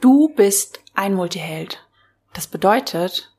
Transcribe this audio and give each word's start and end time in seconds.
Du 0.00 0.28
bist 0.28 0.80
ein 0.94 1.14
Multiheld. 1.14 1.84
Das 2.32 2.46
bedeutet, 2.46 3.34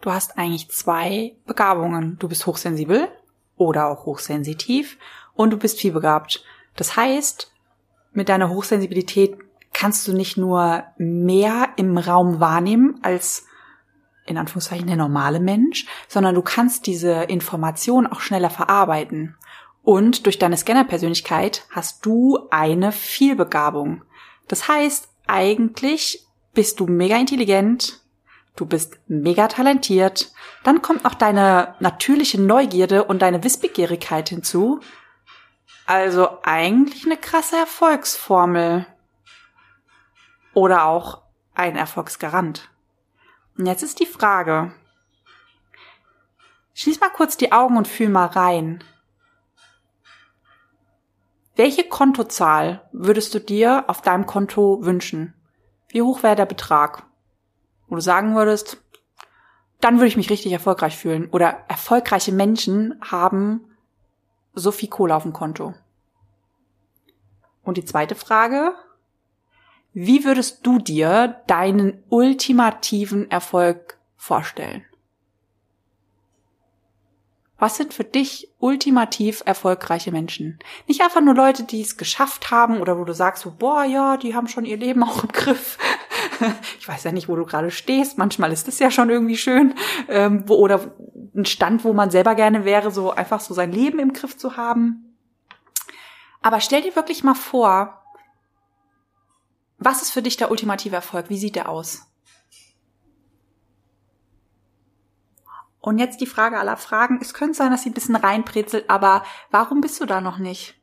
du 0.00 0.12
hast 0.12 0.38
eigentlich 0.38 0.70
zwei 0.70 1.34
Begabungen. 1.44 2.18
Du 2.20 2.28
bist 2.28 2.46
hochsensibel 2.46 3.08
oder 3.56 3.88
auch 3.88 4.06
hochsensitiv 4.06 4.96
und 5.34 5.50
du 5.50 5.56
bist 5.56 5.80
vielbegabt. 5.80 6.44
Das 6.76 6.96
heißt, 6.96 7.52
mit 8.12 8.28
deiner 8.28 8.48
Hochsensibilität 8.48 9.36
kannst 9.72 10.06
du 10.06 10.12
nicht 10.12 10.36
nur 10.36 10.84
mehr 10.98 11.70
im 11.76 11.98
Raum 11.98 12.38
wahrnehmen 12.38 13.00
als 13.02 13.46
in 14.24 14.38
Anführungszeichen 14.38 14.86
der 14.86 14.96
normale 14.96 15.40
Mensch, 15.40 15.86
sondern 16.08 16.34
du 16.34 16.42
kannst 16.42 16.86
diese 16.86 17.24
Information 17.24 18.06
auch 18.06 18.20
schneller 18.20 18.50
verarbeiten. 18.50 19.36
Und 19.82 20.26
durch 20.26 20.38
deine 20.38 20.56
Scanner-Persönlichkeit 20.56 21.66
hast 21.70 22.06
du 22.06 22.38
eine 22.50 22.92
Vielbegabung. 22.92 24.02
Das 24.48 24.68
heißt, 24.68 25.08
eigentlich 25.26 26.26
bist 26.52 26.80
du 26.80 26.86
mega 26.86 27.16
intelligent, 27.16 28.00
du 28.56 28.66
bist 28.66 28.98
mega 29.06 29.48
talentiert, 29.48 30.32
dann 30.62 30.82
kommt 30.82 31.04
noch 31.04 31.14
deine 31.14 31.74
natürliche 31.80 32.40
Neugierde 32.40 33.04
und 33.04 33.22
deine 33.22 33.44
Wissbegierigkeit 33.44 34.28
hinzu. 34.28 34.80
Also 35.86 36.38
eigentlich 36.42 37.04
eine 37.04 37.16
krasse 37.16 37.56
Erfolgsformel. 37.56 38.86
Oder 40.54 40.84
auch 40.84 41.22
ein 41.54 41.76
Erfolgsgarant. 41.76 42.70
Und 43.58 43.66
jetzt 43.66 43.82
ist 43.82 44.00
die 44.00 44.06
Frage. 44.06 44.72
Schließ 46.74 47.00
mal 47.00 47.10
kurz 47.10 47.36
die 47.36 47.52
Augen 47.52 47.76
und 47.76 47.88
fühl 47.88 48.08
mal 48.08 48.26
rein. 48.26 48.82
Welche 51.56 51.84
Kontozahl 51.84 52.88
würdest 52.92 53.34
du 53.34 53.38
dir 53.38 53.84
auf 53.86 54.02
deinem 54.02 54.26
Konto 54.26 54.84
wünschen? 54.84 55.34
Wie 55.88 56.02
hoch 56.02 56.22
wäre 56.22 56.34
der 56.34 56.46
Betrag? 56.46 57.06
Wo 57.86 57.94
du 57.94 58.00
sagen 58.00 58.34
würdest, 58.34 58.82
dann 59.80 59.96
würde 59.96 60.08
ich 60.08 60.16
mich 60.16 60.30
richtig 60.30 60.50
erfolgreich 60.50 60.96
fühlen. 60.96 61.28
Oder 61.30 61.64
erfolgreiche 61.68 62.32
Menschen 62.32 63.00
haben 63.00 63.68
so 64.54 64.72
viel 64.72 64.88
Kohle 64.88 65.14
auf 65.14 65.22
dem 65.22 65.32
Konto. 65.32 65.74
Und 67.62 67.76
die 67.76 67.84
zweite 67.84 68.14
Frage, 68.14 68.74
wie 69.92 70.24
würdest 70.24 70.66
du 70.66 70.80
dir 70.80 71.42
deinen 71.46 72.02
ultimativen 72.08 73.30
Erfolg 73.30 73.98
vorstellen? 74.16 74.84
Was 77.64 77.78
sind 77.78 77.94
für 77.94 78.04
dich 78.04 78.52
ultimativ 78.58 79.42
erfolgreiche 79.46 80.12
Menschen? 80.12 80.58
Nicht 80.86 81.00
einfach 81.00 81.22
nur 81.22 81.34
Leute, 81.34 81.62
die 81.62 81.80
es 81.80 81.96
geschafft 81.96 82.50
haben 82.50 82.78
oder 82.78 82.98
wo 82.98 83.04
du 83.04 83.14
sagst, 83.14 83.42
so, 83.42 83.52
boah, 83.52 83.84
ja, 83.84 84.18
die 84.18 84.34
haben 84.34 84.48
schon 84.48 84.66
ihr 84.66 84.76
Leben 84.76 85.02
auch 85.02 85.22
im 85.22 85.30
Griff. 85.32 85.78
ich 86.78 86.86
weiß 86.86 87.04
ja 87.04 87.12
nicht, 87.12 87.26
wo 87.26 87.36
du 87.36 87.46
gerade 87.46 87.70
stehst. 87.70 88.18
Manchmal 88.18 88.52
ist 88.52 88.68
es 88.68 88.80
ja 88.80 88.90
schon 88.90 89.08
irgendwie 89.08 89.38
schön. 89.38 89.72
Ähm, 90.08 90.44
wo, 90.46 90.56
oder 90.56 90.92
ein 91.34 91.46
Stand, 91.46 91.84
wo 91.84 91.94
man 91.94 92.10
selber 92.10 92.34
gerne 92.34 92.66
wäre, 92.66 92.90
so 92.90 93.12
einfach 93.12 93.40
so 93.40 93.54
sein 93.54 93.72
Leben 93.72 93.98
im 93.98 94.12
Griff 94.12 94.36
zu 94.36 94.58
haben. 94.58 95.16
Aber 96.42 96.60
stell 96.60 96.82
dir 96.82 96.94
wirklich 96.94 97.24
mal 97.24 97.34
vor, 97.34 97.98
was 99.78 100.02
ist 100.02 100.10
für 100.10 100.20
dich 100.20 100.36
der 100.36 100.50
ultimative 100.50 100.96
Erfolg? 100.96 101.30
Wie 101.30 101.38
sieht 101.38 101.56
der 101.56 101.70
aus? 101.70 102.02
Und 105.84 105.98
jetzt 105.98 106.22
die 106.22 106.26
Frage 106.26 106.58
aller 106.58 106.78
Fragen. 106.78 107.18
Es 107.20 107.34
könnte 107.34 107.52
sein, 107.52 107.70
dass 107.70 107.82
sie 107.82 107.90
ein 107.90 107.94
bisschen 107.94 108.16
reinbrezelt, 108.16 108.88
aber 108.88 109.22
warum 109.50 109.82
bist 109.82 110.00
du 110.00 110.06
da 110.06 110.22
noch 110.22 110.38
nicht? 110.38 110.80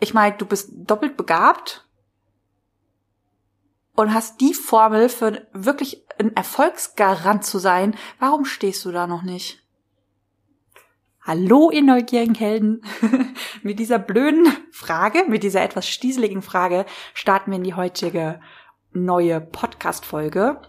Ich 0.00 0.14
meine, 0.14 0.34
du 0.34 0.46
bist 0.46 0.70
doppelt 0.72 1.18
begabt 1.18 1.86
und 3.96 4.14
hast 4.14 4.40
die 4.40 4.54
Formel 4.54 5.10
für 5.10 5.46
wirklich 5.52 6.06
ein 6.18 6.34
Erfolgsgarant 6.34 7.44
zu 7.44 7.58
sein. 7.58 7.94
Warum 8.18 8.46
stehst 8.46 8.82
du 8.86 8.92
da 8.92 9.06
noch 9.06 9.24
nicht? 9.24 9.62
Hallo, 11.20 11.70
ihr 11.70 11.82
neugierigen 11.82 12.34
Helden. 12.34 12.80
mit 13.62 13.78
dieser 13.78 13.98
blöden 13.98 14.46
Frage, 14.72 15.24
mit 15.28 15.42
dieser 15.42 15.60
etwas 15.60 15.86
stieseligen 15.86 16.40
Frage 16.40 16.86
starten 17.12 17.50
wir 17.50 17.58
in 17.58 17.64
die 17.64 17.74
heutige 17.74 18.40
neue 18.90 19.42
Podcast-Folge. 19.42 20.62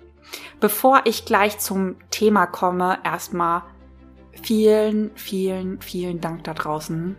Bevor 0.60 1.02
ich 1.06 1.26
gleich 1.26 1.60
zum 1.60 1.96
Thema 2.12 2.46
komme, 2.46 3.00
erstmal 3.04 3.64
vielen, 4.42 5.12
vielen, 5.16 5.82
vielen 5.82 6.22
Dank 6.22 6.44
da 6.44 6.54
draußen 6.54 7.16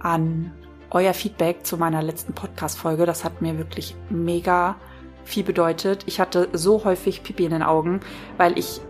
an 0.00 0.52
euer 0.90 1.14
Feedback 1.14 1.66
zu 1.66 1.76
meiner 1.76 2.02
letzten 2.02 2.32
Podcast-Folge. 2.32 3.06
Das 3.06 3.24
hat 3.24 3.42
mir 3.42 3.58
wirklich 3.58 3.96
mega 4.08 4.76
viel 5.24 5.42
bedeutet. 5.42 6.04
Ich 6.06 6.20
hatte 6.20 6.48
so 6.52 6.84
häufig 6.84 7.22
Pipi 7.22 7.44
in 7.44 7.50
den 7.50 7.62
Augen, 7.62 8.00
weil 8.36 8.58
ich, 8.58 8.80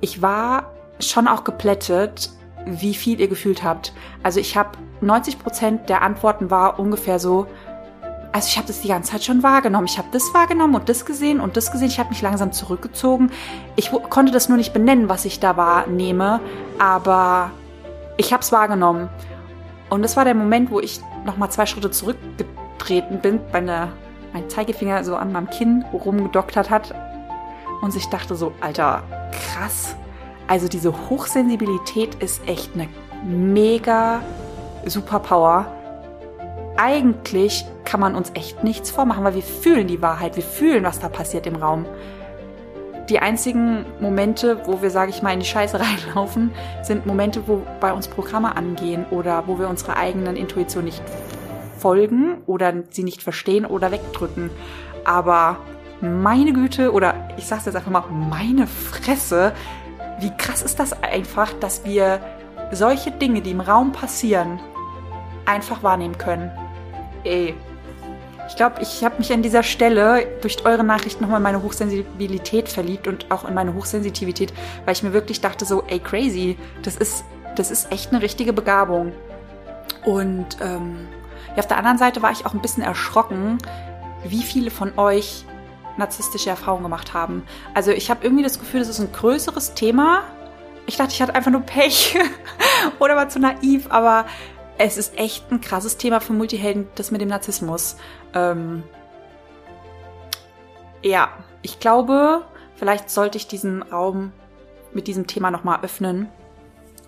ich 0.00 0.20
war 0.20 0.74
schon 1.00 1.28
auch 1.28 1.44
geplättet, 1.44 2.30
wie 2.66 2.94
viel 2.94 3.20
ihr 3.20 3.28
gefühlt 3.28 3.62
habt. 3.62 3.92
Also 4.22 4.40
ich 4.40 4.56
habe 4.56 4.70
90 5.00 5.38
Prozent 5.38 5.88
der 5.88 6.02
Antworten 6.02 6.50
war 6.50 6.78
ungefähr 6.78 7.18
so, 7.18 7.46
also 8.34 8.48
ich 8.48 8.56
habe 8.56 8.66
das 8.66 8.80
die 8.80 8.88
ganze 8.88 9.12
Zeit 9.12 9.22
schon 9.22 9.44
wahrgenommen. 9.44 9.86
Ich 9.86 9.96
habe 9.96 10.08
das 10.10 10.34
wahrgenommen 10.34 10.74
und 10.74 10.88
das 10.88 11.06
gesehen 11.06 11.38
und 11.38 11.56
das 11.56 11.70
gesehen. 11.70 11.86
Ich 11.86 12.00
habe 12.00 12.08
mich 12.08 12.20
langsam 12.20 12.50
zurückgezogen. 12.50 13.30
Ich 13.76 13.92
konnte 14.10 14.32
das 14.32 14.48
nur 14.48 14.58
nicht 14.58 14.72
benennen, 14.72 15.08
was 15.08 15.24
ich 15.24 15.38
da 15.38 15.56
wahrnehme, 15.56 16.40
aber 16.80 17.52
ich 18.16 18.32
habe 18.32 18.42
es 18.42 18.50
wahrgenommen. 18.50 19.08
Und 19.88 20.02
das 20.02 20.16
war 20.16 20.24
der 20.24 20.34
Moment, 20.34 20.72
wo 20.72 20.80
ich 20.80 21.00
nochmal 21.24 21.52
zwei 21.52 21.64
Schritte 21.64 21.92
zurückgetreten 21.92 23.20
bin, 23.20 23.38
meine, 23.52 23.92
mein 24.32 24.50
Zeigefinger 24.50 25.04
so 25.04 25.14
an 25.14 25.30
meinem 25.30 25.48
Kinn 25.48 25.84
rumgedoktert 25.92 26.70
hat 26.70 26.92
und 27.82 27.92
sich 27.92 28.08
dachte 28.08 28.34
so, 28.34 28.50
Alter, 28.60 29.04
krass, 29.30 29.94
also 30.48 30.66
diese 30.66 31.08
Hochsensibilität 31.08 32.16
ist 32.16 32.44
echt 32.48 32.74
eine 32.74 32.88
mega 33.24 34.22
Superpower. 34.86 35.66
Eigentlich 36.76 37.64
kann 37.84 38.00
man 38.00 38.14
uns 38.16 38.32
echt 38.34 38.64
nichts 38.64 38.90
vormachen, 38.90 39.22
weil 39.24 39.36
wir 39.36 39.42
fühlen 39.42 39.86
die 39.86 40.02
Wahrheit, 40.02 40.36
wir 40.36 40.42
fühlen, 40.42 40.82
was 40.84 40.98
da 40.98 41.08
passiert 41.08 41.46
im 41.46 41.56
Raum. 41.56 41.86
Die 43.08 43.18
einzigen 43.18 43.84
Momente, 44.00 44.62
wo 44.66 44.80
wir, 44.82 44.90
sage 44.90 45.10
ich 45.10 45.22
mal, 45.22 45.32
in 45.32 45.40
die 45.40 45.46
Scheiße 45.46 45.78
reinlaufen, 45.80 46.50
sind 46.82 47.06
Momente, 47.06 47.46
wo 47.46 47.62
bei 47.80 47.92
uns 47.92 48.08
Programme 48.08 48.56
angehen 48.56 49.04
oder 49.10 49.46
wo 49.46 49.58
wir 49.58 49.68
unserer 49.68 49.96
eigenen 49.96 50.36
Intuition 50.36 50.84
nicht 50.84 51.02
folgen 51.78 52.38
oder 52.46 52.72
sie 52.90 53.04
nicht 53.04 53.22
verstehen 53.22 53.66
oder 53.66 53.92
wegdrücken. 53.92 54.50
Aber 55.04 55.58
meine 56.00 56.52
Güte, 56.52 56.92
oder 56.92 57.14
ich 57.36 57.46
sag's 57.46 57.66
jetzt 57.66 57.76
einfach 57.76 57.90
mal, 57.90 58.04
meine 58.10 58.66
Fresse, 58.66 59.52
wie 60.18 60.34
krass 60.36 60.62
ist 60.62 60.80
das 60.80 61.02
einfach, 61.02 61.52
dass 61.60 61.84
wir 61.84 62.20
solche 62.72 63.10
Dinge, 63.10 63.42
die 63.42 63.50
im 63.50 63.60
Raum 63.60 63.92
passieren, 63.92 64.58
einfach 65.44 65.82
wahrnehmen 65.82 66.18
können. 66.18 66.50
Ey. 67.24 67.54
Ich 68.46 68.56
glaube, 68.56 68.82
ich 68.82 69.02
habe 69.02 69.16
mich 69.18 69.32
an 69.32 69.42
dieser 69.42 69.62
Stelle 69.62 70.26
durch 70.42 70.64
eure 70.66 70.84
Nachrichten 70.84 71.22
nochmal 71.22 71.38
in 71.38 71.44
meine 71.44 71.62
Hochsensibilität 71.62 72.68
verliebt 72.68 73.08
und 73.08 73.30
auch 73.30 73.48
in 73.48 73.54
meine 73.54 73.72
Hochsensitivität, 73.72 74.52
weil 74.84 74.92
ich 74.92 75.02
mir 75.02 75.14
wirklich 75.14 75.40
dachte 75.40 75.64
so, 75.64 75.82
ey 75.88 75.98
crazy, 75.98 76.58
das 76.82 76.96
ist, 76.96 77.24
das 77.56 77.70
ist 77.70 77.90
echt 77.90 78.12
eine 78.12 78.20
richtige 78.20 78.52
Begabung. 78.52 79.12
Und 80.04 80.58
ähm, 80.60 81.08
ja, 81.56 81.60
auf 81.60 81.66
der 81.66 81.78
anderen 81.78 81.96
Seite 81.96 82.20
war 82.20 82.32
ich 82.32 82.44
auch 82.44 82.52
ein 82.52 82.60
bisschen 82.60 82.82
erschrocken, 82.82 83.58
wie 84.24 84.42
viele 84.42 84.70
von 84.70 84.98
euch 84.98 85.46
narzisstische 85.96 86.50
Erfahrungen 86.50 86.82
gemacht 86.82 87.14
haben. 87.14 87.44
Also 87.72 87.92
ich 87.92 88.10
habe 88.10 88.24
irgendwie 88.24 88.42
das 88.42 88.58
Gefühl, 88.58 88.80
das 88.80 88.88
ist 88.88 89.00
ein 89.00 89.12
größeres 89.12 89.74
Thema. 89.74 90.22
Ich 90.86 90.96
dachte, 90.96 91.12
ich 91.12 91.22
hatte 91.22 91.34
einfach 91.34 91.50
nur 91.50 91.62
Pech 91.62 92.18
oder 92.98 93.16
war 93.16 93.28
zu 93.28 93.38
naiv, 93.38 93.86
aber 93.90 94.26
es 94.78 94.96
ist 94.96 95.18
echt 95.18 95.50
ein 95.50 95.60
krasses 95.60 95.96
Thema 95.96 96.20
für 96.20 96.32
Multihelden, 96.32 96.88
das 96.94 97.10
mit 97.10 97.20
dem 97.20 97.28
Narzissmus. 97.28 97.96
Ähm 98.34 98.82
ja, 101.02 101.30
ich 101.62 101.80
glaube, 101.80 102.44
vielleicht 102.76 103.10
sollte 103.10 103.38
ich 103.38 103.46
diesen 103.46 103.82
Raum 103.82 104.32
mit 104.92 105.06
diesem 105.06 105.26
Thema 105.26 105.50
nochmal 105.50 105.80
öffnen. 105.82 106.28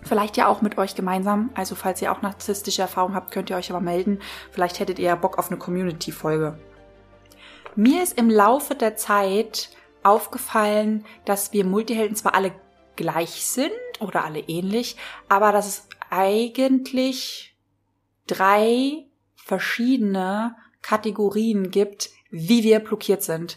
Vielleicht 0.02 0.36
ja 0.36 0.46
auch 0.46 0.62
mit 0.62 0.78
euch 0.78 0.94
gemeinsam. 0.94 1.50
Also 1.54 1.74
falls 1.74 2.00
ihr 2.00 2.12
auch 2.12 2.22
narzisstische 2.22 2.82
Erfahrungen 2.82 3.16
habt, 3.16 3.32
könnt 3.32 3.50
ihr 3.50 3.56
euch 3.56 3.70
aber 3.70 3.80
melden. 3.80 4.20
Vielleicht 4.52 4.78
hättet 4.78 4.98
ihr 4.98 5.06
ja 5.06 5.16
Bock 5.16 5.38
auf 5.38 5.50
eine 5.50 5.58
Community-Folge. 5.58 6.58
Mir 7.74 8.02
ist 8.02 8.16
im 8.16 8.30
Laufe 8.30 8.74
der 8.74 8.96
Zeit 8.96 9.70
aufgefallen, 10.04 11.04
dass 11.24 11.52
wir 11.52 11.64
Multihelden 11.64 12.16
zwar 12.16 12.34
alle 12.34 12.52
gleich 12.94 13.44
sind 13.46 13.72
oder 13.98 14.24
alle 14.24 14.40
ähnlich, 14.40 14.96
aber 15.28 15.50
dass 15.50 15.66
es 15.66 15.88
eigentlich 16.08 17.55
drei 18.26 19.06
verschiedene 19.34 20.56
Kategorien 20.82 21.70
gibt, 21.70 22.10
wie 22.30 22.62
wir 22.62 22.80
blockiert 22.80 23.22
sind. 23.22 23.56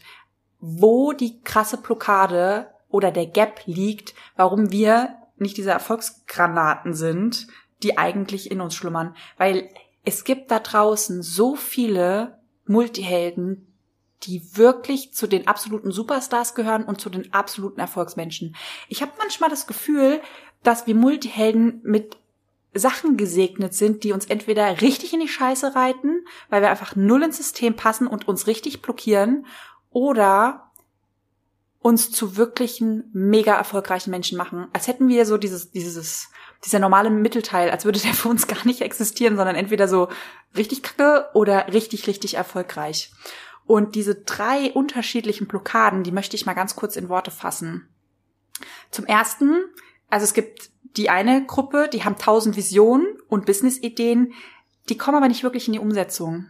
Wo 0.60 1.13
die 1.13 1.42
krasse 1.42 1.77
Blockade 1.77 2.69
oder 2.89 3.12
der 3.12 3.27
Gap 3.27 3.62
liegt, 3.66 4.13
warum 4.36 4.71
wir 4.71 5.16
nicht 5.38 5.57
diese 5.57 5.71
Erfolgsgranaten 5.71 6.94
sind, 6.94 7.48
die 7.81 7.98
eigentlich 7.98 8.51
in 8.51 8.62
uns 8.62 8.75
schlummern. 8.75 9.16
Weil 9.38 9.69
es 10.04 10.24
gibt 10.24 10.51
da 10.51 10.60
draußen 10.60 11.22
so 11.22 11.56
viele 11.56 12.39
Multihelden, 12.65 13.65
die 14.24 14.57
wirklich 14.57 15.13
zu 15.13 15.27
den 15.27 15.48
absoluten 15.48 15.92
Superstars 15.92 16.56
gehören 16.56 16.83
und 16.83 17.00
zu 17.00 17.10
den 17.10 17.33
absoluten 17.33 17.80
Erfolgsmenschen. 17.80 18.56
Ich 18.89 19.01
habe 19.01 19.13
manchmal 19.18 19.50
das 19.50 19.65
Gefühl, 19.65 20.22
dass 20.62 20.88
wir 20.88 20.95
Multihelden 20.95 21.81
mit 21.83 22.18
Sachen 22.74 23.18
gesegnet 23.18 23.74
sind, 23.74 24.04
die 24.04 24.12
uns 24.12 24.25
entweder 24.25 24.81
richtig 24.81 25.13
in 25.13 25.19
die 25.19 25.27
Scheiße 25.27 25.75
reiten, 25.75 26.25
weil 26.50 26.62
wir 26.62 26.69
einfach 26.69 26.95
null 26.95 27.24
ins 27.24 27.38
System 27.38 27.75
passen 27.75 28.07
und 28.07 28.27
uns 28.27 28.48
richtig 28.48 28.81
blockieren, 28.81 29.45
oder 29.92 30.71
uns 31.80 32.12
zu 32.12 32.36
wirklichen 32.38 33.10
mega 33.13 33.56
erfolgreichen 33.56 34.12
Menschen 34.12 34.38
machen. 34.38 34.68
Als 34.74 34.88
hätten 34.88 35.07
wir 35.07 35.25
so 35.25 35.38
dieses, 35.38 35.71
dieses, 35.71 36.30
dieser 36.66 36.80
normale 36.80 37.10
Mittelteil, 37.10 37.71
als 37.71 37.86
würde 37.86 38.00
der 38.00 38.13
für 38.13 38.30
uns 38.30 38.48
gar 38.48 38.66
nicht 38.66 38.81
existieren, 38.81 39.38
sondern 39.38 39.56
entweder 39.56 39.88
so 39.88 40.10
richtig 40.56 40.83
kacke 40.83 41.30
oder 41.33 41.72
richtig, 41.74 42.07
richtig 42.07 42.36
erfolgreich. 42.36 43.12
Und 43.65 43.95
diese 43.95 44.15
drei 44.15 44.72
unterschiedlichen 44.72 45.48
Blockaden, 45.48 46.04
die 46.04 46.12
möchte 46.12 46.36
ich 46.36 46.45
mal 46.45 46.54
ganz 46.54 46.75
kurz 46.75 46.95
in 46.95 47.07
Worte 47.07 47.31
fassen. 47.31 47.88
Zum 48.89 49.06
ersten, 49.06 49.63
also 50.10 50.24
es 50.24 50.33
gibt 50.33 50.72
die 50.97 51.09
eine 51.09 51.45
Gruppe, 51.45 51.89
die 51.91 52.03
haben 52.03 52.18
tausend 52.18 52.56
Visionen 52.56 53.06
und 53.27 53.45
Business-Ideen, 53.45 54.33
die 54.89 54.97
kommen 54.97 55.18
aber 55.18 55.27
nicht 55.27 55.44
wirklich 55.44 55.68
in 55.68 55.74
die 55.74 55.80
Umsetzung. 55.80 56.47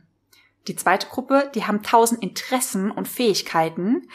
Die 0.67 0.75
zweite 0.75 1.07
Gruppe, 1.07 1.51
die 1.55 1.65
haben 1.65 1.83
tausend 1.83 2.21
Interessen 2.21 2.91
und 2.91 3.07
Fähigkeiten, 3.07 4.07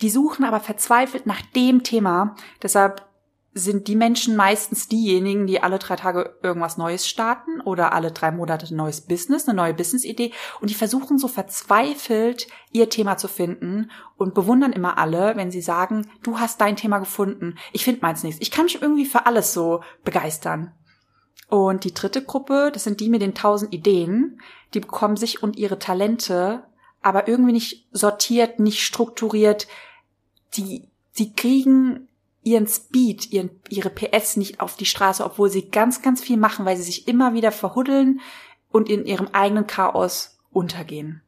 die 0.00 0.10
suchen 0.10 0.44
aber 0.44 0.60
verzweifelt 0.60 1.26
nach 1.26 1.40
dem 1.40 1.82
Thema. 1.82 2.34
Deshalb 2.62 3.06
sind 3.54 3.86
die 3.86 3.94
Menschen 3.94 4.34
meistens 4.34 4.88
diejenigen, 4.88 5.46
die 5.46 5.62
alle 5.62 5.78
drei 5.78 5.94
Tage 5.94 6.36
irgendwas 6.42 6.76
Neues 6.76 7.06
starten 7.06 7.60
oder 7.60 7.92
alle 7.92 8.10
drei 8.10 8.32
Monate 8.32 8.66
ein 8.66 8.76
neues 8.76 9.02
Business, 9.02 9.48
eine 9.48 9.56
neue 9.56 9.74
Business-Idee 9.74 10.32
und 10.60 10.70
die 10.70 10.74
versuchen 10.74 11.18
so 11.18 11.28
verzweifelt 11.28 12.48
ihr 12.72 12.90
Thema 12.90 13.16
zu 13.16 13.28
finden 13.28 13.92
und 14.16 14.34
bewundern 14.34 14.72
immer 14.72 14.98
alle, 14.98 15.36
wenn 15.36 15.52
sie 15.52 15.60
sagen, 15.60 16.10
du 16.24 16.40
hast 16.40 16.60
dein 16.60 16.74
Thema 16.74 16.98
gefunden, 16.98 17.56
ich 17.72 17.84
finde 17.84 18.00
meins 18.02 18.24
nicht. 18.24 18.42
Ich 18.42 18.50
kann 18.50 18.64
mich 18.64 18.82
irgendwie 18.82 19.06
für 19.06 19.26
alles 19.26 19.54
so 19.54 19.82
begeistern. 20.02 20.72
Und 21.48 21.84
die 21.84 21.94
dritte 21.94 22.24
Gruppe, 22.24 22.70
das 22.74 22.82
sind 22.82 22.98
die 22.98 23.08
mit 23.08 23.22
den 23.22 23.34
tausend 23.34 23.72
Ideen, 23.72 24.40
die 24.74 24.80
bekommen 24.80 25.16
sich 25.16 25.42
und 25.44 25.56
ihre 25.56 25.78
Talente 25.78 26.64
aber 27.02 27.28
irgendwie 27.28 27.52
nicht 27.52 27.86
sortiert, 27.92 28.58
nicht 28.58 28.82
strukturiert. 28.82 29.68
Die, 30.56 30.88
die 31.18 31.34
kriegen 31.34 32.08
ihren 32.44 32.66
Speed, 32.66 33.32
ihren, 33.32 33.50
ihre 33.68 33.90
PS 33.90 34.36
nicht 34.36 34.60
auf 34.60 34.76
die 34.76 34.86
Straße, 34.86 35.24
obwohl 35.24 35.50
sie 35.50 35.70
ganz, 35.70 36.02
ganz 36.02 36.22
viel 36.22 36.36
machen, 36.36 36.64
weil 36.64 36.76
sie 36.76 36.82
sich 36.82 37.08
immer 37.08 37.34
wieder 37.34 37.50
verhuddeln 37.50 38.20
und 38.70 38.88
in 38.88 39.06
ihrem 39.06 39.28
eigenen 39.32 39.66
Chaos 39.66 40.38
untergehen. 40.50 41.22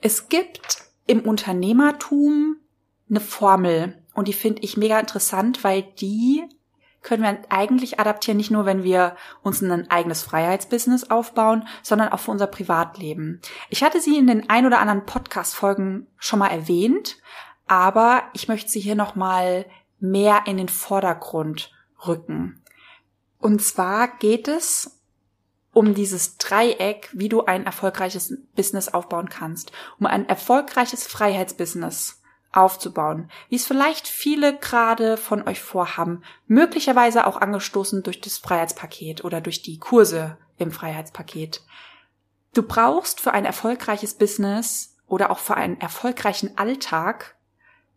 Es 0.00 0.28
gibt 0.28 0.78
im 1.06 1.20
Unternehmertum 1.20 2.56
eine 3.10 3.20
Formel 3.20 4.02
und 4.14 4.28
die 4.28 4.32
finde 4.32 4.62
ich 4.62 4.76
mega 4.76 4.98
interessant, 4.98 5.64
weil 5.64 5.82
die 5.82 6.44
können 7.02 7.24
wir 7.24 7.38
eigentlich 7.48 7.98
adaptieren, 7.98 8.36
nicht 8.36 8.52
nur, 8.52 8.64
wenn 8.64 8.84
wir 8.84 9.16
uns 9.42 9.60
ein 9.60 9.90
eigenes 9.90 10.22
Freiheitsbusiness 10.22 11.10
aufbauen, 11.10 11.66
sondern 11.82 12.10
auch 12.10 12.20
für 12.20 12.30
unser 12.30 12.46
Privatleben. 12.46 13.40
Ich 13.70 13.82
hatte 13.82 14.00
sie 14.00 14.16
in 14.16 14.28
den 14.28 14.48
ein 14.48 14.66
oder 14.66 14.78
anderen 14.78 15.04
Podcast-Folgen 15.04 16.06
schon 16.18 16.38
mal 16.38 16.48
erwähnt, 16.48 17.16
aber 17.72 18.24
ich 18.34 18.48
möchte 18.48 18.68
sie 18.70 18.80
hier 18.80 18.94
nochmal 18.94 19.64
mehr 19.98 20.42
in 20.44 20.58
den 20.58 20.68
Vordergrund 20.68 21.72
rücken. 22.06 22.62
Und 23.38 23.62
zwar 23.62 24.08
geht 24.18 24.46
es 24.46 25.00
um 25.72 25.94
dieses 25.94 26.36
Dreieck, 26.36 27.08
wie 27.14 27.30
du 27.30 27.46
ein 27.46 27.64
erfolgreiches 27.64 28.36
Business 28.54 28.90
aufbauen 28.90 29.30
kannst, 29.30 29.72
um 29.98 30.04
ein 30.04 30.28
erfolgreiches 30.28 31.06
Freiheitsbusiness 31.06 32.20
aufzubauen, 32.52 33.30
wie 33.48 33.56
es 33.56 33.66
vielleicht 33.66 34.06
viele 34.06 34.54
gerade 34.58 35.16
von 35.16 35.48
euch 35.48 35.62
vorhaben, 35.62 36.24
möglicherweise 36.46 37.26
auch 37.26 37.38
angestoßen 37.38 38.02
durch 38.02 38.20
das 38.20 38.36
Freiheitspaket 38.36 39.24
oder 39.24 39.40
durch 39.40 39.62
die 39.62 39.78
Kurse 39.78 40.36
im 40.58 40.72
Freiheitspaket. 40.72 41.62
Du 42.52 42.64
brauchst 42.64 43.22
für 43.22 43.32
ein 43.32 43.46
erfolgreiches 43.46 44.12
Business 44.12 44.98
oder 45.06 45.30
auch 45.30 45.38
für 45.38 45.54
einen 45.54 45.80
erfolgreichen 45.80 46.58
Alltag 46.58 47.34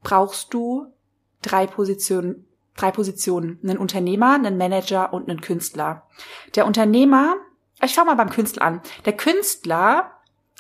brauchst 0.05 0.53
du 0.53 0.93
drei 1.41 1.67
Positionen, 1.67 2.47
drei 2.77 2.91
Positionen. 2.91 3.59
Einen 3.63 3.77
Unternehmer, 3.77 4.35
einen 4.35 4.57
Manager 4.57 5.11
und 5.11 5.29
einen 5.29 5.41
Künstler. 5.41 6.07
Der 6.55 6.65
Unternehmer, 6.65 7.35
ich 7.81 7.93
schau 7.93 8.05
mal 8.05 8.15
beim 8.15 8.29
Künstler 8.29 8.61
an. 8.61 8.81
Der 9.03 9.17
Künstler 9.17 10.11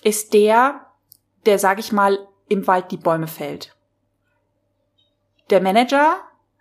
ist 0.03 0.33
der, 0.33 0.87
der, 1.45 1.59
sag 1.59 1.79
ich 1.79 1.93
mal, 1.93 2.27
im 2.49 2.67
Wald 2.67 2.91
die 2.91 2.97
Bäume 2.97 3.27
fällt. 3.27 3.75
Der 5.49 5.61
Manager 5.61 6.17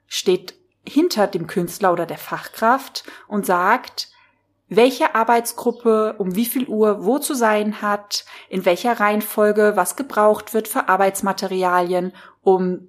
steht 0.06 0.54
hinter 0.86 1.26
dem 1.26 1.46
Künstler 1.46 1.92
oder 1.92 2.06
der 2.06 2.18
Fachkraft 2.18 3.04
und 3.26 3.46
sagt, 3.46 4.10
welche 4.68 5.14
Arbeitsgruppe 5.14 6.16
um 6.18 6.34
wie 6.34 6.46
viel 6.46 6.66
Uhr 6.66 7.04
wo 7.04 7.18
zu 7.18 7.34
sein 7.34 7.82
hat, 7.82 8.24
in 8.48 8.64
welcher 8.64 8.98
Reihenfolge 8.98 9.72
was 9.76 9.96
gebraucht 9.96 10.54
wird 10.54 10.68
für 10.68 10.88
Arbeitsmaterialien, 10.88 12.12
um 12.44 12.88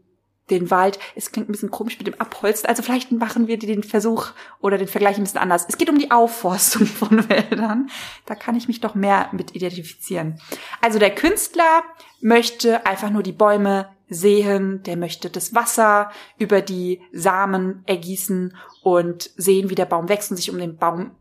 den 0.50 0.70
Wald. 0.70 1.00
Es 1.16 1.32
klingt 1.32 1.50
ein 1.50 1.52
bisschen 1.52 1.72
komisch 1.72 1.98
mit 1.98 2.08
dem 2.08 2.20
Abholzen. 2.22 2.68
Also 2.68 2.84
vielleicht 2.84 3.12
machen 3.12 3.48
wir 3.48 3.58
den 3.58 3.84
Versuch 3.84 4.28
oder 4.60 4.78
den 4.78 4.88
Vergleich 4.88 5.18
ein 5.18 5.24
bisschen 5.24 5.40
anders. 5.40 5.66
Es 5.68 5.78
geht 5.78 5.90
um 5.90 5.98
die 5.98 6.12
Aufforstung 6.12 6.86
von 6.86 7.28
Wäldern. 7.30 7.90
Da 8.26 8.36
kann 8.36 8.56
ich 8.56 8.68
mich 8.68 8.80
doch 8.80 8.96
mehr 8.96 9.30
mit 9.32 9.56
identifizieren. 9.56 10.40
Also 10.82 11.00
der 11.00 11.14
Künstler 11.14 11.84
möchte 12.22 12.86
einfach 12.86 13.10
nur 13.10 13.24
die 13.24 13.32
Bäume 13.32 13.90
sehen, 14.08 14.84
der 14.84 14.98
möchte 14.98 15.32
das 15.32 15.56
Wasser 15.56 16.12
über 16.38 16.62
die 16.62 17.02
Samen 17.12 17.84
ergießen 17.88 18.56
und 18.84 19.32
sehen, 19.36 19.72
wie 19.72 19.76
der 19.76 19.86
Baum 19.86 20.10
wächst 20.10 20.30
und 20.30 20.38
sich 20.38 20.52
um 20.52 20.60
den 20.60 20.78
Baum 20.78 21.12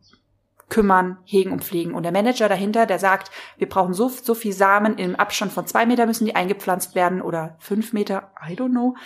kümmern, 0.69 1.19
hegen 1.25 1.53
und 1.53 1.65
pflegen. 1.65 1.95
Und 1.95 2.03
der 2.03 2.13
Manager 2.13 2.49
dahinter, 2.49 2.87
der 2.87 2.99
sagt, 2.99 3.31
wir 3.59 3.69
brauchen 3.69 3.95
so, 3.95 4.09
so 4.09 4.35
viel 4.35 4.53
Samen 4.53 4.99
im 4.99 5.17
Abstand 5.17 5.53
von 5.53 5.67
zwei 5.67 5.87
Meter 5.87 6.07
müssen 6.07 6.25
die 6.25 6.35
eingepflanzt 6.35 6.95
werden 6.95 7.23
oder 7.23 7.57
fünf 7.59 7.93
Meter, 7.93 8.33
I 8.47 8.55
don't 8.55 8.71
know. 8.71 8.97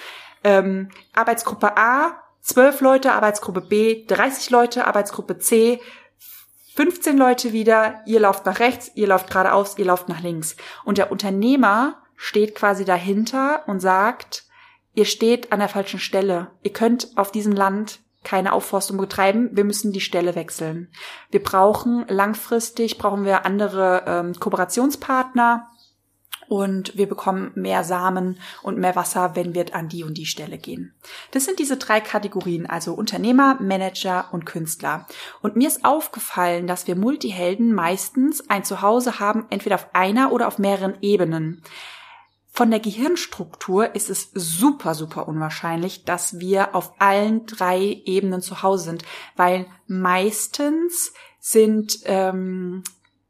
Ähm, 0.44 0.88
Arbeitsgruppe 1.14 1.76
A, 1.76 2.20
zwölf 2.40 2.80
Leute, 2.80 3.12
Arbeitsgruppe 3.12 3.60
B, 3.60 4.04
30 4.06 4.50
Leute, 4.50 4.86
Arbeitsgruppe 4.86 5.38
C, 5.38 5.80
15 6.76 7.18
Leute 7.18 7.52
wieder, 7.52 8.02
ihr 8.06 8.20
lauft 8.20 8.46
nach 8.46 8.60
rechts, 8.60 8.92
ihr 8.94 9.08
lauft 9.08 9.30
geradeaus, 9.30 9.78
ihr 9.78 9.86
lauft 9.86 10.08
nach 10.08 10.20
links. 10.20 10.56
Und 10.84 10.96
der 10.96 11.10
Unternehmer 11.10 11.96
steht 12.14 12.54
quasi 12.54 12.84
dahinter 12.84 13.64
und 13.66 13.80
sagt, 13.80 14.44
ihr 14.94 15.04
steht 15.04 15.50
an 15.50 15.58
der 15.58 15.68
falschen 15.68 15.98
Stelle. 15.98 16.52
Ihr 16.62 16.72
könnt 16.72 17.16
auf 17.16 17.32
diesem 17.32 17.52
Land 17.52 17.98
keine 18.28 18.52
Aufforstung 18.52 18.98
betreiben, 18.98 19.48
wir 19.52 19.64
müssen 19.64 19.90
die 19.90 20.02
Stelle 20.02 20.34
wechseln. 20.34 20.92
Wir 21.30 21.42
brauchen 21.42 22.04
langfristig, 22.08 22.98
brauchen 22.98 23.24
wir 23.24 23.46
andere 23.46 24.04
ähm, 24.06 24.34
Kooperationspartner 24.38 25.70
und 26.46 26.94
wir 26.94 27.08
bekommen 27.08 27.52
mehr 27.54 27.84
Samen 27.84 28.38
und 28.62 28.76
mehr 28.76 28.96
Wasser, 28.96 29.34
wenn 29.34 29.54
wir 29.54 29.74
an 29.74 29.88
die 29.88 30.04
und 30.04 30.18
die 30.18 30.26
Stelle 30.26 30.58
gehen. 30.58 30.94
Das 31.30 31.46
sind 31.46 31.58
diese 31.58 31.78
drei 31.78 32.02
Kategorien, 32.02 32.66
also 32.66 32.92
Unternehmer, 32.92 33.56
Manager 33.62 34.28
und 34.32 34.44
Künstler. 34.44 35.06
Und 35.40 35.56
mir 35.56 35.68
ist 35.68 35.86
aufgefallen, 35.86 36.66
dass 36.66 36.86
wir 36.86 36.96
Multihelden 36.96 37.72
meistens 37.72 38.50
ein 38.50 38.62
Zuhause 38.62 39.20
haben, 39.20 39.46
entweder 39.48 39.76
auf 39.76 39.86
einer 39.94 40.32
oder 40.32 40.48
auf 40.48 40.58
mehreren 40.58 40.98
Ebenen. 41.00 41.62
Von 42.58 42.72
der 42.72 42.80
Gehirnstruktur 42.80 43.94
ist 43.94 44.10
es 44.10 44.32
super, 44.34 44.96
super 44.96 45.28
unwahrscheinlich, 45.28 46.04
dass 46.04 46.40
wir 46.40 46.74
auf 46.74 46.92
allen 46.98 47.46
drei 47.46 48.02
Ebenen 48.04 48.40
zu 48.40 48.64
Hause 48.64 48.82
sind, 48.82 49.04
weil 49.36 49.66
meistens 49.86 51.12
sind, 51.38 52.00
ähm, 52.06 52.82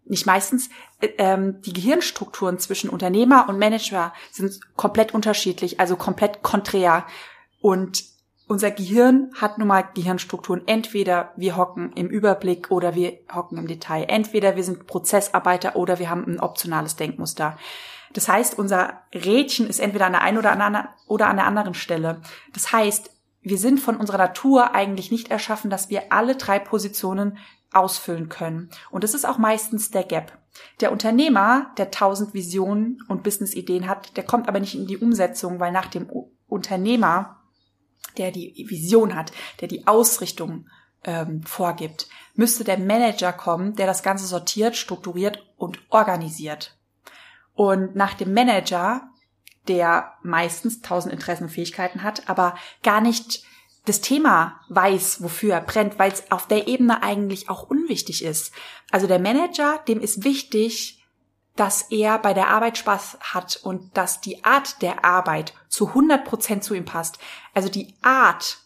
nicht 0.07 0.25
meistens, 0.25 0.71
äh, 1.03 1.09
ähm, 1.19 1.61
die 1.61 1.75
Gehirnstrukturen 1.75 2.59
zwischen 2.59 2.89
Unternehmer 2.89 3.51
und 3.51 3.59
Manager 3.59 4.15
sind 4.33 4.61
komplett 4.77 5.13
unterschiedlich, 5.13 5.79
also 5.79 5.97
komplett 5.97 6.43
konträr. 6.43 7.05
Und 7.61 8.05
unser 8.47 8.71
Gehirn 8.71 9.31
hat 9.39 9.59
nun 9.59 9.69
mal 9.69 9.85
Gehirnstrukturen. 9.93 10.63
Entweder 10.65 11.35
wir 11.37 11.59
hocken 11.59 11.93
im 11.93 12.09
Überblick 12.09 12.71
oder 12.71 12.95
wir 12.95 13.19
hocken 13.35 13.59
im 13.59 13.67
Detail. 13.67 14.07
Entweder 14.09 14.57
wir 14.57 14.65
sind 14.65 14.87
Prozessarbeiter 14.87 15.77
oder 15.77 15.99
wir 15.99 16.09
haben 16.09 16.25
ein 16.25 16.41
optionales 16.41 16.97
Denkmuster. 16.97 17.59
Das 18.13 18.29
heißt, 18.29 18.59
unser 18.59 19.03
Rädchen 19.15 19.69
ist 19.69 19.81
entweder 19.81 20.07
an 20.07 20.13
der 20.13 20.23
einen 20.23 20.39
oder 20.39 20.53
an 20.53 21.37
der, 21.37 21.47
anderen 21.47 21.75
Stelle. 21.75 22.21
Das 22.53 22.73
heißt, 22.73 23.11
wir 23.43 23.59
sind 23.59 23.81
von 23.81 23.97
unserer 23.97 24.19
Natur 24.19 24.75
eigentlich 24.75 25.11
nicht 25.11 25.31
erschaffen, 25.31 25.71
dass 25.71 25.91
wir 25.91 26.13
alle 26.13 26.37
drei 26.37 26.59
Positionen 26.59 27.39
ausfüllen 27.73 28.29
können. 28.29 28.71
Und 28.91 29.05
das 29.05 29.15
ist 29.15 29.27
auch 29.27 29.39
meistens 29.39 29.91
der 29.91 30.05
Gap. 30.05 30.39
Der 30.81 30.91
Unternehmer, 30.91 31.71
der 31.77 31.91
tausend 31.91 32.35
Visionen 32.35 32.99
und 33.09 33.23
Businessideen 33.23 33.89
hat, 33.89 34.17
der 34.17 34.25
kommt 34.25 34.49
aber 34.49 34.61
nicht 34.61 34.75
in 34.75 34.87
die 34.87 34.99
Umsetzung, 34.99 35.61
weil 35.61 35.73
nach 35.73 35.87
dem 35.87 36.11
Unternehmer, 36.49 37.43
der 38.17 38.33
die 38.33 38.67
Vision 38.69 39.15
hat, 39.15 39.33
der 39.61 39.69
die 39.69 39.87
Ausrichtung 39.87 40.67
ähm, 41.05 41.43
vorgibt, 41.43 42.09
müsste 42.35 42.65
der 42.65 42.79
Manager 42.79 43.33
kommen, 43.33 43.77
der 43.77 43.87
das 43.87 44.03
Ganze 44.03 44.27
sortiert, 44.27 44.77
strukturiert 44.77 45.47
und 45.57 45.79
organisiert. 45.91 46.78
Und 47.59 47.97
nach 47.97 48.15
dem 48.15 48.35
Manager, 48.35 49.09
der 49.67 50.13
meistens 50.23 50.81
tausend 50.81 51.13
Interessen 51.13 51.43
und 51.43 51.51
Fähigkeiten 51.51 52.05
hat, 52.05 52.29
aber 52.29 52.55
gar 52.85 53.01
nicht 53.01 53.43
das 53.85 54.01
Thema 54.01 54.61
weiß, 54.69 55.25
wofür 55.25 55.55
er 55.55 55.61
brennt, 55.61 55.99
weil 55.99 56.13
es 56.13 56.31
auf 56.31 56.47
der 56.47 56.69
Ebene 56.69 57.03
eigentlich 57.03 57.51
auch 57.51 57.65
unwichtig 57.65 58.25
ist. 58.25 58.53
Also 58.93 59.09
der 59.09 59.19
Manager, 59.19 59.81
dem 59.89 59.99
ist 59.99 60.23
wichtig, 60.23 61.03
dass 61.57 61.91
er 61.91 62.21
bei 62.21 62.33
der 62.33 62.47
Arbeit 62.47 62.79
Spaß 62.79 63.19
hat 63.23 63.59
und 63.65 63.97
dass 63.97 64.21
die 64.21 64.45
Art 64.45 64.81
der 64.81 65.05
Arbeit 65.05 65.53
zu 65.69 65.89
100 65.89 66.25
Prozent 66.25 66.63
zu 66.63 66.75
ihm 66.75 66.85
passt. 66.85 67.19
Also 67.55 67.69
die 67.69 67.93
Art, 68.03 68.59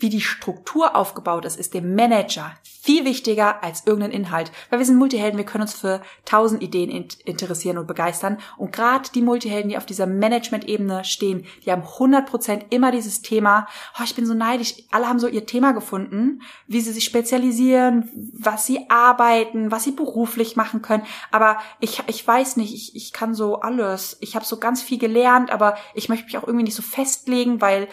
wie 0.00 0.08
die 0.08 0.20
Struktur 0.20 0.96
aufgebaut 0.96 1.44
ist, 1.44 1.58
ist 1.58 1.74
dem 1.74 1.94
Manager 1.94 2.52
viel 2.82 3.04
wichtiger 3.04 3.62
als 3.62 3.86
irgendein 3.86 4.10
Inhalt. 4.10 4.50
Weil 4.70 4.78
wir 4.78 4.86
sind 4.86 4.96
Multihelden, 4.96 5.36
wir 5.36 5.44
können 5.44 5.62
uns 5.62 5.74
für 5.74 6.00
tausend 6.24 6.62
Ideen 6.62 6.90
interessieren 7.24 7.76
und 7.76 7.86
begeistern. 7.86 8.38
Und 8.56 8.72
gerade 8.72 9.10
die 9.14 9.20
Multihelden, 9.20 9.68
die 9.68 9.76
auf 9.76 9.84
dieser 9.84 10.06
Management-Ebene 10.06 11.04
stehen, 11.04 11.44
die 11.64 11.70
haben 11.70 11.82
100% 11.82 12.64
immer 12.70 12.90
dieses 12.90 13.20
Thema, 13.20 13.66
oh, 13.98 14.02
ich 14.02 14.14
bin 14.14 14.24
so 14.24 14.32
neidisch, 14.32 14.74
alle 14.90 15.08
haben 15.08 15.18
so 15.18 15.28
ihr 15.28 15.44
Thema 15.44 15.72
gefunden, 15.72 16.40
wie 16.66 16.80
sie 16.80 16.92
sich 16.92 17.04
spezialisieren, 17.04 18.08
was 18.32 18.64
sie 18.64 18.88
arbeiten, 18.88 19.70
was 19.70 19.84
sie 19.84 19.92
beruflich 19.92 20.56
machen 20.56 20.80
können. 20.80 21.04
Aber 21.30 21.58
ich, 21.80 22.02
ich 22.06 22.26
weiß 22.26 22.56
nicht, 22.56 22.74
ich, 22.74 22.96
ich 22.96 23.12
kann 23.12 23.34
so 23.34 23.60
alles. 23.60 24.16
Ich 24.20 24.34
habe 24.34 24.46
so 24.46 24.58
ganz 24.58 24.80
viel 24.80 24.98
gelernt, 24.98 25.50
aber 25.50 25.76
ich 25.94 26.08
möchte 26.08 26.24
mich 26.24 26.38
auch 26.38 26.46
irgendwie 26.46 26.64
nicht 26.64 26.76
so 26.76 26.82
festlegen, 26.82 27.60
weil 27.60 27.88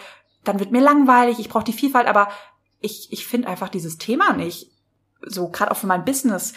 dann 0.48 0.60
wird 0.60 0.72
mir 0.72 0.80
langweilig, 0.80 1.38
ich 1.38 1.48
brauche 1.48 1.64
die 1.64 1.72
Vielfalt, 1.72 2.06
aber 2.06 2.28
ich, 2.80 3.12
ich 3.12 3.26
finde 3.26 3.48
einfach 3.48 3.68
dieses 3.68 3.98
Thema 3.98 4.32
nicht. 4.32 4.70
So, 5.20 5.48
gerade 5.48 5.70
auch 5.70 5.76
für 5.76 5.86
mein 5.86 6.04
Business 6.04 6.54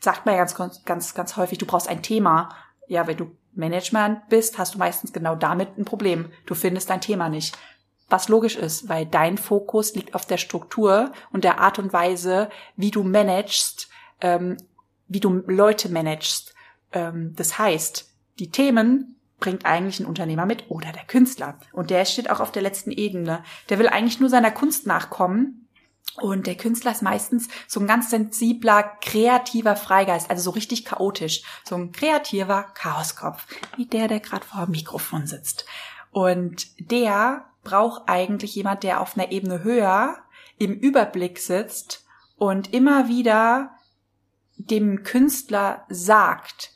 sagt 0.00 0.26
man 0.26 0.36
ganz, 0.36 0.84
ganz, 0.84 1.14
ganz 1.14 1.36
häufig, 1.36 1.58
du 1.58 1.66
brauchst 1.66 1.88
ein 1.88 2.02
Thema. 2.02 2.50
Ja, 2.88 3.06
wenn 3.06 3.16
du 3.16 3.30
Management 3.54 4.28
bist, 4.28 4.58
hast 4.58 4.74
du 4.74 4.78
meistens 4.78 5.12
genau 5.12 5.34
damit 5.34 5.76
ein 5.78 5.84
Problem. 5.84 6.32
Du 6.46 6.54
findest 6.54 6.90
dein 6.90 7.00
Thema 7.00 7.28
nicht. 7.28 7.56
Was 8.08 8.28
logisch 8.28 8.56
ist, 8.56 8.88
weil 8.88 9.04
dein 9.04 9.36
Fokus 9.36 9.94
liegt 9.94 10.14
auf 10.14 10.24
der 10.24 10.38
Struktur 10.38 11.12
und 11.30 11.44
der 11.44 11.60
Art 11.60 11.78
und 11.78 11.92
Weise, 11.92 12.48
wie 12.76 12.90
du 12.90 13.02
managst, 13.02 13.88
ähm, 14.20 14.56
wie 15.06 15.20
du 15.20 15.42
Leute 15.46 15.90
managst. 15.90 16.54
Ähm, 16.92 17.34
das 17.36 17.58
heißt, 17.58 18.10
die 18.38 18.50
Themen 18.50 19.17
bringt 19.40 19.66
eigentlich 19.66 20.00
ein 20.00 20.06
Unternehmer 20.06 20.46
mit 20.46 20.70
oder 20.70 20.92
der 20.92 21.04
Künstler. 21.04 21.58
Und 21.72 21.90
der 21.90 22.04
steht 22.04 22.30
auch 22.30 22.40
auf 22.40 22.52
der 22.52 22.62
letzten 22.62 22.90
Ebene. 22.90 23.44
Der 23.68 23.78
will 23.78 23.88
eigentlich 23.88 24.20
nur 24.20 24.28
seiner 24.28 24.50
Kunst 24.50 24.86
nachkommen. 24.86 25.68
Und 26.20 26.46
der 26.46 26.56
Künstler 26.56 26.90
ist 26.90 27.02
meistens 27.02 27.48
so 27.68 27.78
ein 27.78 27.86
ganz 27.86 28.10
sensibler, 28.10 28.82
kreativer 29.00 29.76
Freigeist, 29.76 30.30
also 30.30 30.42
so 30.42 30.50
richtig 30.50 30.84
chaotisch. 30.84 31.42
So 31.64 31.76
ein 31.76 31.92
kreativer 31.92 32.64
Chaoskopf, 32.74 33.46
wie 33.76 33.86
der, 33.86 34.08
der 34.08 34.20
gerade 34.20 34.44
vor 34.44 34.64
dem 34.64 34.72
Mikrofon 34.72 35.26
sitzt. 35.26 35.64
Und 36.10 36.66
der 36.90 37.44
braucht 37.62 38.08
eigentlich 38.08 38.54
jemand, 38.54 38.82
der 38.82 39.00
auf 39.00 39.16
einer 39.16 39.30
Ebene 39.30 39.62
höher 39.62 40.16
im 40.58 40.72
Überblick 40.72 41.38
sitzt 41.38 42.04
und 42.36 42.72
immer 42.72 43.08
wieder 43.08 43.70
dem 44.56 45.04
Künstler 45.04 45.84
sagt, 45.88 46.72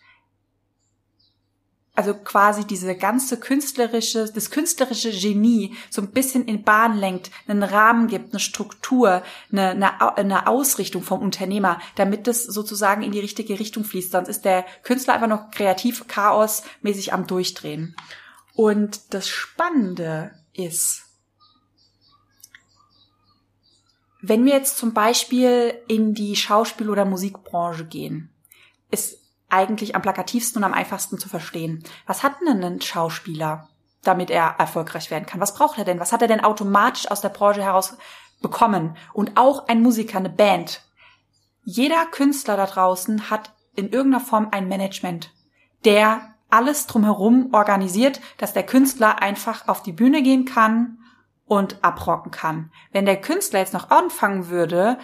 also 1.94 2.14
quasi 2.14 2.66
diese 2.66 2.96
ganze 2.96 3.38
künstlerische, 3.38 4.30
das 4.32 4.50
künstlerische 4.50 5.11
Genie 5.11 5.76
so 5.90 6.00
ein 6.00 6.11
bisschen 6.11 6.46
in 6.46 6.62
Bahn 6.62 6.96
lenkt, 6.96 7.30
einen 7.46 7.62
Rahmen 7.62 8.08
gibt, 8.08 8.32
eine 8.32 8.40
Struktur, 8.40 9.22
eine, 9.50 9.70
eine, 9.70 10.16
eine 10.16 10.46
Ausrichtung 10.46 11.02
vom 11.02 11.20
Unternehmer, 11.20 11.80
damit 11.96 12.26
das 12.26 12.44
sozusagen 12.44 13.02
in 13.02 13.12
die 13.12 13.20
richtige 13.20 13.58
Richtung 13.58 13.84
fließt. 13.84 14.12
Sonst 14.12 14.28
ist 14.28 14.44
der 14.46 14.64
Künstler 14.84 15.14
einfach 15.14 15.28
noch 15.28 15.50
kreativ, 15.50 16.06
chaosmäßig 16.08 17.12
am 17.12 17.26
Durchdrehen. 17.26 17.94
Und 18.54 19.12
das 19.12 19.28
Spannende 19.28 20.32
ist, 20.54 21.02
wenn 24.22 24.44
wir 24.46 24.54
jetzt 24.54 24.78
zum 24.78 24.94
Beispiel 24.94 25.75
in 25.88 26.14
die 26.14 26.37
Schauspiel- 26.37 26.90
oder 26.90 27.04
Musikbranche 27.04 27.84
gehen, 27.84 28.30
ist 28.90 29.22
eigentlich 29.52 29.94
am 29.94 30.02
plakativsten 30.02 30.62
und 30.62 30.64
am 30.64 30.75
einfachsten 30.75 31.18
zu 31.18 31.28
verstehen. 31.28 31.85
Was 32.06 32.23
hat 32.23 32.35
denn 32.47 32.62
ein 32.62 32.80
Schauspieler, 32.80 33.68
damit 34.02 34.30
er 34.30 34.56
erfolgreich 34.59 35.11
werden 35.11 35.26
kann? 35.26 35.40
Was 35.40 35.54
braucht 35.54 35.78
er 35.78 35.85
denn? 35.85 36.00
Was 36.00 36.12
hat 36.12 36.23
er 36.23 36.28
denn 36.28 36.44
automatisch 36.44 37.11
aus 37.11 37.21
der 37.21 37.28
Branche 37.28 37.62
heraus 37.62 37.97
bekommen? 38.40 38.97
Und 39.12 39.37
auch 39.37 39.68
ein 39.68 39.82
Musiker, 39.82 40.18
eine 40.18 40.30
Band. 40.30 40.82
Jeder 41.64 42.06
Künstler 42.06 42.56
da 42.56 42.66
draußen 42.66 43.30
hat 43.30 43.52
in 43.76 43.90
irgendeiner 43.90 44.25
Form 44.25 44.49
ein 44.50 44.68
Management, 44.68 45.32
der 45.85 46.35
alles 46.50 46.87
drumherum 46.87 47.49
organisiert, 47.52 48.21
dass 48.38 48.52
der 48.52 48.64
Künstler 48.64 49.23
einfach 49.23 49.68
auf 49.68 49.82
die 49.82 49.92
Bühne 49.92 50.23
gehen 50.23 50.44
kann 50.44 50.99
und 51.47 51.82
abrocken 51.82 52.30
kann. 52.30 52.71
Wenn 52.92 53.06
der 53.06 53.21
Künstler 53.21 53.61
jetzt 53.61 53.75
noch 53.75 53.90
anfangen 53.90 54.49
würde, 54.49 54.99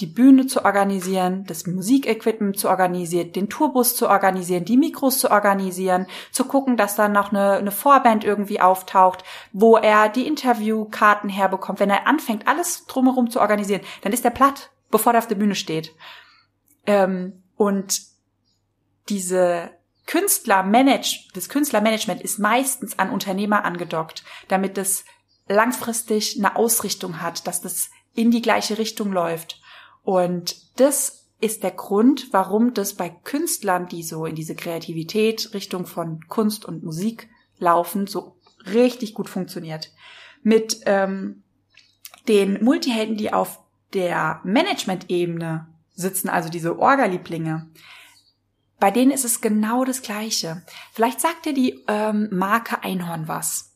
die 0.00 0.06
Bühne 0.06 0.46
zu 0.46 0.64
organisieren, 0.64 1.44
das 1.46 1.66
Musikequipment 1.66 2.58
zu 2.58 2.68
organisieren, 2.68 3.32
den 3.32 3.48
Tourbus 3.48 3.94
zu 3.94 4.08
organisieren, 4.08 4.64
die 4.64 4.76
Mikros 4.76 5.18
zu 5.18 5.30
organisieren, 5.30 6.06
zu 6.32 6.44
gucken, 6.46 6.76
dass 6.76 6.96
dann 6.96 7.12
noch 7.12 7.30
eine, 7.30 7.52
eine 7.52 7.70
Vorband 7.70 8.24
irgendwie 8.24 8.60
auftaucht, 8.60 9.22
wo 9.52 9.76
er 9.76 10.08
die 10.08 10.26
Interviewkarten 10.26 11.30
herbekommt. 11.30 11.78
Wenn 11.78 11.90
er 11.90 12.08
anfängt, 12.08 12.48
alles 12.48 12.86
drumherum 12.86 13.30
zu 13.30 13.40
organisieren, 13.40 13.82
dann 14.02 14.12
ist 14.12 14.24
er 14.24 14.32
platt, 14.32 14.70
bevor 14.90 15.12
er 15.12 15.18
auf 15.18 15.28
der 15.28 15.36
Bühne 15.36 15.54
steht. 15.54 15.94
Ähm, 16.86 17.44
und 17.56 18.02
diese 19.08 19.70
Künstlermanage, 20.06 21.28
das 21.34 21.48
Künstlermanagement 21.48 22.20
ist 22.20 22.38
meistens 22.38 22.98
an 22.98 23.10
Unternehmer 23.10 23.64
angedockt, 23.64 24.24
damit 24.48 24.76
es 24.76 25.04
langfristig 25.46 26.36
eine 26.38 26.56
Ausrichtung 26.56 27.20
hat, 27.20 27.46
dass 27.46 27.60
das 27.60 27.90
in 28.14 28.30
die 28.30 28.42
gleiche 28.42 28.78
Richtung 28.78 29.12
läuft. 29.12 29.60
Und 30.04 30.78
das 30.78 31.26
ist 31.40 31.62
der 31.62 31.72
Grund, 31.72 32.32
warum 32.32 32.74
das 32.74 32.94
bei 32.94 33.08
Künstlern, 33.08 33.88
die 33.88 34.02
so 34.02 34.26
in 34.26 34.34
diese 34.34 34.54
Kreativität 34.54 35.52
Richtung 35.52 35.86
von 35.86 36.20
Kunst 36.28 36.64
und 36.64 36.84
Musik 36.84 37.28
laufen, 37.58 38.06
so 38.06 38.36
richtig 38.66 39.14
gut 39.14 39.28
funktioniert. 39.28 39.92
Mit 40.42 40.80
ähm, 40.86 41.42
den 42.28 42.62
Multihelden, 42.62 43.16
die 43.16 43.32
auf 43.32 43.60
der 43.92 44.40
Management-Ebene 44.44 45.66
sitzen, 45.94 46.28
also 46.28 46.48
diese 46.48 46.78
Orga-Lieblinge, 46.78 47.68
bei 48.80 48.90
denen 48.90 49.10
ist 49.12 49.24
es 49.24 49.40
genau 49.40 49.84
das 49.84 50.02
Gleiche. 50.02 50.62
Vielleicht 50.92 51.20
sagt 51.20 51.46
dir 51.46 51.54
die 51.54 51.82
ähm, 51.88 52.28
Marke 52.30 52.82
Einhorn 52.82 53.28
was. 53.28 53.73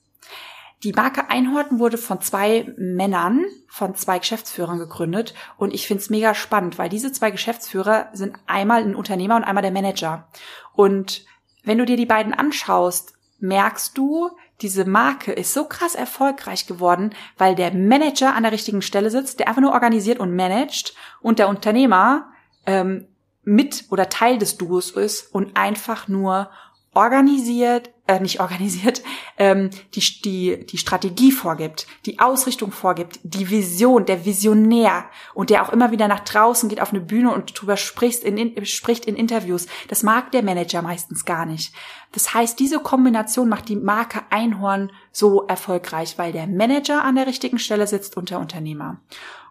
Die 0.85 0.93
Marke 0.93 1.29
Einhorten 1.29 1.81
wurde 1.81 1.99
von 1.99 2.21
zwei 2.21 2.73
Männern, 2.77 3.45
von 3.67 3.97
zwei 3.97 4.21
Geschäftsführern 4.21 4.79
gegründet 4.79 5.35
und 5.57 5.75
ich 5.75 5.89
find's 5.89 6.09
mega 6.09 6.35
spannend, 6.35 6.79
weil 6.79 6.89
diese 6.89 7.11
zwei 7.11 7.33
Geschäftsführer 7.33 8.11
sind 8.13 8.37
einmal 8.47 8.83
ein 8.83 8.95
Unternehmer 8.95 9.35
und 9.35 9.45
einmal 9.45 9.63
der 9.63 9.73
Manager. 9.73 10.29
Und 10.75 11.25
wenn 11.65 11.79
du 11.79 11.85
dir 11.85 11.97
die 11.97 12.07
beiden 12.07 12.33
anschaust, 12.33 13.15
merkst 13.41 13.99
du, 13.99 14.31
diese 14.61 14.85
Marke 14.85 15.33
ist 15.33 15.53
so 15.53 15.65
krass 15.65 15.97
erfolgreich 15.97 16.67
geworden, 16.67 17.11
weil 17.37 17.57
der 17.57 17.75
Manager 17.75 18.35
an 18.35 18.45
der 18.45 18.53
richtigen 18.53 18.83
Stelle 18.83 19.11
sitzt, 19.11 19.41
der 19.41 19.49
einfach 19.49 19.63
nur 19.63 19.73
organisiert 19.73 20.21
und 20.21 20.35
managt 20.35 20.95
und 21.21 21.41
der 21.41 21.49
Unternehmer 21.49 22.31
ähm, 22.67 23.09
mit 23.43 23.87
oder 23.91 24.09
Teil 24.09 24.39
des 24.39 24.59
Duos 24.59 24.91
ist 24.91 25.35
und 25.35 25.57
einfach 25.57 26.07
nur 26.07 26.51
organisiert, 26.99 27.91
äh, 28.09 28.19
nicht 28.19 28.41
organisiert, 28.41 29.03
ähm, 29.37 29.71
die, 29.95 30.01
die, 30.23 30.67
die 30.67 30.79
Strategie 30.79 31.31
vorgibt, 31.31 31.87
die 32.07 32.19
Ausrichtung 32.19 32.73
vorgibt, 32.73 33.21
die 33.23 33.51
Vision, 33.51 34.05
der 34.05 34.25
Visionär 34.25 35.05
und 35.33 35.51
der 35.51 35.63
auch 35.63 35.73
immer 35.73 35.93
wieder 35.93 36.09
nach 36.09 36.21
draußen 36.21 36.69
geht 36.69 36.81
auf 36.81 36.91
eine 36.91 37.01
Bühne 37.01 37.33
und 37.33 37.61
drüber 37.61 37.77
spricht 37.77 38.25
in, 38.25 38.37
in, 38.37 38.67
spricht 38.67 39.05
in 39.05 39.15
Interviews. 39.15 39.69
Das 39.87 40.03
mag 40.03 40.33
der 40.33 40.43
Manager 40.43 40.83
meistens 40.83 41.25
gar 41.25 41.47
nicht. 41.47 41.73
Das 42.11 42.35
heißt, 42.35 42.59
diese 42.59 42.81
Kombination 42.81 43.49
macht 43.49 43.69
die 43.69 43.77
Marke 43.77 44.23
Einhorn 44.31 44.91
so 45.13 45.47
erfolgreich, 45.47 46.19
weil 46.19 46.33
der 46.33 46.49
Manager 46.49 47.05
an 47.05 47.15
der 47.15 47.29
richtigen 47.29 47.61
Stelle 47.61 47.87
sitzt 47.87 48.17
und 48.17 48.31
der 48.31 48.41
Unternehmer. 48.41 49.01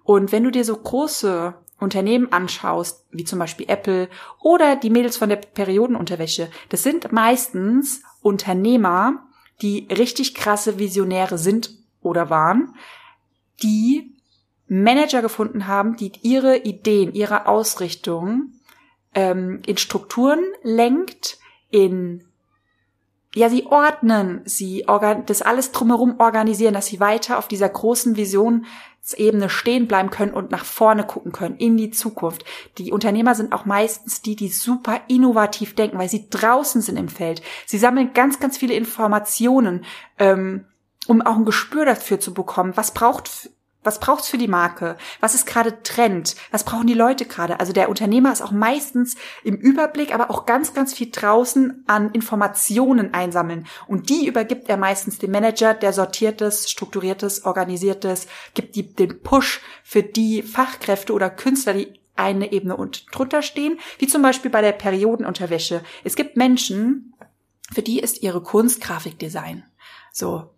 Und 0.04 0.34
wenn 0.34 0.44
du 0.44 0.52
dir 0.52 0.66
so 0.66 0.76
große 0.76 1.54
Unternehmen 1.80 2.32
anschaust, 2.32 3.06
wie 3.12 3.24
zum 3.24 3.40
Beispiel 3.40 3.70
Apple 3.70 4.10
oder 4.42 4.76
die 4.76 4.90
Mädels 4.90 5.18
von 5.18 5.30
der 5.30 5.36
Periodenunterwäsche, 5.36 6.50
das 6.70 6.84
sind 6.84 7.12
meistens 7.12 8.02
Unternehmer, 8.22 9.28
die 9.62 9.88
richtig 9.92 10.34
krasse 10.34 10.80
Visionäre 10.80 11.38
sind 11.38 11.72
oder 12.02 12.30
waren, 12.30 12.76
die 13.62 14.16
Manager 14.68 15.22
gefunden 15.22 15.68
haben, 15.68 15.96
die 15.96 16.12
ihre 16.22 16.58
Ideen, 16.58 17.14
ihre 17.14 17.48
Ausrichtung 17.48 18.54
ähm, 19.14 19.62
in 19.66 19.78
Strukturen 19.78 20.44
lenkt, 20.64 21.40
in 21.70 22.26
ja, 23.36 23.50
sie 23.50 23.66
ordnen, 23.66 24.42
sie 24.46 24.86
das 25.26 25.42
alles 25.42 25.72
drumherum 25.72 26.20
organisieren, 26.20 26.74
dass 26.74 26.88
sie 26.88 27.00
weiter 27.00 27.38
auf 27.38 27.48
dieser 27.48 27.70
großen 27.70 28.16
Visionsebene 28.16 29.50
stehen 29.50 29.88
bleiben 29.88 30.10
können 30.10 30.34
und 30.34 30.50
nach 30.50 30.66
vorne 30.66 31.06
gucken 31.06 31.32
können, 31.32 31.58
in 31.58 31.78
die 31.78 31.92
Zukunft. 31.92 32.46
Die 32.78 32.92
Unternehmer 32.92 33.36
sind 33.36 33.54
auch 33.54 33.66
meistens 33.66 34.22
die, 34.22 34.36
die 34.36 34.50
super 34.50 35.02
innovativ 35.08 35.76
denken, 35.76 36.00
weil 36.00 36.10
sie 36.10 36.30
draußen 36.30 36.82
sind 36.82 36.98
im 36.98 37.10
Feld. 37.10 37.42
Sie 37.66 37.78
sammeln 37.78 38.14
ganz, 38.14 38.40
ganz 38.40 38.58
viele 38.58 38.74
Informationen, 38.74 39.86
ähm, 40.18 40.66
um 41.08 41.22
auch 41.22 41.36
ein 41.36 41.46
Gespür 41.46 41.86
dafür 41.86 42.20
zu 42.20 42.34
bekommen, 42.34 42.76
was 42.76 42.94
braucht 42.94 43.50
was 43.88 44.00
braucht's 44.00 44.28
für 44.28 44.38
die 44.38 44.50
Marke? 44.50 44.98
Was 45.22 45.34
ist 45.34 45.46
gerade 45.46 45.82
Trend? 45.82 46.36
Was 46.52 46.66
brauchen 46.66 46.88
die 46.88 46.94
Leute 46.94 47.26
gerade? 47.26 47.60
Also 47.62 47.72
der 47.72 47.88
Unternehmer 47.88 48.34
ist 48.34 48.42
auch 48.42 48.52
meistens 48.52 49.16
im 49.46 49.56
Überblick, 49.56 50.14
aber 50.14 50.30
auch 50.30 50.46
ganz, 50.46 50.74
ganz 50.74 50.94
viel 50.94 51.10
draußen 51.10 51.86
an 51.88 52.12
Informationen 52.12 53.14
einsammeln. 53.14 53.66
Und 53.88 54.10
die 54.10 54.28
übergibt 54.28 54.68
er 54.68 54.76
meistens 54.76 55.20
dem 55.20 55.32
Manager, 55.32 55.74
der 55.74 55.94
sortiertes, 55.94 56.70
strukturiertes, 56.70 57.46
organisiertes, 57.46 58.28
gibt 58.54 58.76
die, 58.76 58.94
den 58.94 59.24
Push 59.24 59.62
für 59.84 60.04
die 60.04 60.44
Fachkräfte 60.44 61.14
oder 61.14 61.30
Künstler, 61.30 61.74
die 61.74 61.94
eine 62.18 62.52
Ebene 62.52 62.76
und 62.76 63.06
drunter 63.16 63.42
stehen, 63.42 63.80
wie 64.00 64.08
zum 64.08 64.22
Beispiel 64.22 64.52
bei 64.52 64.62
der 64.62 64.74
Periodenunterwäsche. 64.74 65.82
Es 66.04 66.18
gibt 66.18 66.36
Menschen, 66.36 67.14
für 67.72 67.84
die 67.84 68.00
ist 68.00 68.22
ihre 68.22 68.42
Kunst 68.42 68.82
Grafikdesign. 68.82 69.64
So, 70.12 70.50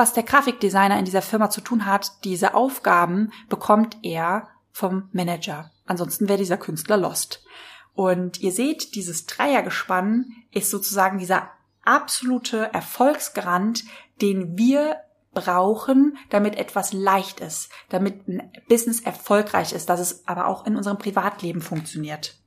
was 0.00 0.14
der 0.14 0.22
Grafikdesigner 0.22 0.98
in 0.98 1.04
dieser 1.04 1.20
Firma 1.20 1.50
zu 1.50 1.60
tun 1.60 1.84
hat, 1.84 2.24
diese 2.24 2.54
Aufgaben 2.54 3.32
bekommt 3.50 3.98
er 4.02 4.48
vom 4.72 5.10
Manager. 5.12 5.70
Ansonsten 5.84 6.26
wäre 6.26 6.38
dieser 6.38 6.56
Künstler 6.56 6.96
lost. 6.96 7.44
Und 7.92 8.40
ihr 8.40 8.50
seht, 8.50 8.94
dieses 8.94 9.26
Dreiergespann 9.26 10.32
ist 10.52 10.70
sozusagen 10.70 11.18
dieser 11.18 11.50
absolute 11.84 12.72
Erfolgsgarant, 12.72 13.84
den 14.22 14.56
wir 14.56 14.96
brauchen, 15.34 16.16
damit 16.30 16.56
etwas 16.56 16.94
leicht 16.94 17.40
ist, 17.40 17.68
damit 17.90 18.26
ein 18.26 18.50
Business 18.70 19.00
erfolgreich 19.00 19.74
ist, 19.74 19.90
dass 19.90 20.00
es 20.00 20.26
aber 20.26 20.46
auch 20.46 20.66
in 20.66 20.76
unserem 20.76 20.96
Privatleben 20.96 21.60
funktioniert. 21.60 22.38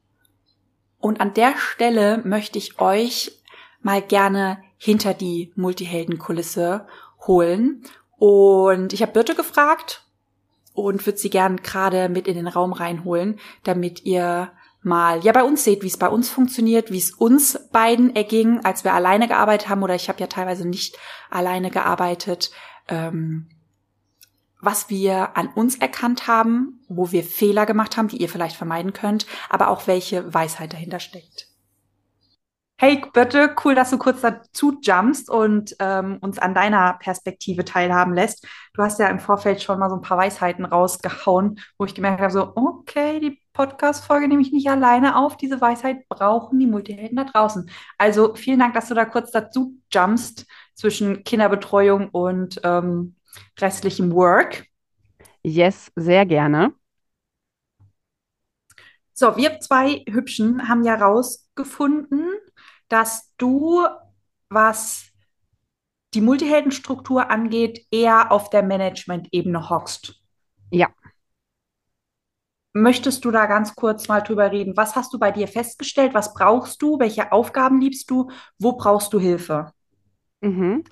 Und 0.98 1.22
an 1.22 1.36
der 1.36 1.56
Stelle 1.58 2.18
möchte 2.26 2.58
ich 2.58 2.80
euch 2.80 3.44
mal 3.84 4.02
gerne 4.02 4.58
hinter 4.78 5.14
die 5.14 5.54
Multiheldenkulisse 5.56 6.88
holen. 7.28 7.84
Und 8.18 8.94
ich 8.94 9.02
habe 9.02 9.12
Birte 9.12 9.36
gefragt 9.36 10.06
und 10.74 11.06
würde 11.06 11.20
sie 11.20 11.30
gern 11.30 11.58
gerade 11.58 12.10
mit 12.10 12.28
in 12.28 12.36
den 12.36 12.48
Raum 12.48 12.74
reinholen, 12.74 13.40
damit 13.64 14.06
ihr 14.06 14.52
mal 14.82 15.24
ja 15.24 15.32
bei 15.32 15.44
uns 15.44 15.64
seht, 15.64 15.82
wie 15.82 15.88
es 15.88 15.98
bei 15.98 16.10
uns 16.10 16.30
funktioniert, 16.30 16.92
wie 16.92 16.98
es 16.98 17.12
uns 17.12 17.70
beiden 17.72 18.16
erging, 18.16 18.64
als 18.66 18.84
wir 18.84 18.94
alleine 18.94 19.28
gearbeitet 19.28 19.70
haben 19.70 19.84
oder 19.84 19.96
ich 19.96 20.10
habe 20.10 20.20
ja 20.20 20.28
teilweise 20.28 20.68
nicht 20.68 20.98
alleine 21.30 21.72
gearbeitet, 21.72 22.52
ähm, 22.90 23.50
was 24.60 24.90
wir 24.90 25.36
an 25.38 25.48
uns 25.48 25.76
erkannt 25.76 26.28
haben, 26.28 26.82
wo 26.88 27.12
wir 27.12 27.24
Fehler 27.24 27.66
gemacht 27.66 27.98
haben, 27.98 28.08
die 28.08 28.18
ihr 28.18 28.30
vielleicht 28.30 28.56
vermeiden 28.56 28.94
könnt, 28.94 29.26
aber 29.50 29.70
auch 29.70 29.88
welche 29.88 30.34
Weisheit 30.34 30.74
dahinter 30.74 31.00
steckt. 31.00 31.53
Hey, 32.84 33.02
bitte, 33.14 33.56
cool, 33.64 33.76
dass 33.76 33.92
du 33.92 33.98
kurz 33.98 34.20
dazu 34.20 34.78
jumpst 34.82 35.30
und 35.30 35.74
ähm, 35.80 36.18
uns 36.20 36.38
an 36.38 36.54
deiner 36.54 36.98
Perspektive 37.00 37.64
teilhaben 37.64 38.14
lässt. 38.14 38.46
Du 38.74 38.84
hast 38.84 39.00
ja 39.00 39.08
im 39.08 39.20
Vorfeld 39.20 39.62
schon 39.62 39.80
mal 39.80 39.90
so 39.90 39.96
ein 39.96 40.02
paar 40.02 40.18
Weisheiten 40.18 40.66
rausgehauen, 40.66 41.62
wo 41.78 41.86
ich 41.86 41.96
gemerkt 41.96 42.20
habe, 42.20 42.34
so, 42.34 42.52
okay, 42.58 43.22
die 43.22 43.40
Podcast-Folge 43.54 44.28
nehme 44.28 44.42
ich 44.42 44.52
nicht 44.52 44.70
alleine 44.70 45.16
auf. 45.16 45.38
Diese 45.38 45.62
Weisheit 45.62 46.10
brauchen 46.10 46.60
die 46.60 46.68
Multihelden 46.68 47.16
da 47.16 47.24
draußen. 47.24 47.70
Also 47.98 48.36
vielen 48.36 48.60
Dank, 48.60 48.74
dass 48.74 48.90
du 48.90 48.96
da 48.96 49.06
kurz 49.06 49.32
dazu 49.32 49.78
jumpst 49.90 50.46
zwischen 50.76 51.24
Kinderbetreuung 51.24 52.10
und 52.10 52.60
ähm, 52.66 53.16
restlichem 53.62 54.12
Work. 54.12 54.66
Yes, 55.42 55.90
sehr 55.96 56.26
gerne. 56.26 56.74
So, 59.14 59.38
wir 59.38 59.62
zwei 59.62 60.04
Hübschen 60.10 60.68
haben 60.68 60.84
ja 60.84 60.96
rausgefunden, 60.96 62.28
dass 62.94 63.34
du, 63.38 63.88
was 64.50 65.08
die 66.14 66.22
Multiheldenstruktur 66.22 67.32
angeht, 67.32 67.88
eher 67.90 68.32
auf 68.32 68.52
der 68.52 68.62
Management-Ebene 68.62 69.68
hockst. 69.68 70.22
Ja. 70.70 70.90
Möchtest 72.74 73.26
du 73.26 73.32
da 73.32 73.48
ganz 73.48 73.74
kurz 73.74 74.08
mal 74.08 74.22
drüber 74.22 74.52
reden? 74.52 74.78
Was 74.78 74.96
hast 74.96 75.12
du 75.12 75.18
bei 75.18 75.32
dir 75.32 75.48
festgestellt? 75.48 76.14
Was 76.14 76.36
brauchst 76.36 76.84
du? 76.84 77.00
Welche 77.00 77.32
Aufgaben 77.32 77.82
liebst 77.82 78.12
du? 78.12 78.30
Wo 78.60 78.74
brauchst 78.74 79.12
du 79.12 79.20
Hilfe? 79.20 79.72
Mhm. 80.42 80.84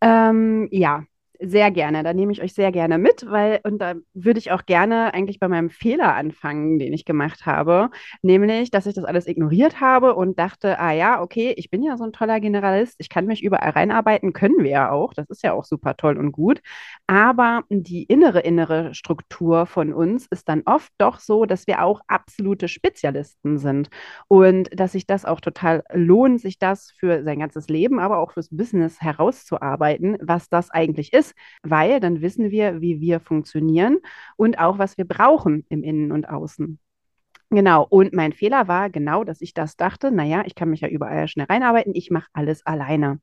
Ähm, 0.00 0.68
ja, 0.70 1.02
sehr 1.40 1.70
gerne, 1.70 2.02
da 2.02 2.12
nehme 2.12 2.32
ich 2.32 2.42
euch 2.42 2.52
sehr 2.54 2.72
gerne 2.72 2.98
mit, 2.98 3.24
weil, 3.28 3.60
und 3.64 3.78
da 3.78 3.94
würde 4.14 4.38
ich 4.38 4.50
auch 4.50 4.66
gerne 4.66 5.14
eigentlich 5.14 5.38
bei 5.38 5.48
meinem 5.48 5.70
Fehler 5.70 6.14
anfangen, 6.14 6.78
den 6.78 6.92
ich 6.92 7.04
gemacht 7.04 7.46
habe, 7.46 7.90
nämlich, 8.22 8.70
dass 8.70 8.86
ich 8.86 8.94
das 8.94 9.04
alles 9.04 9.26
ignoriert 9.26 9.80
habe 9.80 10.14
und 10.14 10.38
dachte, 10.38 10.78
ah 10.78 10.92
ja, 10.92 11.22
okay, 11.22 11.54
ich 11.56 11.70
bin 11.70 11.82
ja 11.82 11.96
so 11.96 12.04
ein 12.04 12.12
toller 12.12 12.40
Generalist, 12.40 12.96
ich 12.98 13.08
kann 13.08 13.26
mich 13.26 13.42
überall 13.42 13.70
reinarbeiten, 13.70 14.32
können 14.32 14.62
wir 14.64 14.70
ja 14.70 14.90
auch, 14.90 15.14
das 15.14 15.30
ist 15.30 15.42
ja 15.42 15.52
auch 15.52 15.64
super 15.64 15.96
toll 15.96 16.18
und 16.18 16.32
gut, 16.32 16.60
aber 17.06 17.62
die 17.70 18.04
innere, 18.04 18.40
innere 18.40 18.94
Struktur 18.94 19.66
von 19.66 19.92
uns 19.92 20.26
ist 20.30 20.48
dann 20.48 20.62
oft 20.66 20.92
doch 20.98 21.20
so, 21.20 21.44
dass 21.44 21.66
wir 21.66 21.82
auch 21.82 22.00
absolute 22.06 22.68
Spezialisten 22.68 23.58
sind. 23.58 23.88
Und 24.28 24.68
dass 24.78 24.92
sich 24.92 25.06
das 25.06 25.24
auch 25.24 25.40
total 25.40 25.84
lohnt, 25.92 26.40
sich 26.40 26.58
das 26.58 26.90
für 26.90 27.22
sein 27.22 27.38
ganzes 27.40 27.68
Leben, 27.68 27.98
aber 27.98 28.18
auch 28.18 28.32
fürs 28.32 28.48
Business 28.50 29.00
herauszuarbeiten, 29.00 30.16
was 30.20 30.48
das 30.48 30.70
eigentlich 30.70 31.12
ist 31.12 31.27
ist, 31.28 31.34
weil 31.62 32.00
dann 32.00 32.20
wissen 32.22 32.50
wir, 32.50 32.80
wie 32.80 33.00
wir 33.00 33.20
funktionieren 33.20 33.98
und 34.36 34.58
auch, 34.58 34.78
was 34.78 34.98
wir 34.98 35.06
brauchen 35.06 35.64
im 35.68 35.82
Innen 35.82 36.12
und 36.12 36.28
Außen. 36.28 36.78
Genau, 37.50 37.86
und 37.88 38.12
mein 38.12 38.32
Fehler 38.34 38.68
war 38.68 38.90
genau, 38.90 39.24
dass 39.24 39.40
ich 39.40 39.54
das 39.54 39.76
dachte, 39.76 40.10
naja, 40.10 40.42
ich 40.44 40.54
kann 40.54 40.68
mich 40.68 40.82
ja 40.82 40.88
überall 40.88 41.28
schnell 41.28 41.46
reinarbeiten, 41.46 41.94
ich 41.94 42.10
mache 42.10 42.28
alles 42.34 42.64
alleine. 42.66 43.20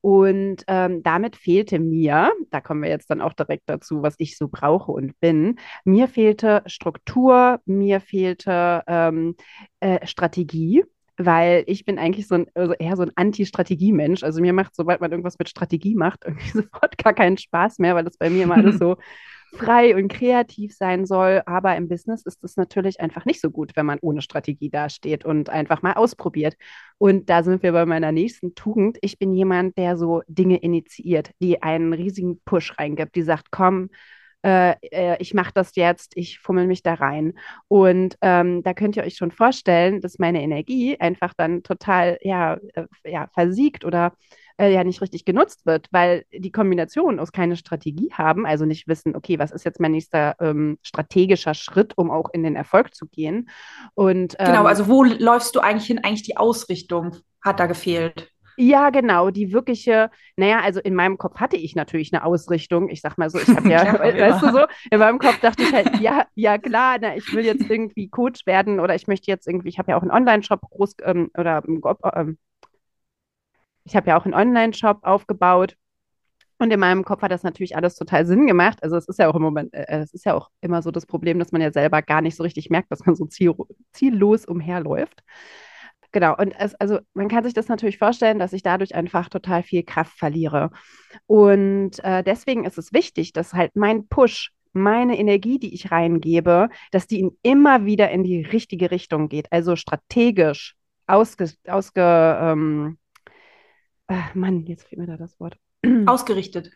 Und 0.00 0.62
ähm, 0.68 1.02
damit 1.02 1.34
fehlte 1.34 1.80
mir, 1.80 2.32
da 2.50 2.60
kommen 2.60 2.82
wir 2.82 2.90
jetzt 2.90 3.10
dann 3.10 3.20
auch 3.20 3.32
direkt 3.32 3.64
dazu, 3.68 4.02
was 4.02 4.14
ich 4.18 4.36
so 4.38 4.46
brauche 4.48 4.92
und 4.92 5.18
bin, 5.18 5.58
mir 5.84 6.06
fehlte 6.06 6.62
Struktur, 6.66 7.60
mir 7.64 8.00
fehlte 8.00 8.84
ähm, 8.86 9.34
äh, 9.80 10.06
Strategie 10.06 10.84
weil 11.18 11.64
ich 11.66 11.84
bin 11.84 11.98
eigentlich 11.98 12.28
so 12.28 12.36
ein, 12.36 12.46
also 12.54 12.74
eher 12.74 12.96
so 12.96 13.02
ein 13.02 13.12
Anti-Strategie-Mensch. 13.14 14.22
Also 14.22 14.40
mir 14.40 14.52
macht, 14.52 14.74
sobald 14.74 15.00
man 15.00 15.10
irgendwas 15.10 15.38
mit 15.38 15.48
Strategie 15.48 15.94
macht, 15.94 16.24
irgendwie 16.26 16.50
sofort 16.50 16.98
gar 16.98 17.14
keinen 17.14 17.38
Spaß 17.38 17.78
mehr, 17.78 17.94
weil 17.94 18.04
das 18.04 18.16
bei 18.16 18.30
mir 18.30 18.44
immer 18.44 18.56
alles 18.56 18.78
so 18.78 18.96
frei 19.54 19.96
und 19.96 20.08
kreativ 20.08 20.74
sein 20.76 21.06
soll. 21.06 21.42
Aber 21.46 21.76
im 21.76 21.88
Business 21.88 22.24
ist 22.26 22.44
es 22.44 22.56
natürlich 22.56 23.00
einfach 23.00 23.24
nicht 23.24 23.40
so 23.40 23.50
gut, 23.50 23.72
wenn 23.76 23.86
man 23.86 23.98
ohne 24.02 24.20
Strategie 24.20 24.70
dasteht 24.70 25.24
und 25.24 25.48
einfach 25.48 25.82
mal 25.82 25.94
ausprobiert. 25.94 26.56
Und 26.98 27.30
da 27.30 27.42
sind 27.42 27.62
wir 27.62 27.72
bei 27.72 27.86
meiner 27.86 28.12
nächsten 28.12 28.54
Tugend. 28.54 28.98
Ich 29.00 29.18
bin 29.18 29.32
jemand, 29.32 29.78
der 29.78 29.96
so 29.96 30.22
Dinge 30.28 30.58
initiiert, 30.58 31.30
die 31.40 31.62
einen 31.62 31.92
riesigen 31.92 32.40
Push 32.44 32.78
reingibt, 32.78 33.14
die 33.16 33.22
sagt, 33.22 33.50
komm, 33.50 33.90
äh, 34.46 34.76
äh, 34.92 35.16
ich 35.18 35.34
mache 35.34 35.50
das 35.52 35.74
jetzt, 35.74 36.12
ich 36.14 36.38
fummel 36.38 36.68
mich 36.68 36.84
da 36.84 36.94
rein. 36.94 37.34
Und 37.66 38.16
ähm, 38.22 38.62
da 38.62 38.74
könnt 38.74 38.96
ihr 38.96 39.02
euch 39.02 39.16
schon 39.16 39.32
vorstellen, 39.32 40.00
dass 40.00 40.20
meine 40.20 40.40
Energie 40.40 41.00
einfach 41.00 41.34
dann 41.36 41.64
total 41.64 42.18
ja, 42.22 42.54
äh, 42.74 42.86
ja, 43.04 43.26
versiegt 43.34 43.84
oder 43.84 44.12
äh, 44.56 44.72
ja 44.72 44.84
nicht 44.84 45.02
richtig 45.02 45.24
genutzt 45.24 45.66
wird, 45.66 45.88
weil 45.90 46.24
die 46.32 46.52
Kombination 46.52 47.18
aus 47.18 47.32
keine 47.32 47.56
Strategie 47.56 48.12
haben, 48.12 48.46
also 48.46 48.66
nicht 48.66 48.86
wissen, 48.86 49.16
okay, 49.16 49.40
was 49.40 49.50
ist 49.50 49.64
jetzt 49.64 49.80
mein 49.80 49.92
nächster 49.92 50.36
ähm, 50.38 50.78
strategischer 50.82 51.54
Schritt, 51.54 51.94
um 51.96 52.12
auch 52.12 52.30
in 52.32 52.44
den 52.44 52.54
Erfolg 52.54 52.94
zu 52.94 53.06
gehen. 53.06 53.48
Und, 53.94 54.38
genau, 54.38 54.48
ähm, 54.48 54.54
genau, 54.54 54.66
also 54.66 54.86
wo 54.86 55.02
läufst 55.02 55.56
du 55.56 55.60
eigentlich 55.60 55.88
hin? 55.88 55.98
Eigentlich 56.04 56.22
die 56.22 56.36
Ausrichtung 56.36 57.16
hat 57.42 57.58
da 57.58 57.66
gefehlt. 57.66 58.30
Ja, 58.58 58.90
genau, 58.90 59.30
die 59.30 59.52
wirkliche, 59.52 60.10
naja, 60.36 60.60
also 60.60 60.80
in 60.80 60.94
meinem 60.94 61.18
Kopf 61.18 61.38
hatte 61.38 61.56
ich 61.56 61.74
natürlich 61.74 62.12
eine 62.12 62.24
Ausrichtung. 62.24 62.88
Ich 62.88 63.02
sag 63.02 63.18
mal 63.18 63.28
so, 63.28 63.38
ich 63.38 63.48
habe 63.48 63.68
ja, 63.70 63.98
weißt 63.98 64.42
du 64.42 64.52
so, 64.52 64.66
in 64.90 64.98
meinem 64.98 65.18
Kopf 65.18 65.40
dachte 65.40 65.62
ich 65.62 65.72
halt, 65.72 66.00
ja, 66.00 66.24
ja 66.34 66.56
klar, 66.58 66.96
na, 67.00 67.16
ich 67.16 67.32
will 67.34 67.44
jetzt 67.44 67.68
irgendwie 67.68 68.08
Coach 68.08 68.46
werden 68.46 68.80
oder 68.80 68.94
ich 68.94 69.06
möchte 69.06 69.30
jetzt 69.30 69.46
irgendwie, 69.46 69.68
ich 69.68 69.78
habe 69.78 69.90
ja 69.90 69.98
auch 69.98 70.02
einen 70.02 70.10
Online-Shop 70.10 70.60
groß 70.62 70.96
ähm, 71.04 71.30
oder 71.36 71.62
ähm, 71.66 72.38
ich 73.84 73.94
habe 73.94 74.08
ja 74.08 74.18
auch 74.18 74.24
einen 74.24 74.34
Online-Shop 74.34 75.00
aufgebaut. 75.02 75.76
Und 76.58 76.72
in 76.72 76.80
meinem 76.80 77.04
Kopf 77.04 77.20
hat 77.20 77.30
das 77.30 77.42
natürlich 77.42 77.76
alles 77.76 77.96
total 77.96 78.24
Sinn 78.26 78.46
gemacht. 78.46 78.82
Also 78.82 78.96
es 78.96 79.06
ist 79.08 79.18
ja 79.18 79.28
auch 79.28 79.34
im 79.34 79.42
Moment, 79.42 79.74
äh, 79.74 79.84
es 79.88 80.14
ist 80.14 80.24
ja 80.24 80.34
auch 80.34 80.50
immer 80.62 80.80
so 80.82 80.90
das 80.90 81.04
Problem, 81.06 81.38
dass 81.38 81.52
man 81.52 81.60
ja 81.60 81.70
selber 81.70 82.00
gar 82.00 82.22
nicht 82.22 82.36
so 82.36 82.42
richtig 82.42 82.70
merkt, 82.70 82.90
dass 82.90 83.04
man 83.04 83.14
so 83.14 83.26
ziel, 83.26 83.54
ziellos 83.92 84.46
umherläuft. 84.46 85.22
Genau, 86.16 86.34
und 86.34 86.54
es, 86.58 86.74
also 86.76 87.00
man 87.12 87.28
kann 87.28 87.44
sich 87.44 87.52
das 87.52 87.68
natürlich 87.68 87.98
vorstellen, 87.98 88.38
dass 88.38 88.54
ich 88.54 88.62
dadurch 88.62 88.94
einfach 88.94 89.28
total 89.28 89.62
viel 89.62 89.82
Kraft 89.82 90.18
verliere. 90.18 90.70
Und 91.26 92.02
äh, 92.02 92.24
deswegen 92.24 92.64
ist 92.64 92.78
es 92.78 92.94
wichtig, 92.94 93.34
dass 93.34 93.52
halt 93.52 93.76
mein 93.76 94.08
Push, 94.08 94.50
meine 94.72 95.18
Energie, 95.18 95.58
die 95.58 95.74
ich 95.74 95.90
reingebe, 95.90 96.70
dass 96.90 97.06
die 97.06 97.28
immer 97.42 97.84
wieder 97.84 98.10
in 98.10 98.24
die 98.24 98.40
richtige 98.40 98.90
Richtung 98.90 99.28
geht. 99.28 99.52
Also 99.52 99.76
strategisch 99.76 100.74
ausge, 101.06 101.50
ausge 101.68 102.00
ähm, 102.40 102.96
äh, 104.08 104.22
Mann, 104.32 104.64
jetzt 104.64 104.88
fehlt 104.88 105.00
mir 105.00 105.06
da 105.06 105.18
das 105.18 105.38
Wort. 105.38 105.58
Ausgerichtet. 106.06 106.70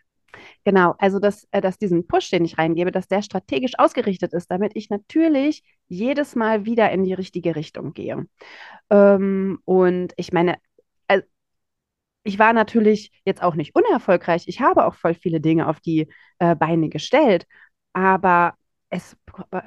Genau, 0.65 0.95
also 0.97 1.19
dass, 1.19 1.47
äh, 1.51 1.61
dass 1.61 1.77
diesen 1.77 2.07
Push, 2.07 2.29
den 2.31 2.45
ich 2.45 2.57
reingebe, 2.57 2.91
dass 2.91 3.07
der 3.07 3.21
strategisch 3.21 3.73
ausgerichtet 3.77 4.33
ist, 4.33 4.49
damit 4.51 4.71
ich 4.75 4.89
natürlich 4.89 5.63
jedes 5.87 6.35
Mal 6.35 6.65
wieder 6.65 6.91
in 6.91 7.03
die 7.03 7.13
richtige 7.13 7.55
Richtung 7.55 7.93
gehe. 7.93 8.25
Ähm, 8.89 9.59
und 9.65 10.13
ich 10.17 10.33
meine, 10.33 10.57
also 11.07 11.25
ich 12.23 12.39
war 12.39 12.53
natürlich 12.53 13.11
jetzt 13.25 13.41
auch 13.43 13.55
nicht 13.55 13.75
unerfolgreich. 13.75 14.43
Ich 14.47 14.61
habe 14.61 14.85
auch 14.85 14.95
voll 14.95 15.15
viele 15.15 15.41
Dinge 15.41 15.67
auf 15.67 15.79
die 15.79 16.07
äh, 16.39 16.55
Beine 16.55 16.89
gestellt, 16.89 17.47
aber 17.93 18.53
es 18.89 19.15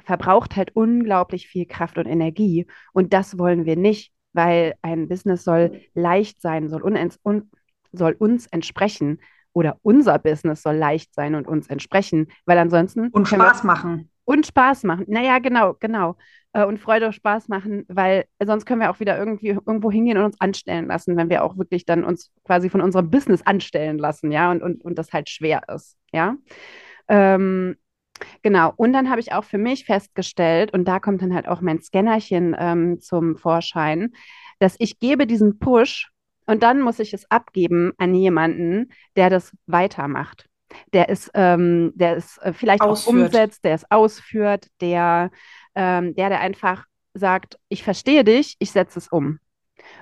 verbraucht 0.03 0.55
halt 0.55 0.75
unglaublich 0.75 1.47
viel 1.47 1.65
Kraft 1.65 1.97
und 1.97 2.05
Energie 2.05 2.67
und 2.93 3.11
das 3.13 3.37
wollen 3.39 3.65
wir 3.65 3.75
nicht, 3.75 4.13
weil 4.33 4.75
ein 4.83 5.07
Business 5.07 5.43
soll 5.43 5.81
leicht 5.95 6.41
sein, 6.41 6.69
soll, 6.69 6.83
uns, 6.83 7.19
un, 7.23 7.49
soll 7.91 8.13
uns 8.13 8.45
entsprechen 8.47 9.19
oder 9.55 9.77
unser 9.81 10.19
Business 10.19 10.61
soll 10.61 10.75
leicht 10.75 11.15
sein 11.15 11.33
und 11.33 11.47
uns 11.47 11.67
entsprechen, 11.67 12.27
weil 12.45 12.57
ansonsten. 12.57 13.07
Und 13.07 13.27
Spaß 13.27 13.63
machen. 13.63 14.11
Und 14.25 14.45
Spaß 14.45 14.83
machen. 14.83 15.05
Naja, 15.07 15.39
genau, 15.39 15.75
genau. 15.79 16.17
Äh, 16.51 16.65
und 16.65 16.77
Freude 16.77 17.05
und 17.05 17.13
Spaß 17.13 17.47
machen, 17.47 17.85
weil 17.87 18.25
sonst 18.43 18.65
können 18.65 18.81
wir 18.81 18.91
auch 18.91 18.99
wieder 18.99 19.17
irgendwie 19.17 19.49
irgendwo 19.49 19.89
hingehen 19.89 20.17
und 20.17 20.25
uns 20.25 20.41
anstellen 20.41 20.87
lassen, 20.87 21.15
wenn 21.15 21.29
wir 21.29 21.43
auch 21.43 21.57
wirklich 21.57 21.85
dann 21.85 22.03
uns 22.03 22.31
quasi 22.43 22.69
von 22.69 22.81
unserem 22.81 23.09
Business 23.09 23.43
anstellen 23.43 23.97
lassen, 23.97 24.31
ja, 24.31 24.51
und, 24.51 24.61
und, 24.61 24.83
und 24.83 24.99
das 24.99 25.13
halt 25.13 25.29
schwer 25.29 25.61
ist, 25.73 25.97
ja. 26.11 26.35
Ähm, 27.07 27.77
Genau, 28.43 28.71
und 28.77 28.93
dann 28.93 29.09
habe 29.09 29.19
ich 29.19 29.33
auch 29.33 29.43
für 29.43 29.57
mich 29.57 29.83
festgestellt, 29.83 30.73
und 30.73 30.85
da 30.87 31.01
kommt 31.01 31.21
dann 31.21 31.35
halt 31.35 31.49
auch 31.49 31.59
mein 31.59 31.81
Scannerchen 31.81 32.55
ähm, 32.57 33.01
zum 33.01 33.35
Vorschein, 33.35 34.13
dass 34.59 34.77
ich 34.79 34.99
gebe 34.99 35.27
diesen 35.27 35.59
Push 35.59 36.13
und 36.45 36.63
dann 36.63 36.81
muss 36.81 36.99
ich 36.99 37.13
es 37.13 37.29
abgeben 37.29 37.93
an 37.97 38.13
jemanden, 38.15 38.91
der 39.15 39.29
das 39.29 39.55
weitermacht. 39.67 40.47
Der 40.93 41.09
es, 41.09 41.31
ähm, 41.33 41.93
der 41.95 42.17
es 42.17 42.37
äh, 42.39 42.51
vielleicht 42.51 42.81
ausführt. 42.81 43.15
auch 43.15 43.25
umsetzt, 43.25 43.63
der 43.63 43.75
es 43.75 43.89
ausführt, 43.89 44.67
der, 44.81 45.31
ähm, 45.75 46.15
der, 46.15 46.29
der 46.29 46.41
einfach 46.41 46.85
sagt, 47.13 47.57
ich 47.69 47.83
verstehe 47.83 48.23
dich, 48.23 48.55
ich 48.59 48.71
setze 48.71 48.99
es 48.99 49.07
um. 49.07 49.39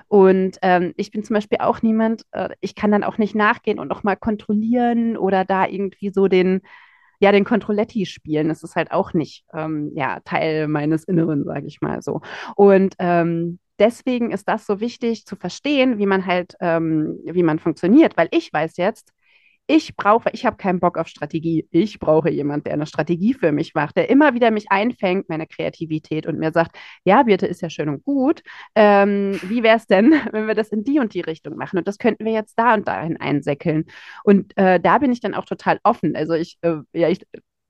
Und 0.08 0.58
ähm, 0.62 0.92
ich 0.96 1.10
bin 1.10 1.22
zum 1.22 1.34
Beispiel 1.34 1.58
auch 1.60 1.82
niemand, 1.82 2.24
äh, 2.32 2.50
ich 2.60 2.74
kann 2.74 2.90
dann 2.90 3.04
auch 3.04 3.18
nicht 3.18 3.34
nachgehen 3.34 3.78
und 3.78 3.88
nochmal 3.88 4.16
kontrollieren 4.16 5.16
oder 5.16 5.44
da 5.44 5.66
irgendwie 5.66 6.10
so 6.10 6.28
den, 6.28 6.62
ja, 7.20 7.32
den 7.32 7.44
Controletti 7.44 8.06
spielen. 8.06 8.48
Das 8.48 8.62
ist 8.62 8.76
halt 8.76 8.90
auch 8.90 9.12
nicht 9.12 9.44
ähm, 9.52 9.92
ja, 9.94 10.20
Teil 10.24 10.68
meines 10.68 11.04
Inneren, 11.04 11.44
sage 11.44 11.66
ich 11.66 11.80
mal 11.80 12.02
so. 12.02 12.20
Und 12.56 12.94
ähm, 12.98 13.58
deswegen 13.78 14.30
ist 14.30 14.48
das 14.48 14.66
so 14.66 14.80
wichtig 14.80 15.26
zu 15.26 15.36
verstehen, 15.36 15.98
wie 15.98 16.06
man 16.06 16.26
halt, 16.26 16.54
ähm, 16.60 17.18
wie 17.24 17.42
man 17.42 17.58
funktioniert, 17.58 18.16
weil 18.16 18.28
ich 18.30 18.52
weiß 18.52 18.76
jetzt, 18.76 19.12
ich 19.66 19.96
brauche, 19.96 20.28
ich 20.32 20.44
habe 20.44 20.56
keinen 20.58 20.78
Bock 20.78 20.98
auf 20.98 21.08
Strategie. 21.08 21.66
Ich 21.70 21.98
brauche 21.98 22.30
jemanden, 22.30 22.64
der 22.64 22.74
eine 22.74 22.86
Strategie 22.86 23.32
für 23.32 23.50
mich 23.50 23.74
macht, 23.74 23.96
der 23.96 24.10
immer 24.10 24.34
wieder 24.34 24.50
mich 24.50 24.70
einfängt, 24.70 25.28
meine 25.30 25.46
Kreativität 25.46 26.26
und 26.26 26.38
mir 26.38 26.52
sagt, 26.52 26.76
ja, 27.04 27.22
Birte, 27.22 27.46
ist 27.46 27.62
ja 27.62 27.70
schön 27.70 27.88
und 27.88 28.04
gut. 28.04 28.42
Ähm, 28.74 29.38
wie 29.42 29.62
wäre 29.62 29.76
es 29.78 29.86
denn, 29.86 30.12
wenn 30.32 30.46
wir 30.46 30.54
das 30.54 30.68
in 30.68 30.84
die 30.84 30.98
und 31.00 31.14
die 31.14 31.22
Richtung 31.22 31.56
machen? 31.56 31.78
Und 31.78 31.88
das 31.88 31.98
könnten 31.98 32.26
wir 32.26 32.32
jetzt 32.32 32.58
da 32.58 32.74
und 32.74 32.86
dahin 32.86 33.16
einsäckeln. 33.18 33.86
Und 34.22 34.56
äh, 34.58 34.80
da 34.80 34.98
bin 34.98 35.12
ich 35.12 35.20
dann 35.20 35.34
auch 35.34 35.46
total 35.46 35.80
offen. 35.82 36.14
Also 36.14 36.34
ich, 36.34 36.58
äh, 36.60 36.76
ja, 36.92 37.08
ich 37.08 37.26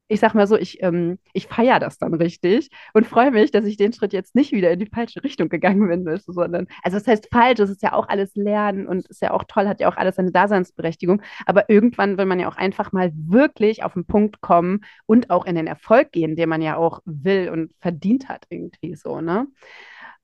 ich 0.08 0.20
sag 0.20 0.34
mal 0.34 0.46
so, 0.46 0.56
ich, 0.56 0.82
ähm, 0.82 1.18
ich 1.32 1.46
feiere 1.46 1.80
das 1.80 1.98
dann 1.98 2.14
richtig 2.14 2.68
und 2.92 3.06
freue 3.06 3.30
mich, 3.30 3.50
dass 3.50 3.64
ich 3.64 3.76
den 3.76 3.92
Schritt 3.92 4.12
jetzt 4.12 4.34
nicht 4.34 4.52
wieder 4.52 4.70
in 4.70 4.78
die 4.78 4.86
falsche 4.86 5.24
Richtung 5.24 5.48
gegangen 5.48 5.88
bin, 5.88 6.04
weißt 6.04 6.28
du, 6.28 6.32
sondern, 6.32 6.66
also 6.82 6.98
das 6.98 7.06
heißt 7.06 7.28
falsch, 7.32 7.60
es 7.60 7.70
ist 7.70 7.82
ja 7.82 7.92
auch 7.94 8.08
alles 8.08 8.34
Lernen 8.34 8.86
und 8.86 9.06
ist 9.08 9.22
ja 9.22 9.32
auch 9.32 9.44
toll, 9.44 9.66
hat 9.66 9.80
ja 9.80 9.88
auch 9.88 9.96
alles 9.96 10.16
seine 10.16 10.30
Daseinsberechtigung, 10.32 11.22
aber 11.46 11.70
irgendwann 11.70 12.18
will 12.18 12.26
man 12.26 12.38
ja 12.38 12.48
auch 12.48 12.56
einfach 12.56 12.92
mal 12.92 13.12
wirklich 13.14 13.82
auf 13.82 13.94
den 13.94 14.04
Punkt 14.06 14.40
kommen 14.42 14.84
und 15.06 15.30
auch 15.30 15.46
in 15.46 15.54
den 15.54 15.66
Erfolg 15.66 16.12
gehen, 16.12 16.36
den 16.36 16.48
man 16.50 16.60
ja 16.62 16.76
auch 16.76 17.00
will 17.06 17.48
und 17.50 17.72
verdient 17.80 18.28
hat 18.28 18.44
irgendwie 18.50 18.94
so, 18.96 19.20
ne? 19.20 19.46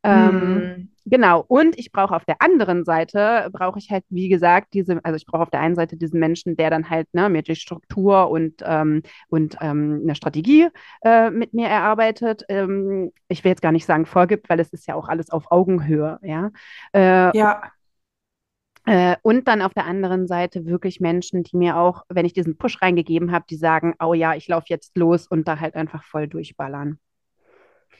Ähm, 0.03 0.55
mhm. 0.55 0.91
Genau, 1.07 1.45
und 1.49 1.79
ich 1.79 1.93
brauche 1.93 2.15
auf 2.15 2.25
der 2.25 2.41
anderen 2.41 2.85
Seite, 2.85 3.49
brauche 3.53 3.79
ich 3.79 3.91
halt, 3.91 4.05
wie 4.11 4.29
gesagt, 4.29 4.75
diese, 4.75 5.01
also 5.03 5.17
ich 5.17 5.27
brauche 5.27 5.43
auf 5.43 5.51
der 5.51 5.61
einen 5.61 5.75
Seite 5.75 5.97
diesen 5.97 6.21
Menschen, 6.21 6.57
der 6.57 6.71
dann 6.71 6.89
halt 6.89 7.09
ne, 7.13 7.29
mir 7.29 7.43
die 7.43 7.57
Struktur 7.57 8.31
und, 8.31 8.63
ähm, 8.65 9.03
und 9.29 9.57
ähm, 9.61 10.01
eine 10.03 10.15
Strategie 10.15 10.69
äh, 11.03 11.31
mit 11.31 11.55
mir 11.55 11.69
erarbeitet. 11.69 12.45
Ähm, 12.49 13.13
ich 13.29 13.43
will 13.43 13.51
jetzt 13.51 13.63
gar 13.63 13.73
nicht 13.73 13.87
sagen 13.87 14.07
vorgibt, 14.07 14.49
weil 14.49 14.61
es 14.61 14.71
ist 14.71 14.87
ja 14.87 14.95
auch 14.95 15.09
alles 15.09 15.31
auf 15.31 15.51
Augenhöhe, 15.51 16.19
ja. 16.23 16.51
Äh, 16.95 17.37
ja. 17.37 17.63
Äh, 18.87 19.17
und 19.23 19.49
dann 19.49 19.63
auf 19.63 19.75
der 19.75 19.87
anderen 19.87 20.27
Seite 20.27 20.67
wirklich 20.67 21.01
Menschen, 21.01 21.43
die 21.43 21.57
mir 21.57 21.77
auch, 21.77 22.05
wenn 22.09 22.27
ich 22.27 22.35
diesen 22.35 22.57
Push 22.57 22.81
reingegeben 22.83 23.33
habe, 23.33 23.47
die 23.49 23.57
sagen, 23.57 23.95
oh 24.01 24.15
ja, 24.15 24.35
ich 24.35 24.49
laufe 24.49 24.67
jetzt 24.69 24.97
los 24.97 25.27
und 25.27 25.49
da 25.49 25.59
halt 25.59 25.75
einfach 25.75 26.05
voll 26.05 26.29
durchballern. 26.29 26.99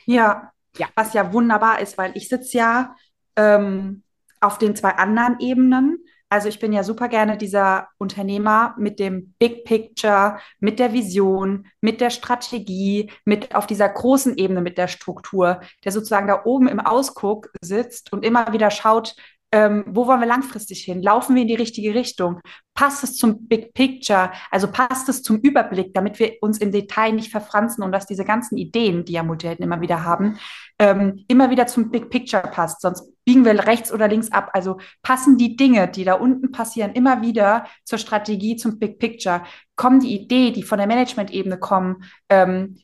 Ja, 0.07 0.53
ja. 0.79 0.89
Was 0.95 1.13
ja 1.15 1.33
wunderbar 1.33 1.81
ist, 1.81 1.99
weil 1.99 2.13
ich 2.15 2.29
sitze 2.29 2.59
ja 2.59 2.97
ähm, 3.37 4.03
auf 4.41 4.59
den 4.59 4.77
zwei 4.77 4.91
anderen 4.91 5.39
Ebenen. 5.41 6.05
Also 6.33 6.49
ich 6.49 6.61
bin 6.61 6.73
ja 6.73 6.85
super 6.85 7.09
gerne 7.09 7.37
dieser 7.37 7.89
Unternehmer 7.99 8.77
mit 8.79 9.01
dem 9.01 9.35
Big 9.41 9.65
Picture, 9.65 10.39
mit 10.61 10.79
der 10.79 10.93
Vision, 10.93 11.67
mit 11.81 12.01
der 12.01 12.11
Strategie, 12.11 13.11
mit 13.25 13.55
auf 13.55 13.67
dieser 13.67 13.89
großen 13.89 14.39
Ebene 14.39 14.61
mit 14.61 14.79
der 14.79 14.87
Struktur, 14.87 15.61
der 15.85 15.91
sozusagen 15.91 16.29
da 16.29 16.43
oben 16.45 16.69
im 16.69 16.79
Ausguck 16.79 17.51
sitzt 17.61 18.13
und 18.13 18.25
immer 18.25 18.53
wieder 18.53 18.71
schaut, 18.71 19.17
ähm, 19.53 19.85
wo 19.89 20.07
wollen 20.07 20.21
wir 20.21 20.27
langfristig 20.27 20.85
hin? 20.85 21.03
Laufen 21.03 21.35
wir 21.35 21.43
in 21.43 21.49
die 21.49 21.57
richtige 21.57 21.95
Richtung? 21.95 22.41
Passt 22.75 23.03
es 23.03 23.17
zum 23.17 23.49
Big 23.49 23.75
Picture? 23.75 24.31
Also 24.51 24.71
passt 24.71 25.09
es 25.09 25.23
zum 25.23 25.39
Überblick, 25.39 25.93
damit 25.93 26.19
wir 26.21 26.35
uns 26.41 26.59
im 26.59 26.71
Detail 26.71 27.13
nicht 27.13 27.33
verfranzen 27.33 27.83
und 27.83 27.91
dass 27.91 28.07
diese 28.07 28.25
ganzen 28.25 28.57
Ideen, 28.57 29.05
die 29.05 29.13
ja 29.13 29.25
Multihelden 29.25 29.65
immer 29.65 29.81
wieder 29.81 30.05
haben, 30.05 30.39
ähm, 30.79 31.25
immer 31.27 31.51
wieder 31.51 31.67
zum 31.67 31.91
Big 31.91 32.11
Picture 32.11 32.43
passt. 32.43 32.81
Sonst 32.81 33.13
biegen 33.25 33.45
wir 33.45 33.67
rechts 33.67 33.93
oder 33.93 34.07
links 34.07 34.31
ab. 34.31 34.51
Also 34.53 34.79
passen 35.03 35.37
die 35.37 35.57
Dinge, 35.57 35.89
die 35.89 36.05
da 36.05 36.15
unten 36.15 36.53
passieren, 36.53 36.93
immer 36.93 37.21
wieder 37.23 37.67
zur 37.85 37.99
Strategie, 37.99 38.57
zum 38.57 38.79
Big 38.79 39.01
Picture? 39.01 39.43
Kommen 39.75 39.99
die 39.99 40.15
Ideen, 40.15 40.55
die 40.55 40.63
von 40.63 40.79
der 40.79 40.87
Management-Ebene 40.87 41.59
kommen, 41.59 42.05
ähm, 42.29 42.79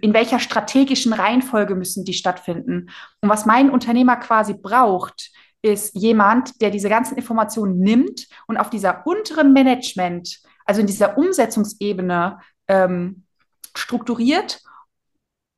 in 0.00 0.12
welcher 0.12 0.40
strategischen 0.40 1.12
Reihenfolge 1.12 1.74
müssen 1.74 2.04
die 2.04 2.14
stattfinden? 2.14 2.90
Und 3.20 3.28
was 3.28 3.46
mein 3.46 3.70
Unternehmer 3.70 4.16
quasi 4.16 4.54
braucht, 4.54 5.30
ist 5.62 5.94
jemand, 5.94 6.60
der 6.60 6.70
diese 6.70 6.88
ganzen 6.88 7.16
Informationen 7.16 7.78
nimmt 7.78 8.26
und 8.46 8.56
auf 8.56 8.68
dieser 8.68 9.06
unteren 9.06 9.52
Management, 9.52 10.40
also 10.66 10.80
in 10.80 10.86
dieser 10.86 11.16
Umsetzungsebene, 11.16 12.40
ähm, 12.68 13.24
strukturiert, 13.74 14.62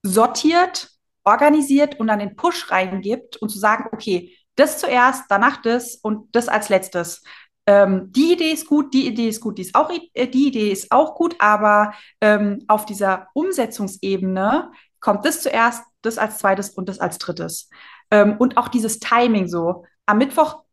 sortiert, 0.02 0.90
organisiert 1.24 1.98
und 1.98 2.06
dann 2.08 2.18
den 2.18 2.36
Push 2.36 2.70
reingibt 2.70 3.38
und 3.38 3.48
zu 3.48 3.58
sagen, 3.58 3.88
okay, 3.92 4.36
das 4.56 4.78
zuerst, 4.78 5.24
danach 5.28 5.62
das 5.62 5.96
und 5.96 6.34
das 6.34 6.48
als 6.48 6.68
letztes. 6.68 7.22
Ähm, 7.66 8.12
die 8.12 8.34
Idee 8.34 8.52
ist 8.52 8.66
gut, 8.66 8.92
die 8.92 9.06
Idee 9.06 9.28
ist 9.28 9.40
gut, 9.40 9.56
die, 9.56 9.62
ist 9.62 9.74
auch, 9.74 9.90
äh, 9.90 10.28
die 10.28 10.48
Idee 10.48 10.70
ist 10.70 10.92
auch 10.92 11.14
gut, 11.14 11.34
aber 11.38 11.94
ähm, 12.20 12.62
auf 12.68 12.84
dieser 12.84 13.28
Umsetzungsebene 13.32 14.70
kommt 15.00 15.24
das 15.24 15.42
zuerst, 15.42 15.82
das 16.02 16.18
als 16.18 16.38
zweites 16.38 16.70
und 16.70 16.88
das 16.90 17.00
als 17.00 17.16
drittes. 17.18 17.70
Ähm, 18.10 18.36
und 18.38 18.58
auch 18.58 18.68
dieses 18.68 18.98
Timing 18.98 19.48
so 19.48 19.86
am 20.06 20.18
Mittwoch 20.18 20.64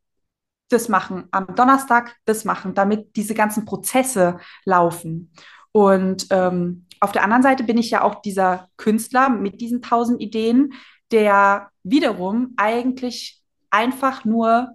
das 0.69 0.89
machen, 0.89 1.27
am 1.31 1.55
Donnerstag 1.55 2.15
das 2.25 2.45
machen, 2.45 2.73
damit 2.73 3.15
diese 3.15 3.33
ganzen 3.33 3.65
Prozesse 3.65 4.39
laufen. 4.65 5.31
Und 5.71 6.27
ähm, 6.31 6.85
auf 6.99 7.11
der 7.11 7.23
anderen 7.23 7.43
Seite 7.43 7.63
bin 7.63 7.77
ich 7.77 7.91
ja 7.91 8.03
auch 8.03 8.21
dieser 8.21 8.69
Künstler 8.77 9.29
mit 9.29 9.61
diesen 9.61 9.81
tausend 9.81 10.21
Ideen, 10.21 10.73
der 11.11 11.69
wiederum 11.83 12.53
eigentlich 12.57 13.41
einfach 13.69 14.25
nur, 14.25 14.69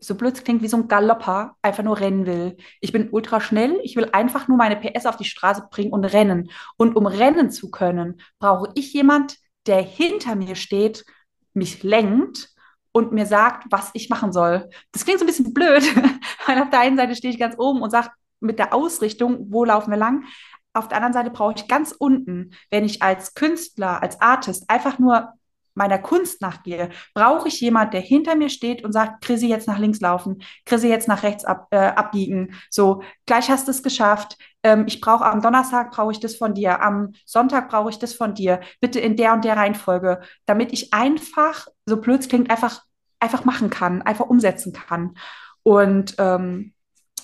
so 0.00 0.14
blöd 0.14 0.44
klingt 0.44 0.62
wie 0.62 0.68
so 0.68 0.76
ein 0.76 0.88
Galopper, 0.88 1.56
einfach 1.62 1.82
nur 1.82 1.98
rennen 1.98 2.26
will. 2.26 2.56
Ich 2.80 2.92
bin 2.92 3.08
ultra 3.10 3.40
schnell, 3.40 3.80
ich 3.82 3.96
will 3.96 4.10
einfach 4.12 4.48
nur 4.48 4.58
meine 4.58 4.76
PS 4.76 5.06
auf 5.06 5.16
die 5.16 5.24
Straße 5.24 5.68
bringen 5.70 5.92
und 5.92 6.04
rennen. 6.04 6.50
Und 6.76 6.96
um 6.96 7.06
rennen 7.06 7.50
zu 7.50 7.70
können, 7.70 8.20
brauche 8.38 8.70
ich 8.74 8.92
jemand, 8.92 9.36
der 9.66 9.80
hinter 9.80 10.36
mir 10.36 10.56
steht, 10.56 11.06
mich 11.54 11.82
lenkt 11.82 12.53
und 12.94 13.12
mir 13.12 13.26
sagt, 13.26 13.66
was 13.70 13.90
ich 13.92 14.08
machen 14.08 14.32
soll. 14.32 14.70
Das 14.92 15.04
klingt 15.04 15.18
so 15.18 15.24
ein 15.24 15.26
bisschen 15.26 15.52
blöd, 15.52 15.82
weil 16.46 16.62
auf 16.62 16.70
der 16.70 16.78
einen 16.78 16.96
Seite 16.96 17.16
stehe 17.16 17.34
ich 17.34 17.40
ganz 17.40 17.56
oben 17.58 17.82
und 17.82 17.90
sage 17.90 18.10
mit 18.38 18.60
der 18.60 18.72
Ausrichtung, 18.72 19.46
wo 19.50 19.64
laufen 19.64 19.90
wir 19.90 19.98
lang. 19.98 20.24
Auf 20.72 20.86
der 20.86 20.98
anderen 20.98 21.12
Seite 21.12 21.30
brauche 21.30 21.54
ich 21.56 21.66
ganz 21.66 21.92
unten, 21.92 22.52
wenn 22.70 22.84
ich 22.84 23.02
als 23.02 23.34
Künstler, 23.34 24.00
als 24.00 24.20
Artist 24.20 24.70
einfach 24.70 25.00
nur 25.00 25.32
meiner 25.74 25.98
Kunst 25.98 26.40
nachgehe, 26.40 26.90
brauche 27.14 27.48
ich 27.48 27.60
jemand, 27.60 27.94
der 27.94 28.00
hinter 28.00 28.36
mir 28.36 28.48
steht 28.48 28.84
und 28.84 28.92
sagt, 28.92 29.24
Chrissy, 29.24 29.48
jetzt 29.48 29.68
nach 29.68 29.78
links 29.78 30.00
laufen, 30.00 30.42
Chrissy, 30.64 30.88
jetzt 30.88 31.08
nach 31.08 31.22
rechts 31.22 31.44
ab, 31.44 31.66
äh, 31.70 31.76
abbiegen. 31.76 32.54
So, 32.70 33.02
gleich 33.26 33.50
hast 33.50 33.66
du 33.66 33.72
es 33.72 33.82
geschafft. 33.82 34.38
Ähm, 34.62 34.84
ich 34.86 35.00
brauche 35.00 35.24
am 35.24 35.42
Donnerstag 35.42 35.90
brauche 35.90 36.12
ich 36.12 36.20
das 36.20 36.36
von 36.36 36.54
dir, 36.54 36.80
am 36.82 37.12
Sonntag 37.26 37.68
brauche 37.68 37.90
ich 37.90 37.98
das 37.98 38.14
von 38.14 38.34
dir. 38.34 38.60
Bitte 38.80 39.00
in 39.00 39.16
der 39.16 39.32
und 39.32 39.44
der 39.44 39.56
Reihenfolge, 39.56 40.20
damit 40.46 40.72
ich 40.72 40.92
einfach, 40.92 41.66
so 41.86 41.96
blöd 41.98 42.20
es 42.20 42.28
klingt, 42.28 42.50
einfach, 42.50 42.82
einfach 43.20 43.44
machen 43.44 43.70
kann, 43.70 44.02
einfach 44.02 44.26
umsetzen 44.26 44.72
kann. 44.72 45.16
Und 45.62 46.14
ähm, 46.18 46.72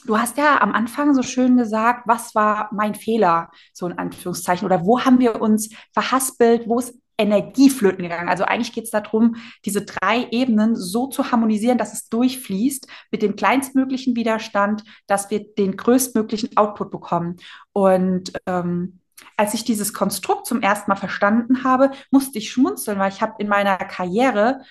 du 0.06 0.18
hast 0.18 0.38
ja 0.38 0.60
am 0.60 0.72
Anfang 0.72 1.14
so 1.14 1.22
schön 1.22 1.56
gesagt, 1.56 2.02
was 2.06 2.34
war 2.34 2.68
mein 2.72 2.94
Fehler, 2.94 3.50
so 3.72 3.86
in 3.86 3.98
Anführungszeichen, 3.98 4.66
oder 4.66 4.84
wo 4.84 5.00
haben 5.00 5.18
wir 5.18 5.40
uns 5.40 5.70
verhaspelt, 5.92 6.68
wo 6.68 6.78
ist 6.78 6.94
Energieflöten 7.20 8.02
gegangen. 8.02 8.28
Also 8.28 8.44
eigentlich 8.44 8.72
geht 8.72 8.84
es 8.84 8.90
darum, 8.90 9.36
diese 9.64 9.84
drei 9.84 10.26
Ebenen 10.30 10.74
so 10.74 11.06
zu 11.08 11.30
harmonisieren, 11.30 11.78
dass 11.78 11.92
es 11.92 12.08
durchfließt 12.08 12.86
mit 13.10 13.22
dem 13.22 13.36
kleinstmöglichen 13.36 14.16
Widerstand, 14.16 14.84
dass 15.06 15.30
wir 15.30 15.52
den 15.54 15.76
größtmöglichen 15.76 16.56
Output 16.56 16.90
bekommen. 16.90 17.36
Und 17.72 18.32
ähm, 18.46 19.00
als 19.36 19.54
ich 19.54 19.64
dieses 19.64 19.92
Konstrukt 19.92 20.46
zum 20.46 20.62
ersten 20.62 20.90
Mal 20.90 20.96
verstanden 20.96 21.64
habe, 21.64 21.90
musste 22.10 22.38
ich 22.38 22.50
schmunzeln, 22.50 22.98
weil 22.98 23.12
ich 23.12 23.20
habe 23.20 23.34
in 23.38 23.48
meiner 23.48 23.76
Karriere 23.76 24.62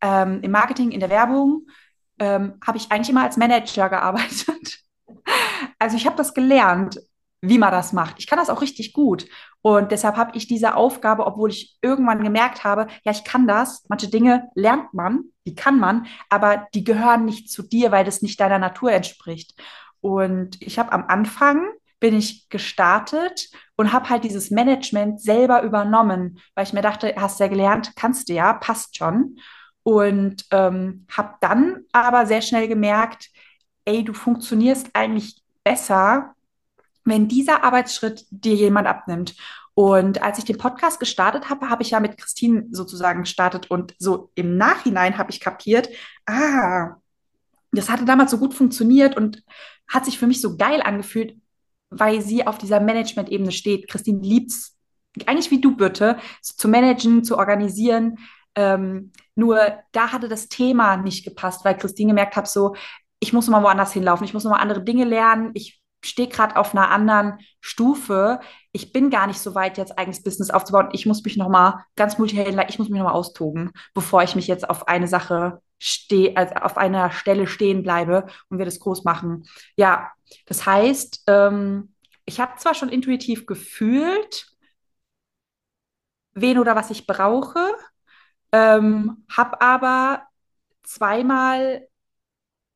ähm, 0.00 0.40
im 0.42 0.50
Marketing, 0.50 0.92
in 0.92 1.00
der 1.00 1.10
Werbung, 1.10 1.66
ähm, 2.18 2.54
habe 2.66 2.78
ich 2.78 2.90
eigentlich 2.90 3.10
immer 3.10 3.24
als 3.24 3.36
Manager 3.36 3.88
gearbeitet. 3.88 4.80
Also 5.80 5.96
ich 5.96 6.06
habe 6.06 6.16
das 6.16 6.34
gelernt, 6.34 7.00
wie 7.40 7.58
man 7.58 7.70
das 7.70 7.92
macht. 7.92 8.16
Ich 8.18 8.26
kann 8.26 8.38
das 8.38 8.50
auch 8.50 8.62
richtig 8.62 8.92
gut. 8.92 9.26
Und 9.62 9.92
deshalb 9.92 10.16
habe 10.16 10.36
ich 10.36 10.46
diese 10.46 10.76
Aufgabe, 10.76 11.26
obwohl 11.26 11.50
ich 11.50 11.76
irgendwann 11.82 12.22
gemerkt 12.22 12.64
habe, 12.64 12.86
ja, 13.04 13.12
ich 13.12 13.24
kann 13.24 13.46
das. 13.46 13.84
Manche 13.88 14.08
Dinge 14.08 14.48
lernt 14.54 14.92
man, 14.94 15.24
die 15.46 15.54
kann 15.54 15.78
man, 15.78 16.06
aber 16.30 16.66
die 16.74 16.84
gehören 16.84 17.24
nicht 17.24 17.50
zu 17.50 17.62
dir, 17.62 17.92
weil 17.92 18.04
das 18.04 18.22
nicht 18.22 18.40
deiner 18.40 18.58
Natur 18.58 18.92
entspricht. 18.92 19.54
Und 20.00 20.60
ich 20.62 20.78
habe 20.78 20.92
am 20.92 21.04
Anfang 21.06 21.68
bin 22.00 22.16
ich 22.16 22.48
gestartet 22.48 23.50
und 23.76 23.92
habe 23.92 24.08
halt 24.08 24.24
dieses 24.24 24.50
Management 24.50 25.20
selber 25.20 25.62
übernommen, 25.62 26.38
weil 26.54 26.64
ich 26.64 26.72
mir 26.72 26.82
dachte, 26.82 27.14
hast 27.16 27.40
ja 27.40 27.48
gelernt, 27.48 27.92
kannst 27.96 28.28
du 28.28 28.34
ja, 28.34 28.52
passt 28.52 28.96
schon. 28.96 29.38
Und 29.82 30.44
ähm, 30.50 31.06
habe 31.16 31.34
dann 31.40 31.84
aber 31.92 32.26
sehr 32.26 32.42
schnell 32.42 32.68
gemerkt, 32.68 33.30
ey, 33.84 34.04
du 34.04 34.12
funktionierst 34.12 34.90
eigentlich 34.92 35.42
besser, 35.64 36.34
wenn 37.08 37.28
dieser 37.28 37.64
Arbeitsschritt 37.64 38.26
dir 38.30 38.54
jemand 38.54 38.86
abnimmt. 38.86 39.34
Und 39.74 40.22
als 40.22 40.38
ich 40.38 40.44
den 40.44 40.58
Podcast 40.58 40.98
gestartet 40.98 41.48
habe, 41.48 41.70
habe 41.70 41.82
ich 41.82 41.90
ja 41.90 42.00
mit 42.00 42.18
Christine 42.18 42.66
sozusagen 42.72 43.20
gestartet 43.20 43.70
und 43.70 43.94
so 43.98 44.30
im 44.34 44.56
Nachhinein 44.56 45.18
habe 45.18 45.30
ich 45.30 45.38
kapiert, 45.40 45.88
ah, 46.26 46.96
das 47.70 47.88
hatte 47.88 48.04
damals 48.04 48.30
so 48.30 48.38
gut 48.38 48.54
funktioniert 48.54 49.16
und 49.16 49.44
hat 49.88 50.04
sich 50.04 50.18
für 50.18 50.26
mich 50.26 50.40
so 50.40 50.56
geil 50.56 50.82
angefühlt, 50.82 51.36
weil 51.90 52.22
sie 52.22 52.46
auf 52.46 52.58
dieser 52.58 52.80
Management-Ebene 52.80 53.52
steht. 53.52 53.88
Christine 53.88 54.20
liebt 54.20 54.50
es, 54.50 54.76
eigentlich 55.26 55.50
wie 55.50 55.60
du, 55.60 55.76
bitte, 55.76 56.18
zu 56.42 56.68
managen, 56.68 57.24
zu 57.24 57.38
organisieren. 57.38 58.18
Ähm, 58.54 59.12
nur 59.34 59.60
da 59.92 60.12
hatte 60.12 60.28
das 60.28 60.48
Thema 60.48 60.96
nicht 60.96 61.24
gepasst, 61.24 61.64
weil 61.64 61.76
Christine 61.76 62.10
gemerkt 62.10 62.36
hat, 62.36 62.48
so, 62.48 62.74
ich 63.20 63.32
muss 63.32 63.48
mal 63.48 63.62
woanders 63.62 63.92
hinlaufen, 63.92 64.24
ich 64.24 64.34
muss 64.34 64.44
mal 64.44 64.56
andere 64.56 64.82
Dinge 64.82 65.04
lernen, 65.04 65.50
ich 65.54 65.80
stehe 66.04 66.28
gerade 66.28 66.56
auf 66.56 66.74
einer 66.74 66.90
anderen 66.90 67.38
Stufe. 67.60 68.40
Ich 68.72 68.92
bin 68.92 69.10
gar 69.10 69.26
nicht 69.26 69.40
so 69.40 69.54
weit, 69.54 69.78
jetzt 69.78 69.98
eigenes 69.98 70.22
Business 70.22 70.50
aufzubauen. 70.50 70.90
Ich 70.92 71.06
muss 71.06 71.24
mich 71.24 71.36
noch 71.36 71.48
mal 71.48 71.84
ganz 71.96 72.18
multihändler, 72.18 72.68
ich 72.68 72.78
muss 72.78 72.88
mich 72.88 72.98
noch 72.98 73.08
mal 73.08 73.14
austoben, 73.14 73.72
bevor 73.94 74.22
ich 74.22 74.36
mich 74.36 74.46
jetzt 74.46 74.68
auf 74.68 74.88
eine 74.88 75.08
Sache 75.08 75.60
stehe, 75.78 76.36
also 76.36 76.54
auf 76.54 76.76
einer 76.76 77.10
Stelle 77.10 77.46
stehen 77.46 77.82
bleibe 77.82 78.26
und 78.48 78.58
wir 78.58 78.64
das 78.64 78.80
groß 78.80 79.04
machen. 79.04 79.44
Ja, 79.76 80.12
das 80.46 80.66
heißt, 80.66 81.24
ähm, 81.26 81.94
ich 82.24 82.40
habe 82.40 82.58
zwar 82.58 82.74
schon 82.74 82.88
intuitiv 82.90 83.46
gefühlt, 83.46 84.46
wen 86.34 86.58
oder 86.58 86.76
was 86.76 86.90
ich 86.90 87.06
brauche, 87.06 87.72
ähm, 88.52 89.24
habe 89.34 89.60
aber 89.60 90.22
zweimal 90.82 91.87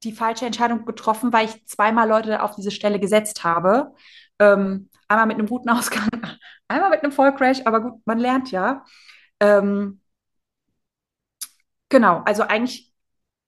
die 0.05 0.13
falsche 0.13 0.47
Entscheidung 0.47 0.85
getroffen, 0.85 1.33
weil 1.33 1.47
ich 1.47 1.67
zweimal 1.67 2.09
Leute 2.09 2.43
auf 2.43 2.55
diese 2.57 2.71
Stelle 2.71 3.01
gesetzt 3.01 3.45
habe. 3.45 3.95
Ähm, 4.39 4.91
einmal 5.09 5.27
mit 5.27 5.39
einem 5.39 5.49
guten 5.49 5.69
Ausgang, 5.71 6.09
einmal 6.69 6.91
mit 6.91 7.03
einem 7.03 7.13
Vollcrash, 7.13 7.63
aber 7.65 7.81
gut, 7.81 8.03
man 8.07 8.19
lernt 8.19 8.51
ja. 8.51 8.85
Ähm, 9.41 10.01
genau, 11.89 12.23
also 12.25 12.43
eigentlich 12.43 12.93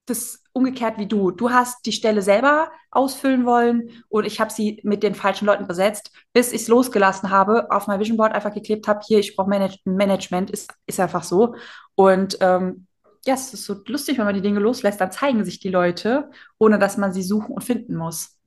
das 0.07 0.43
umgekehrt 0.53 0.99
wie 0.99 1.07
du. 1.07 1.31
Du 1.31 1.51
hast 1.51 1.85
die 1.87 1.93
Stelle 1.93 2.23
selber 2.23 2.71
ausfüllen 2.90 3.45
wollen 3.47 4.05
und 4.09 4.25
ich 4.25 4.40
habe 4.40 4.53
sie 4.53 4.81
mit 4.85 5.03
den 5.03 5.14
falschen 5.14 5.47
Leuten 5.47 5.67
besetzt, 5.67 6.12
bis 6.33 6.53
ich 6.53 6.62
es 6.62 6.69
losgelassen 6.69 7.31
habe, 7.31 7.71
auf 7.71 7.87
mein 7.87 7.99
Vision 8.01 8.17
Board 8.17 8.33
einfach 8.35 8.55
geklebt 8.55 8.87
habe, 8.87 9.01
hier, 9.05 9.19
ich 9.19 9.35
brauche 9.35 9.49
Manage 9.49 9.79
Management, 9.85 10.51
ist, 10.51 10.73
ist 10.87 11.01
einfach 11.01 11.25
so. 11.25 11.57
Und 11.97 12.38
ähm, 12.40 12.87
ja, 13.27 13.35
es 13.35 13.53
ist 13.55 13.65
so 13.65 13.83
lustig, 13.87 14.19
wenn 14.19 14.25
man 14.27 14.35
die 14.35 14.43
Dinge 14.43 14.61
loslässt, 14.61 15.01
dann 15.01 15.13
zeigen 15.13 15.45
sich 15.45 15.61
die 15.61 15.71
Leute, 15.71 16.31
ohne 16.59 16.79
dass 16.79 16.97
man 16.97 17.13
sie 17.13 17.23
suchen 17.23 17.53
und 17.55 17.65
finden 17.65 17.97
muss. 17.97 18.39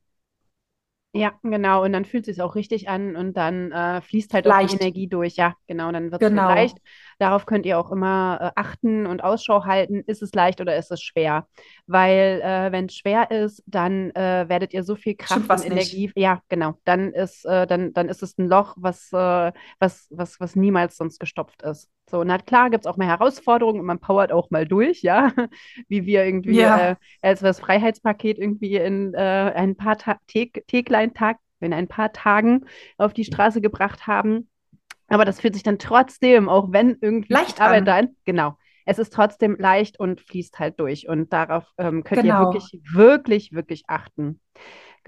Ja, 1.13 1.33
genau. 1.41 1.83
Und 1.83 1.93
dann 1.93 2.05
fühlt 2.05 2.27
es 2.27 2.35
sich 2.35 2.43
auch 2.43 2.55
richtig 2.55 2.89
an 2.89 3.15
und 3.15 3.35
dann 3.37 3.71
äh, 3.71 4.01
fließt 4.01 4.33
halt 4.33 4.45
leicht. 4.45 4.73
auch 4.73 4.77
die 4.79 4.83
Energie 4.83 5.07
durch. 5.07 5.35
Ja, 5.35 5.55
genau. 5.65 5.91
Dann 5.91 6.11
wird 6.11 6.21
es 6.23 6.29
genau. 6.29 6.47
leicht. 6.47 6.77
Darauf 7.19 7.45
könnt 7.45 7.65
ihr 7.65 7.79
auch 7.79 7.91
immer 7.91 8.37
äh, 8.41 8.51
achten 8.55 9.07
und 9.07 9.23
Ausschau 9.23 9.65
halten. 9.65 10.03
Ist 10.05 10.21
es 10.21 10.33
leicht 10.33 10.61
oder 10.61 10.75
ist 10.77 10.91
es 10.91 11.01
schwer? 11.01 11.47
Weil 11.87 12.41
äh, 12.43 12.71
wenn 12.71 12.85
es 12.85 12.95
schwer 12.95 13.31
ist, 13.31 13.63
dann 13.65 14.11
äh, 14.11 14.45
werdet 14.47 14.73
ihr 14.73 14.83
so 14.83 14.95
viel 14.95 15.15
Kraft 15.15 15.49
und 15.49 15.65
Energie. 15.65 16.07
Nicht. 16.07 16.17
Ja, 16.17 16.41
genau. 16.47 16.75
Dann 16.83 17.13
ist, 17.13 17.45
äh, 17.45 17.65
dann, 17.65 17.93
dann 17.93 18.09
ist 18.09 18.21
es 18.21 18.37
ein 18.37 18.47
Loch, 18.47 18.75
was, 18.77 19.11
äh, 19.13 19.51
was, 19.79 20.07
was, 20.11 20.39
was 20.39 20.55
niemals 20.55 20.97
sonst 20.97 21.19
gestopft 21.19 21.63
ist. 21.63 21.89
So, 22.09 22.23
na 22.23 22.37
klar, 22.37 22.69
gibt 22.69 22.85
es 22.85 22.87
auch 22.89 22.97
mehr 22.97 23.07
Herausforderungen 23.07 23.79
und 23.79 23.85
man 23.85 23.99
powert 23.99 24.31
auch 24.31 24.49
mal 24.49 24.65
durch, 24.67 25.01
ja. 25.01 25.31
Wie 25.87 26.05
wir 26.05 26.23
irgendwie 26.23 26.59
ja. 26.59 26.97
als 27.21 27.41
das 27.41 27.59
Freiheitspaket 27.59 28.37
irgendwie 28.37 28.75
in 28.75 29.15
ein 29.15 29.75
paar 29.75 29.97
Ta 29.97 30.17
Täglein 30.27 31.13
Tag, 31.13 31.37
in 31.59 31.73
ein 31.73 31.87
paar 31.87 32.13
Tagen 32.13 32.65
auf 32.97 33.13
die 33.13 33.25
Straße 33.25 33.59
gebracht 33.59 34.07
haben 34.07 34.47
aber 35.07 35.25
das 35.25 35.39
fühlt 35.41 35.53
sich 35.53 35.63
dann 35.63 35.79
trotzdem, 35.79 36.49
auch 36.49 36.71
wenn 36.71 36.97
irgendwie 37.01 37.33
leicht 37.33 37.61
Arbeit 37.61 37.87
dann, 37.87 38.15
genau, 38.25 38.57
es 38.87 38.99
ist 38.99 39.13
trotzdem 39.13 39.57
leicht 39.59 39.99
und 39.99 40.21
fließt 40.21 40.59
halt 40.59 40.79
durch. 40.79 41.09
Und 41.09 41.33
darauf 41.33 41.65
ähm, 41.77 42.03
könnt 42.03 42.21
genau. 42.21 42.39
ihr 42.39 42.53
wirklich, 42.53 42.81
wirklich, 42.93 43.51
wirklich 43.51 43.83
achten. 43.87 44.39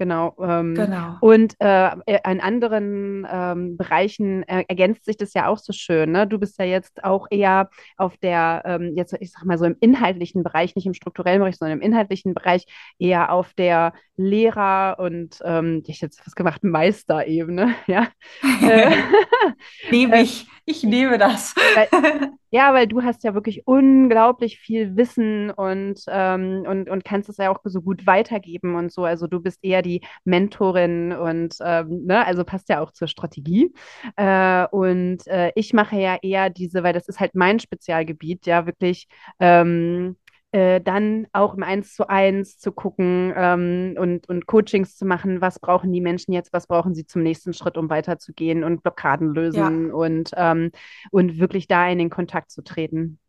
Genau. 0.00 0.34
Ähm, 0.40 0.74
genau. 0.74 1.18
Und 1.20 1.56
äh, 1.58 1.90
in 2.06 2.40
anderen 2.40 3.26
ähm, 3.30 3.76
Bereichen 3.76 4.44
äh, 4.44 4.64
ergänzt 4.66 5.04
sich 5.04 5.18
das 5.18 5.34
ja 5.34 5.46
auch 5.46 5.58
so 5.58 5.74
schön. 5.74 6.12
Ne? 6.12 6.26
Du 6.26 6.38
bist 6.38 6.58
ja 6.58 6.64
jetzt 6.64 7.04
auch 7.04 7.26
eher 7.30 7.68
auf 7.98 8.16
der, 8.16 8.62
ähm, 8.64 8.94
jetzt 8.96 9.14
ich 9.20 9.30
sag 9.30 9.44
mal 9.44 9.58
so 9.58 9.66
im 9.66 9.76
inhaltlichen 9.78 10.42
Bereich, 10.42 10.74
nicht 10.74 10.86
im 10.86 10.94
strukturellen 10.94 11.40
Bereich, 11.40 11.58
sondern 11.58 11.80
im 11.80 11.84
inhaltlichen 11.84 12.32
Bereich 12.32 12.64
eher 12.98 13.30
auf 13.30 13.52
der 13.52 13.92
Lehrer- 14.16 14.98
und 14.98 15.38
ähm, 15.44 15.82
ich 15.86 16.00
jetzt 16.00 16.26
was 16.26 16.34
gemacht, 16.34 16.64
Meisterebene. 16.64 17.74
Ja. 17.86 18.08
Nehme 19.90 20.22
ich. 20.22 20.46
Ich 20.70 20.82
liebe 20.82 21.18
das. 21.18 21.54
Weil, 21.74 21.88
ja, 22.50 22.72
weil 22.72 22.86
du 22.86 23.02
hast 23.02 23.24
ja 23.24 23.34
wirklich 23.34 23.66
unglaublich 23.66 24.60
viel 24.60 24.96
Wissen 24.96 25.50
und, 25.50 26.04
ähm, 26.06 26.64
und, 26.66 26.88
und 26.88 27.04
kannst 27.04 27.28
es 27.28 27.38
ja 27.38 27.50
auch 27.50 27.58
so 27.64 27.82
gut 27.82 28.06
weitergeben 28.06 28.76
und 28.76 28.92
so. 28.92 29.04
Also 29.04 29.26
du 29.26 29.40
bist 29.40 29.58
eher 29.64 29.82
die 29.82 29.89
Mentorin 30.24 31.12
und 31.12 31.56
ähm, 31.60 32.06
ne, 32.06 32.24
also 32.24 32.44
passt 32.44 32.68
ja 32.68 32.80
auch 32.80 32.92
zur 32.92 33.08
Strategie. 33.08 33.72
Äh, 34.16 34.66
und 34.68 35.26
äh, 35.26 35.52
ich 35.54 35.72
mache 35.72 35.96
ja 35.96 36.18
eher 36.22 36.50
diese, 36.50 36.82
weil 36.82 36.92
das 36.92 37.08
ist 37.08 37.20
halt 37.20 37.34
mein 37.34 37.58
Spezialgebiet, 37.58 38.46
ja, 38.46 38.66
wirklich 38.66 39.08
ähm, 39.40 40.16
äh, 40.52 40.80
dann 40.80 41.28
auch 41.32 41.54
im 41.54 41.62
Eins 41.62 41.94
zu 41.94 42.08
eins 42.08 42.58
zu 42.58 42.72
gucken 42.72 43.32
ähm, 43.36 43.94
und, 43.96 44.28
und 44.28 44.46
Coachings 44.46 44.96
zu 44.96 45.04
machen, 45.04 45.40
was 45.40 45.60
brauchen 45.60 45.92
die 45.92 46.00
Menschen 46.00 46.32
jetzt, 46.32 46.52
was 46.52 46.66
brauchen 46.66 46.92
sie 46.94 47.06
zum 47.06 47.22
nächsten 47.22 47.52
Schritt, 47.52 47.76
um 47.76 47.88
weiterzugehen 47.88 48.64
und 48.64 48.82
Blockaden 48.82 49.32
lösen 49.32 49.88
ja. 49.88 49.94
und, 49.94 50.30
ähm, 50.36 50.72
und 51.12 51.38
wirklich 51.38 51.68
da 51.68 51.88
in 51.88 51.98
den 51.98 52.10
Kontakt 52.10 52.50
zu 52.50 52.62
treten. 52.62 53.20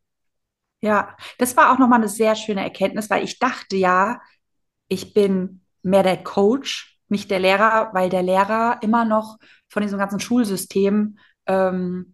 Ja, 0.81 1.15
das 1.37 1.55
war 1.55 1.71
auch 1.71 1.77
nochmal 1.77 1.99
eine 1.99 2.09
sehr 2.09 2.35
schöne 2.35 2.63
Erkenntnis, 2.63 3.09
weil 3.11 3.23
ich 3.23 3.37
dachte 3.37 3.75
ja, 3.75 4.19
ich 4.87 5.13
bin 5.13 5.60
mehr 5.83 6.03
der 6.03 6.23
Coach, 6.23 6.99
nicht 7.09 7.29
der 7.29 7.39
Lehrer, 7.39 7.89
weil 7.93 8.09
der 8.09 8.23
Lehrer 8.23 8.79
immer 8.81 9.05
noch 9.05 9.37
von 9.67 9.83
diesem 9.83 9.99
ganzen 9.99 10.19
Schulsystem 10.19 11.17
ähm, 11.45 12.13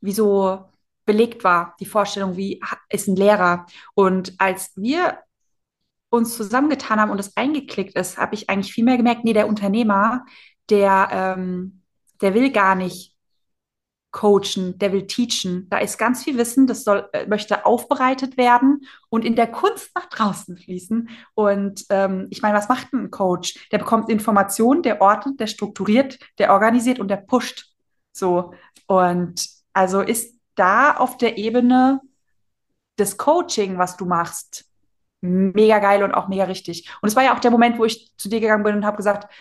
wie 0.00 0.12
so 0.12 0.64
belegt 1.04 1.44
war, 1.44 1.74
die 1.80 1.86
Vorstellung, 1.86 2.36
wie 2.36 2.60
ist 2.88 3.08
ein 3.08 3.16
Lehrer. 3.16 3.66
Und 3.94 4.34
als 4.38 4.72
wir 4.76 5.18
uns 6.08 6.36
zusammengetan 6.36 7.00
haben 7.00 7.10
und 7.10 7.20
es 7.20 7.36
eingeklickt 7.36 7.96
ist, 7.96 8.18
habe 8.18 8.34
ich 8.34 8.48
eigentlich 8.48 8.72
viel 8.72 8.84
mehr 8.84 8.96
gemerkt, 8.96 9.24
nee, 9.24 9.32
der 9.32 9.48
Unternehmer, 9.48 10.24
der, 10.68 11.08
ähm, 11.12 11.82
der 12.20 12.34
will 12.34 12.50
gar 12.50 12.74
nicht 12.74 13.16
coachen, 14.10 14.78
der 14.78 14.92
will 14.92 15.06
teachen. 15.06 15.68
Da 15.70 15.78
ist 15.78 15.98
ganz 15.98 16.24
viel 16.24 16.36
Wissen, 16.36 16.66
das 16.66 16.84
soll, 16.84 17.08
äh, 17.12 17.26
möchte 17.26 17.64
aufbereitet 17.64 18.36
werden 18.36 18.86
und 19.08 19.24
in 19.24 19.36
der 19.36 19.46
Kunst 19.46 19.90
nach 19.94 20.06
draußen 20.06 20.56
fließen. 20.56 21.08
Und 21.34 21.84
ähm, 21.90 22.26
ich 22.30 22.42
meine, 22.42 22.56
was 22.56 22.68
macht 22.68 22.92
ein 22.92 23.10
Coach? 23.10 23.68
Der 23.70 23.78
bekommt 23.78 24.08
Informationen, 24.08 24.82
der 24.82 25.00
ordnet, 25.00 25.38
der 25.38 25.46
strukturiert, 25.46 26.18
der 26.38 26.52
organisiert 26.52 26.98
und 26.98 27.08
der 27.08 27.18
pusht. 27.18 27.72
So. 28.12 28.52
Und 28.86 29.46
also 29.72 30.00
ist 30.00 30.36
da 30.56 30.96
auf 30.96 31.16
der 31.16 31.38
Ebene 31.38 32.00
des 32.98 33.16
Coaching, 33.16 33.78
was 33.78 33.96
du 33.96 34.04
machst, 34.04 34.66
mega 35.20 35.78
geil 35.78 36.02
und 36.02 36.12
auch 36.12 36.28
mega 36.28 36.44
richtig. 36.44 36.90
Und 37.00 37.08
es 37.08 37.16
war 37.16 37.22
ja 37.22 37.34
auch 37.34 37.40
der 37.40 37.50
Moment, 37.50 37.78
wo 37.78 37.84
ich 37.84 38.12
zu 38.16 38.28
dir 38.28 38.40
gegangen 38.40 38.64
bin 38.64 38.74
und 38.74 38.84
habe 38.84 38.96
gesagt, 38.96 39.32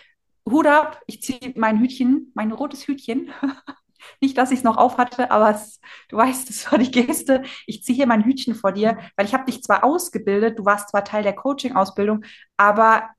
Hut 0.49 0.67
ab, 0.67 1.01
ich 1.07 1.21
ziehe 1.21 1.53
mein 1.55 1.79
Hütchen, 1.79 2.31
mein 2.35 2.51
rotes 2.51 2.87
Hütchen. 2.87 3.31
Nicht, 4.21 4.37
dass 4.37 4.51
ich 4.51 4.59
es 4.59 4.63
noch 4.63 4.77
auf 4.77 4.97
hatte, 4.97 5.31
aber 5.31 5.51
es, 5.51 5.79
du 6.09 6.17
weißt, 6.17 6.49
das 6.49 6.71
war 6.71 6.79
die 6.79 6.91
Geste. 6.91 7.43
Ich 7.65 7.83
ziehe 7.83 7.95
hier 7.95 8.07
mein 8.07 8.23
Hütchen 8.23 8.55
vor 8.55 8.71
dir, 8.71 8.97
weil 9.15 9.25
ich 9.25 9.33
habe 9.33 9.45
dich 9.45 9.63
zwar 9.63 9.83
ausgebildet, 9.83 10.59
du 10.59 10.65
warst 10.65 10.89
zwar 10.89 11.03
Teil 11.03 11.23
der 11.23 11.35
Coaching-Ausbildung, 11.35 12.23
aber 12.57 13.09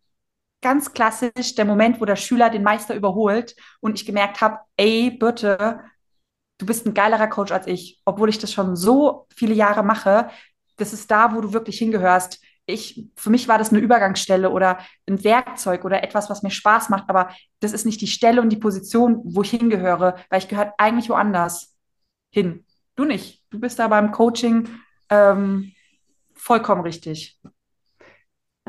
ganz 0.63 0.93
klassisch 0.93 1.55
der 1.57 1.65
Moment, 1.65 2.01
wo 2.01 2.05
der 2.05 2.17
Schüler 2.17 2.51
den 2.51 2.63
Meister 2.63 2.95
überholt 2.95 3.57
und 3.81 3.95
ich 3.95 4.07
gemerkt 4.07 4.41
habe, 4.41 4.59
ey, 4.77 5.11
bitte, 5.11 5.81
du 6.59 6.67
bist 6.67 6.87
ein 6.87 6.95
geilerer 6.95 7.29
Coach 7.29 7.53
als 7.53 7.67
ich, 7.67 8.01
obwohl 8.05 8.29
ich 8.29 8.39
das 8.39 8.53
schon 8.53 8.77
so 8.77 9.27
viele 9.35 9.55
Jahre 9.55 9.83
mache. 9.83 10.31
Das 10.77 10.93
ist 10.93 11.11
da, 11.11 11.35
wo 11.35 11.41
du 11.41 11.53
wirklich 11.53 11.79
hingehörst 11.79 12.41
ich, 12.71 13.09
für 13.17 13.31
mich 13.31 13.49
war 13.49 13.59
das 13.59 13.71
eine 13.71 13.81
Übergangsstelle 13.81 14.51
oder 14.51 14.79
ein 15.09 15.23
Werkzeug 15.25 15.85
oder 15.85 16.03
etwas, 16.03 16.31
was 16.31 16.43
mir 16.43 16.51
Spaß 16.51 16.89
macht, 16.89 17.09
aber 17.09 17.31
das 17.61 17.73
ist 17.73 17.87
nicht 17.87 18.01
die 18.01 18.07
Stelle 18.07 18.41
und 18.41 18.51
die 18.51 18.57
Position, 18.57 19.21
wo 19.25 19.43
ich 19.43 19.51
hingehöre, 19.51 20.17
weil 20.29 20.39
ich 20.39 20.49
gehöre 20.49 20.75
eigentlich 20.79 21.09
woanders 21.09 21.77
hin. 22.31 22.65
Du 22.97 23.05
nicht. 23.05 23.45
Du 23.51 23.59
bist 23.59 23.79
da 23.79 23.89
beim 23.89 24.13
Coaching 24.13 24.69
ähm, 25.09 25.73
vollkommen 26.35 26.83
richtig. 26.83 27.39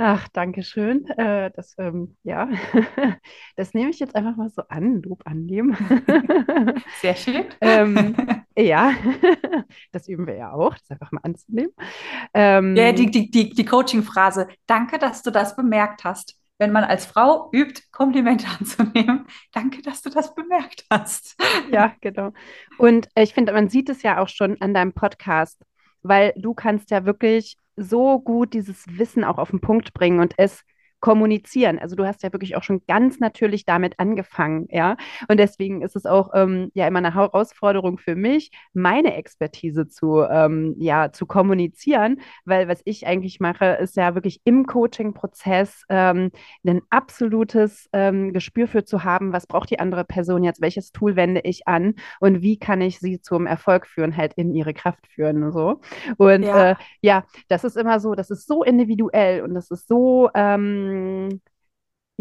Ach, 0.04 0.28
danke 0.30 0.64
schön. 0.64 1.08
Äh, 1.10 1.52
das, 1.52 1.76
ähm, 1.78 2.18
ja, 2.24 2.50
das 3.56 3.76
nehme 3.76 3.92
ich 3.92 4.00
jetzt 4.00 4.16
einfach 4.16 4.36
mal 4.36 4.50
so 4.50 4.64
an, 4.68 5.04
Lob 5.04 5.22
annehmen. 5.26 5.78
Sehr 7.02 7.16
schön. 7.16 7.46
ähm, 7.62 8.16
ja, 8.58 8.96
das 9.92 10.08
üben 10.08 10.26
wir 10.26 10.34
ja 10.34 10.54
auch, 10.54 10.76
das 10.76 10.90
einfach 10.90 11.12
mal 11.12 11.22
anzunehmen. 11.22 11.72
Ähm, 12.34 12.76
ja, 12.76 12.94
die, 12.94 13.12
die, 13.12 13.30
die, 13.30 13.52
die 13.52 13.64
Coaching-Phrase, 13.64 14.48
danke, 14.66 14.98
dass 14.98 15.22
du 15.22 15.30
das 15.30 15.56
bemerkt 15.56 16.04
hast. 16.04 16.36
Wenn 16.58 16.72
man 16.72 16.84
als 16.84 17.06
Frau 17.06 17.52
übt, 17.54 17.84
Komplimente 17.92 18.48
anzunehmen, 18.60 19.28
danke, 19.52 19.84
dass 19.84 20.02
du 20.02 20.10
das 20.10 20.34
bemerkt 20.34 20.84
hast. 20.90 21.40
Ja, 21.72 21.94
genau. 22.02 22.34
Und 22.80 23.08
äh, 23.14 23.22
ich 23.22 23.36
finde, 23.36 23.54
man 23.54 23.70
sieht 23.70 23.88
es 23.88 24.02
ja 24.02 24.18
auch 24.18 24.30
schon 24.30 24.60
an 24.62 24.74
deinem 24.74 24.94
Podcast, 24.94 25.64
weil 26.02 26.34
du 26.38 26.56
kannst 26.56 26.90
ja 26.90 27.06
wirklich 27.06 27.56
so 27.76 28.20
gut 28.20 28.54
dieses 28.54 28.86
Wissen 28.98 29.24
auch 29.24 29.38
auf 29.38 29.52
den 29.52 29.62
Punkt 29.62 29.94
bringen 29.94 30.20
und 30.20 30.34
es 30.38 30.64
kommunizieren. 31.02 31.80
Also 31.80 31.96
du 31.96 32.06
hast 32.06 32.24
ja 32.24 32.32
wirklich 32.32 32.56
auch 32.56 32.64
schon 32.64 32.82
ganz 32.88 33.20
natürlich 33.20 33.66
damit 33.66 34.00
angefangen, 34.00 34.68
ja. 34.70 34.96
Und 35.28 35.40
deswegen 35.40 35.82
ist 35.82 35.96
es 35.96 36.06
auch 36.06 36.30
ähm, 36.34 36.72
ja 36.74 36.88
immer 36.88 37.00
eine 37.00 37.14
Herausforderung 37.14 37.98
für 37.98 38.16
mich, 38.16 38.52
meine 38.74 39.16
Expertise 39.16 39.88
zu, 39.88 40.22
ähm, 40.22 40.76
ja, 40.78 41.12
zu 41.12 41.26
kommunizieren, 41.26 42.22
weil 42.46 42.68
was 42.68 42.82
ich 42.86 43.08
eigentlich 43.08 43.40
mache, 43.40 43.66
ist 43.66 43.98
ja 43.98 44.16
wirklich 44.16 44.42
im 44.46 44.66
Coaching-Prozess 44.66 45.84
ähm, 45.90 46.32
ein 46.66 46.82
absolutes 46.90 47.90
ähm, 47.94 48.32
Gespür 48.32 48.68
für 48.68 48.86
zu 48.86 49.04
haben, 49.04 49.34
was 49.34 49.48
braucht 49.48 49.72
die 49.72 49.80
andere 49.80 50.06
Person 50.06 50.44
jetzt, 50.44 50.62
welches 50.62 50.92
Tool 50.92 51.16
wende 51.16 51.42
ich 51.42 51.68
an 51.68 51.96
und 52.20 52.42
wie 52.42 52.60
kann 52.60 52.80
ich 52.82 53.00
sie 53.00 53.20
zum 53.22 53.48
Erfolg 53.48 53.88
führen, 53.88 54.16
halt 54.16 54.34
in 54.36 54.54
ihre 54.54 54.74
Kraft 54.74 55.08
führen 55.08 55.44
und 55.44 55.52
so. 55.52 55.82
Und 56.18 56.44
ja, 56.44 56.72
äh, 56.72 56.76
ja 57.02 57.24
das 57.48 57.64
ist 57.64 57.76
immer 57.76 58.00
so, 58.00 58.14
das 58.14 58.30
ist 58.30 58.48
so 58.48 58.64
individuell 58.64 59.42
und 59.42 59.56
das 59.56 59.72
ist 59.72 59.88
so 59.88 60.30
ähm, 60.36 60.91
ähm, 60.92 61.42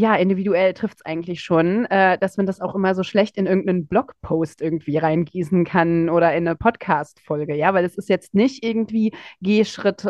ja, 0.01 0.15
individuell 0.15 0.73
trifft 0.73 0.99
es 0.99 1.05
eigentlich 1.05 1.43
schon, 1.43 1.85
äh, 1.87 2.17
dass 2.19 2.37
man 2.39 2.47
das 2.47 2.61
auch 2.61 2.75
immer 2.75 2.95
so 2.95 3.03
schlecht 3.03 3.37
in 3.37 3.47
irgendeinen 3.47 3.87
Blogpost 3.87 4.63
irgendwie 4.63 4.97
reingießen 4.97 5.65
kann 5.65 6.09
oder 6.09 6.35
in 6.35 6.49
eine 6.49 6.57
Podcast-Folge, 6.57 7.55
ja, 7.55 7.75
weil 7.75 7.85
es 7.85 7.97
ist 7.97 8.09
jetzt 8.09 8.35
nicht 8.35 8.65
irgendwie 8.65 9.13
Gehschritt 9.43 10.05
äh, 10.07 10.09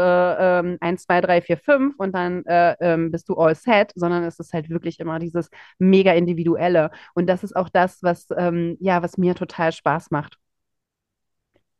1, 0.81 1.03
2, 1.03 1.21
3, 1.23 1.43
4, 1.43 1.57
5 1.59 1.95
und 1.99 2.15
dann 2.15 2.45
äh, 2.47 2.77
ähm, 2.81 3.11
bist 3.11 3.29
du 3.29 3.35
all 3.35 3.55
set, 3.57 3.93
sondern 3.97 4.23
es 4.23 4.39
ist 4.39 4.53
halt 4.53 4.71
wirklich 4.71 5.01
immer 5.01 5.19
dieses 5.19 5.51
mega 5.79 6.13
individuelle. 6.13 6.91
Und 7.15 7.27
das 7.27 7.43
ist 7.43 7.57
auch 7.57 7.69
das, 7.69 8.03
was, 8.03 8.27
ähm, 8.37 8.77
ja, 8.81 9.03
was 9.03 9.19
mir 9.19 9.35
total 9.35 9.73
Spaß 9.73 10.13
macht. 10.13 10.37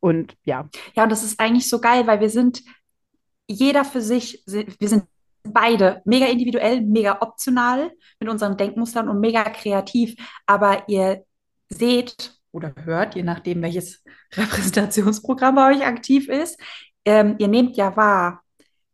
Und 0.01 0.35
ja. 0.43 0.67
Ja, 0.95 1.03
und 1.03 1.11
das 1.11 1.23
ist 1.23 1.39
eigentlich 1.39 1.69
so 1.69 1.79
geil, 1.79 2.07
weil 2.07 2.19
wir 2.19 2.29
sind 2.29 2.61
jeder 3.47 3.85
für 3.85 4.01
sich, 4.01 4.43
wir 4.45 4.89
sind 4.89 5.05
beide 5.43 6.01
mega 6.05 6.25
individuell, 6.27 6.81
mega 6.81 7.17
optional 7.21 7.91
mit 8.19 8.29
unseren 8.29 8.57
Denkmustern 8.57 9.09
und 9.09 9.19
mega 9.19 9.43
kreativ. 9.43 10.15
Aber 10.45 10.87
ihr 10.87 11.23
seht 11.69 12.39
oder 12.51 12.73
hört, 12.83 13.15
je 13.15 13.23
nachdem, 13.23 13.61
welches 13.61 14.03
Repräsentationsprogramm 14.33 15.55
bei 15.55 15.75
euch 15.75 15.85
aktiv 15.85 16.27
ist, 16.29 16.59
ähm, 17.05 17.35
ihr 17.39 17.47
nehmt 17.47 17.77
ja 17.77 17.95
wahr, 17.95 18.43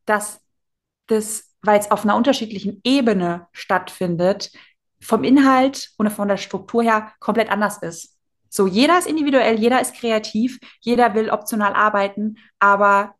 dass 0.05 0.41
das, 1.07 1.53
weil 1.61 1.79
es 1.79 1.91
auf 1.91 2.03
einer 2.03 2.15
unterschiedlichen 2.15 2.81
Ebene 2.83 3.47
stattfindet, 3.51 4.51
vom 4.99 5.23
Inhalt 5.23 5.91
und 5.97 6.09
von 6.11 6.27
der 6.27 6.37
Struktur 6.37 6.83
her 6.83 7.13
komplett 7.19 7.49
anders 7.49 7.77
ist. 7.79 8.15
So, 8.49 8.65
jeder 8.65 8.97
ist 8.97 9.07
individuell, 9.07 9.59
jeder 9.59 9.81
ist 9.81 9.95
kreativ, 9.95 10.59
jeder 10.79 11.13
will 11.13 11.29
optional 11.29 11.73
arbeiten, 11.73 12.37
aber 12.59 13.13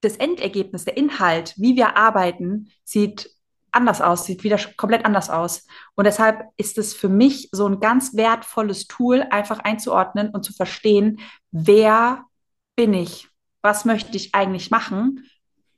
das 0.00 0.16
Endergebnis, 0.16 0.84
der 0.84 0.96
Inhalt, 0.96 1.54
wie 1.56 1.76
wir 1.76 1.96
arbeiten, 1.96 2.70
sieht 2.84 3.30
anders 3.72 4.00
aus, 4.00 4.24
sieht 4.24 4.42
wieder 4.42 4.58
komplett 4.76 5.04
anders 5.04 5.30
aus. 5.30 5.66
Und 5.94 6.04
deshalb 6.06 6.48
ist 6.56 6.78
es 6.78 6.94
für 6.94 7.08
mich 7.08 7.48
so 7.52 7.68
ein 7.68 7.80
ganz 7.80 8.14
wertvolles 8.14 8.86
Tool, 8.86 9.22
einfach 9.30 9.58
einzuordnen 9.60 10.30
und 10.30 10.44
zu 10.44 10.52
verstehen, 10.52 11.20
wer 11.50 12.24
bin 12.74 12.94
ich? 12.94 13.28
Was 13.62 13.84
möchte 13.84 14.16
ich 14.16 14.34
eigentlich 14.34 14.70
machen? 14.70 15.28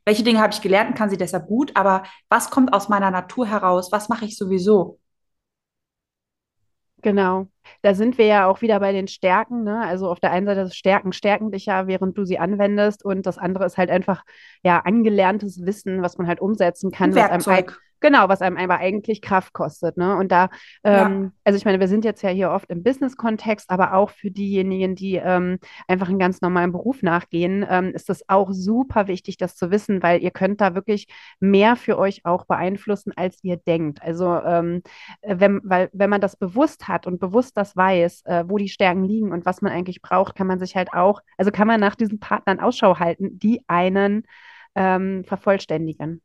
Welche 0.05 0.23
Dinge 0.23 0.41
habe 0.41 0.53
ich 0.53 0.63
gelernt 0.63 0.91
und 0.91 0.97
kann 0.97 1.11
sie 1.11 1.17
deshalb 1.17 1.47
gut? 1.47 1.77
Aber 1.77 2.05
was 2.29 2.51
kommt 2.51 2.73
aus 2.73 2.89
meiner 2.89 3.11
Natur 3.11 3.47
heraus? 3.47 3.93
Was 3.93 4.09
mache 4.09 4.25
ich 4.25 4.37
sowieso? 4.37 4.99
Genau. 7.03 7.47
Da 7.83 7.95
sind 7.95 8.19
wir 8.19 8.27
ja 8.27 8.47
auch 8.47 8.61
wieder 8.61 8.81
bei 8.81 8.93
den 8.93 9.09
Stärken. 9.09 9.63
Ne? 9.63 9.81
Also 9.81 10.11
auf 10.11 10.21
der 10.21 10.33
einen 10.33 10.47
Seite 10.47 10.63
das 10.63 10.77
Stärken 10.77 11.13
stärken 11.13 11.51
dich 11.51 11.67
ja, 11.67 11.87
während 11.87 12.19
du 12.19 12.25
sie 12.25 12.39
anwendest. 12.39 13.05
Und 13.05 13.27
das 13.27 13.39
andere 13.39 13.67
ist 13.67 13.77
halt 13.77 13.91
einfach 13.91 14.25
ja 14.63 14.81
angelerntes 14.81 15.65
Wissen, 15.65 16.03
was 16.03 16.19
man 16.19 16.27
halt 16.27 16.41
umsetzen 16.41 16.91
kann. 16.91 17.15
Werkzeug. 17.15 17.79
Genau, 18.01 18.29
was 18.29 18.43
einem 18.43 18.57
aber 18.57 18.79
eigentlich 18.79 19.21
Kraft 19.21 19.53
kostet. 19.53 19.97
Ne? 19.97 20.17
Und 20.17 20.31
da, 20.31 20.51
ähm, 20.85 21.23
ja. 21.25 21.31
also 21.45 21.57
ich 21.57 21.65
meine, 21.65 21.81
wir 21.81 21.89
sind 21.89 22.05
jetzt 22.05 22.23
ja 22.23 22.31
hier 22.31 22.51
oft 22.51 22.71
im 22.71 22.83
Business-Kontext, 22.83 23.71
aber 23.71 23.95
auch 23.95 24.11
für 24.11 24.31
diejenigen, 24.31 24.95
die 24.95 25.17
ähm, 25.17 25.59
einfach 25.89 26.09
einen 26.09 26.21
ganz 26.21 26.41
normalen 26.41 26.71
Beruf 26.71 27.03
nachgehen, 27.03 27.67
ähm, 27.69 27.93
ist 27.95 28.09
das 28.09 28.29
auch 28.29 28.53
super 28.53 29.09
wichtig, 29.09 29.37
das 29.37 29.57
zu 29.57 29.71
wissen, 29.73 30.03
weil 30.03 30.23
ihr 30.23 30.31
könnt 30.31 30.61
da 30.61 30.75
wirklich 30.75 31.09
mehr 31.41 31.75
für 31.75 31.99
euch 31.99 32.25
auch 32.25 32.47
beeinflussen, 32.47 33.13
als 33.17 33.39
ihr 33.43 33.57
denkt. 33.57 34.01
Also 34.03 34.35
ähm, 34.45 34.83
wenn, 35.23 35.61
weil, 35.65 35.91
wenn 35.93 36.11
man 36.11 36.21
das 36.21 36.37
bewusst 36.37 36.87
hat 36.87 37.07
und 37.07 37.19
bewusst 37.19 37.57
das 37.57 37.77
weiß, 37.77 38.23
äh, 38.27 38.45
wo 38.47 38.59
die 38.59 38.69
Stärken 38.69 39.05
liegen 39.05 39.33
und 39.33 39.45
was 39.45 39.61
man 39.61 39.73
eigentlich 39.73 40.03
braucht, 40.03 40.37
kann 40.37 40.47
man 40.47 40.61
sich 40.61 40.77
halt 40.77 40.93
auch, 40.93 41.21
also 41.37 41.51
kann 41.51 41.67
man 41.67 41.81
nach 41.81 41.97
diesen 41.97 42.21
Partnern 42.21 42.61
Ausschau 42.61 42.99
halten, 42.99 43.39
die 43.39 43.63
einen 43.67 44.23
ähm, 44.75 45.25
vervollständigen. 45.25 46.23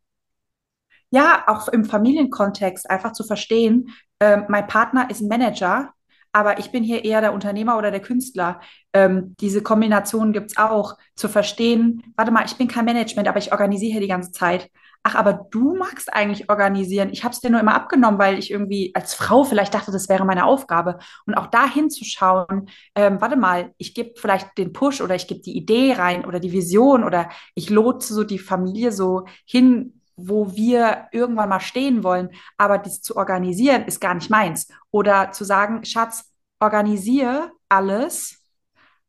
Ja, 1.13 1.43
auch 1.45 1.67
im 1.67 1.85
Familienkontext 1.85 2.89
einfach 2.89 3.11
zu 3.13 3.23
verstehen, 3.23 3.93
äh, 4.17 4.37
mein 4.47 4.65
Partner 4.65 5.11
ist 5.11 5.21
Manager, 5.21 5.93
aber 6.31 6.57
ich 6.57 6.71
bin 6.71 6.83
hier 6.83 7.05
eher 7.05 7.21
der 7.21 7.33
Unternehmer 7.33 7.77
oder 7.77 7.91
der 7.91 7.99
Künstler. 7.99 8.61
Ähm, 8.93 9.35
diese 9.39 9.61
Kombination 9.61 10.33
gibt 10.33 10.49
es 10.49 10.57
auch. 10.57 10.97
Zu 11.15 11.29
verstehen, 11.29 12.01
warte 12.15 12.31
mal, 12.31 12.45
ich 12.45 12.55
bin 12.55 12.67
kein 12.67 12.85
Management, 12.85 13.27
aber 13.27 13.37
ich 13.37 13.51
organisiere 13.51 13.91
hier 13.91 14.01
die 14.01 14.07
ganze 14.07 14.31
Zeit. 14.31 14.71
Ach, 15.03 15.13
aber 15.13 15.33
du 15.51 15.75
magst 15.75 16.11
eigentlich 16.11 16.49
organisieren. 16.49 17.09
Ich 17.11 17.23
habe 17.23 17.33
es 17.33 17.41
dir 17.41 17.51
nur 17.51 17.59
immer 17.59 17.75
abgenommen, 17.75 18.17
weil 18.17 18.39
ich 18.39 18.49
irgendwie 18.49 18.91
als 18.95 19.13
Frau 19.13 19.43
vielleicht 19.43 19.75
dachte, 19.75 19.91
das 19.91 20.09
wäre 20.09 20.25
meine 20.25 20.45
Aufgabe. 20.45 20.97
Und 21.27 21.35
auch 21.35 21.45
da 21.45 21.69
hinzuschauen, 21.69 22.69
ähm, 22.95 23.21
warte 23.21 23.35
mal, 23.35 23.71
ich 23.77 23.93
gebe 23.93 24.13
vielleicht 24.15 24.57
den 24.57 24.73
Push 24.73 25.01
oder 25.01 25.13
ich 25.13 25.27
gebe 25.27 25.41
die 25.41 25.55
Idee 25.55 25.93
rein 25.93 26.25
oder 26.25 26.39
die 26.39 26.53
Vision 26.53 27.03
oder 27.03 27.29
ich 27.53 27.69
lotse 27.69 28.15
so 28.15 28.23
die 28.23 28.39
Familie 28.39 28.91
so 28.91 29.25
hin 29.45 29.99
wo 30.15 30.55
wir 30.55 31.07
irgendwann 31.11 31.49
mal 31.49 31.59
stehen 31.59 32.03
wollen, 32.03 32.29
aber 32.57 32.77
das 32.77 33.01
zu 33.01 33.15
organisieren 33.15 33.85
ist 33.85 33.99
gar 33.99 34.13
nicht 34.13 34.29
meins. 34.29 34.67
Oder 34.91 35.31
zu 35.31 35.43
sagen, 35.43 35.83
Schatz, 35.85 36.31
organisiere 36.59 37.51
alles 37.69 38.39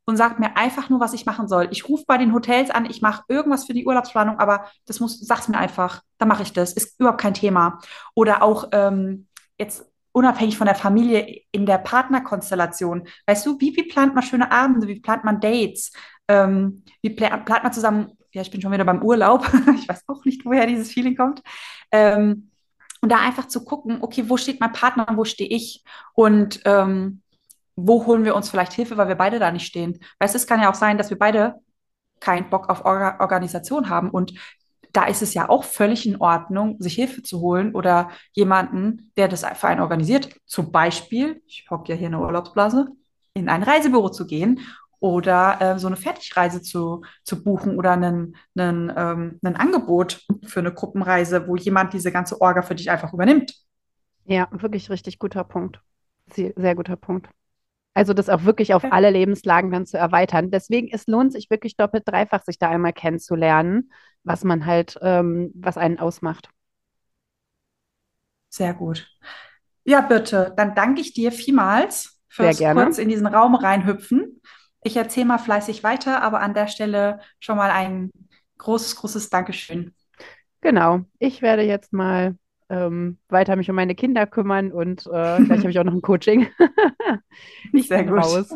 und 0.07 0.17
sag 0.17 0.39
mir 0.39 0.57
einfach 0.57 0.91
nur, 0.91 1.01
was 1.01 1.15
ich 1.15 1.27
machen 1.27 1.49
soll. 1.49 1.69
Ich 1.71 1.89
rufe 1.89 2.05
bei 2.07 2.19
den 2.19 2.35
Hotels 2.35 2.71
an, 2.71 2.85
ich 2.87 3.01
mache 3.01 3.25
irgendwas 3.29 3.65
für 3.65 3.75
die 3.75 3.87
Urlaubsplanung, 3.87 4.39
aber 4.39 4.67
das 4.87 5.01
muss, 5.01 5.19
sag's 5.21 5.49
mir 5.49 5.59
einfach, 5.59 6.03
dann 6.19 6.29
mache 6.29 6.43
ich 6.43 6.53
das. 6.53 6.73
Ist 6.73 7.01
überhaupt 7.01 7.21
kein 7.21 7.35
Thema. 7.35 7.81
Oder 8.15 8.43
auch 8.43 8.69
ähm, 8.73 9.29
jetzt 9.59 9.87
unabhängig 10.13 10.59
von 10.59 10.67
der 10.67 10.77
Familie 10.77 11.43
in 11.51 11.67
der 11.67 11.79
Partnerkonstellation. 11.79 13.09
Weißt 13.27 13.47
du, 13.47 13.59
wie, 13.61 13.75
wie 13.77 13.85
plant 13.85 14.15
man 14.15 14.23
schöne 14.23 14.53
Abende, 14.53 14.87
wie 14.87 15.01
plant 15.01 15.25
man 15.25 15.41
Dates, 15.41 15.93
ähm, 16.29 16.85
wie 17.03 17.11
plant 17.11 17.49
man 17.49 17.73
zusammen 17.73 18.13
ja, 18.35 18.43
ich 18.43 18.51
bin 18.51 18.61
schon 18.61 18.73
wieder 18.73 18.85
beim 18.85 19.03
Urlaub. 19.03 19.49
ich 19.79 19.89
weiß 19.89 20.05
auch 20.09 20.25
nicht, 20.25 20.45
woher 20.45 20.67
dieses 20.67 20.91
Feeling 20.91 21.17
kommt. 21.17 21.43
Ähm, 21.91 22.51
und 23.01 23.11
da 23.11 23.19
einfach 23.19 23.49
zu 23.49 23.65
gucken, 23.65 23.99
okay, 24.01 24.29
wo 24.29 24.37
steht 24.37 24.61
mein 24.61 24.73
Partner, 24.73 25.07
wo 25.15 25.25
stehe 25.25 25.49
ich? 25.49 25.85
Und 26.15 26.61
ähm, 26.65 27.23
wo 27.77 28.07
holen 28.07 28.25
wir 28.25 28.35
uns 28.35 28.51
vielleicht 28.51 28.73
Hilfe, 28.73 28.97
weil 28.97 29.09
wir 29.09 29.15
beide 29.15 29.39
da 29.39 29.51
nicht 29.51 29.67
stehen? 29.67 29.95
Du, 29.95 30.01
es 30.21 30.47
kann 30.47 30.61
ja 30.61 30.71
auch 30.71 30.75
sein, 30.75 30.99
dass 30.99 31.11
wir 31.11 31.19
beide 31.19 31.55
keinen 32.21 32.51
Bock 32.51 32.71
auf 32.71 32.85
Or 32.85 33.17
Organisation 33.21 33.89
haben 33.89 34.11
und 34.11 34.35
da 34.93 35.05
ist 35.07 35.23
es 35.23 35.35
ja 35.35 35.49
auch 35.49 35.65
völlig 35.65 36.07
in 36.07 36.21
Ordnung, 36.21 36.77
sich 36.79 36.95
Hilfe 36.95 37.23
zu 37.23 37.41
holen 37.41 37.75
oder 37.75 38.11
jemanden, 38.33 39.11
der 39.17 39.27
das 39.27 39.45
für 39.45 39.67
einen 39.67 39.81
organisiert. 39.81 40.41
Zum 40.47 40.71
Beispiel, 40.71 41.43
ich 41.47 41.67
hocke 41.69 41.93
ja 41.93 41.99
hier 41.99 42.07
in 42.07 42.13
der 42.13 42.21
Urlaubsblase, 42.21 42.87
in 43.35 43.49
ein 43.49 43.65
Reisebüro 43.65 44.11
zu 44.11 44.25
gehen 44.25 44.61
oder 45.01 45.61
äh, 45.61 45.79
so 45.79 45.87
eine 45.87 45.97
Fertigreise 45.97 46.63
zu, 46.63 47.03
zu 47.23 47.43
buchen 47.43 47.77
oder 47.79 47.93
einen, 47.93 48.37
einen, 48.57 48.93
ähm, 48.97 49.39
ein 49.43 49.57
Angebot 49.57 50.23
für 50.45 50.61
eine 50.61 50.73
Gruppenreise, 50.73 51.47
wo 51.49 51.57
jemand 51.57 51.93
diese 51.93 52.13
ganze 52.13 52.41
Orga 52.41 52.63
für 52.63 52.75
dich 52.75 52.91
einfach 52.91 53.13
übernimmt. 53.13 53.55
Ja, 54.25 54.49
wirklich 54.53 54.91
richtig 54.91 55.19
guter 55.19 55.45
Punkt. 55.45 55.81
Sehr, 56.33 56.53
sehr 56.57 56.75
guter 56.75 56.97
Punkt. 56.97 57.29
Also 57.95 58.13
das 58.13 58.29
auch 58.29 58.45
wirklich 58.45 58.75
auf 58.75 58.85
alle 58.91 59.11
Lebenslagen 59.11 59.71
dann 59.71 59.87
zu 59.87 59.97
erweitern. 59.97 60.51
Deswegen, 60.51 60.89
es 60.91 61.07
lohnt 61.07 61.33
sich 61.33 61.49
wirklich 61.49 61.77
doppelt, 61.77 62.03
dreifach, 62.07 62.43
sich 62.43 62.59
da 62.59 62.69
einmal 62.69 62.93
kennenzulernen, 62.93 63.93
was 64.25 64.43
man 64.43 64.67
halt, 64.67 64.99
ähm, 65.01 65.53
was 65.55 65.79
einen 65.79 66.01
ausmacht. 66.01 66.49
Sehr 68.49 68.75
gut. 68.75 69.09
Ja, 69.85 70.01
bitte, 70.01 70.53
dann 70.57 70.75
danke 70.75 71.01
ich 71.01 71.13
dir 71.13 71.31
vielmals 71.31 72.21
fürs 72.29 72.59
kurz 72.59 72.99
in 72.99 73.09
diesen 73.09 73.27
Raum 73.27 73.55
reinhüpfen. 73.55 74.41
Ich 74.85 74.97
erzähle 74.97 75.27
mal 75.27 75.39
fleißig 75.39 75.83
weiter, 75.83 76.23
aber 76.23 76.41
an 76.41 76.55
der 76.55 76.69
Stelle 76.69 77.21
schon 77.41 77.57
mal 77.57 77.71
ein 77.71 78.11
großes, 78.59 78.97
großes 78.97 79.31
Dankeschön. 79.31 79.95
Genau. 80.61 81.01
Ich 81.19 81.43
werde 81.43 81.63
jetzt 81.63 81.93
mal 81.93 82.37
ähm, 82.69 83.19
weiter 83.29 83.57
mich 83.57 83.69
um 83.71 83.77
meine 83.77 83.95
Kinder 83.95 84.27
kümmern 84.27 84.73
und 84.73 85.07
äh, 85.07 85.43
gleich 85.45 85.61
habe 85.61 85.71
ich 85.71 85.79
auch 85.79 85.85
noch 85.85 85.95
ein 85.95 86.03
Coaching. 86.03 86.49
ich 87.73 87.89
Sehr 87.89 88.05
gut. 88.05 88.19
raus. 88.19 88.55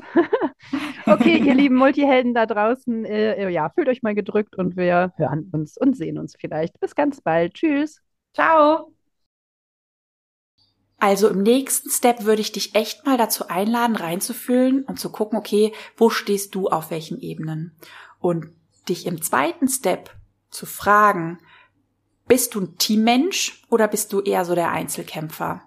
okay, 1.07 1.39
ihr 1.39 1.55
lieben 1.55 1.77
Multihelden 1.77 2.35
da 2.35 2.47
draußen, 2.47 3.05
äh, 3.05 3.49
ja, 3.49 3.71
fühlt 3.71 3.89
euch 3.89 4.03
mal 4.03 4.15
gedrückt 4.15 4.57
und 4.57 4.77
wir 4.77 5.13
hören 5.17 5.49
uns 5.53 5.77
und 5.79 5.97
sehen 5.97 6.19
uns 6.19 6.35
vielleicht. 6.39 6.79
Bis 6.81 6.95
ganz 6.95 7.21
bald. 7.21 7.55
Tschüss. 7.55 8.03
Ciao. 8.35 8.98
Also 10.99 11.29
im 11.29 11.43
nächsten 11.43 11.91
Step 11.91 12.25
würde 12.25 12.43
ich 12.43 12.53
dich 12.53 12.75
echt 12.75 13.07
mal 13.07 13.17
dazu 13.17 13.49
einladen, 13.49 13.97
reinzufühlen 13.97 14.85
und 14.85 14.99
zu 14.99 15.11
gucken, 15.11 15.39
okay, 15.39 15.73
wo 15.97 16.11
stehst 16.11 16.55
du 16.55 16.69
auf 16.69 16.91
welchen 16.91 17.21
Ebenen? 17.21 17.77
Und 18.19 18.49
dich 18.89 19.07
im 19.07 19.23
zweiten 19.23 19.69
Step 19.69 20.11
zu 20.51 20.67
fragen, 20.67 21.39
bist 22.27 22.55
du 22.55 22.61
ein 22.61 22.77
Teammensch 22.77 23.65
oder 23.71 23.89
bist 23.89 24.13
du 24.13 24.21
eher 24.21 24.45
so 24.45 24.55
der 24.55 24.71
Einzelkämpfer? 24.71 25.63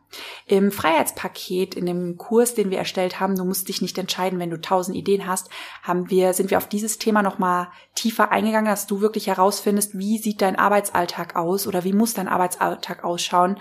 Im 0.45 0.71
Freiheitspaket, 0.71 1.73
in 1.73 1.87
dem 1.87 2.17
Kurs, 2.17 2.53
den 2.53 2.69
wir 2.69 2.77
erstellt 2.77 3.19
haben, 3.19 3.35
du 3.35 3.43
musst 3.45 3.67
dich 3.67 3.81
nicht 3.81 3.97
entscheiden, 3.97 4.37
wenn 4.37 4.51
du 4.51 4.61
tausend 4.61 4.95
Ideen 4.95 5.25
hast, 5.25 5.49
haben 5.81 6.11
wir, 6.11 6.33
sind 6.33 6.51
wir 6.51 6.57
auf 6.57 6.69
dieses 6.69 6.99
Thema 6.99 7.23
nochmal 7.23 7.69
tiefer 7.95 8.31
eingegangen, 8.31 8.69
dass 8.69 8.85
du 8.85 9.01
wirklich 9.01 9.27
herausfindest, 9.27 9.97
wie 9.97 10.19
sieht 10.19 10.41
dein 10.41 10.55
Arbeitsalltag 10.55 11.35
aus 11.35 11.65
oder 11.65 11.83
wie 11.83 11.93
muss 11.93 12.13
dein 12.13 12.27
Arbeitsalltag 12.27 13.03
ausschauen, 13.03 13.57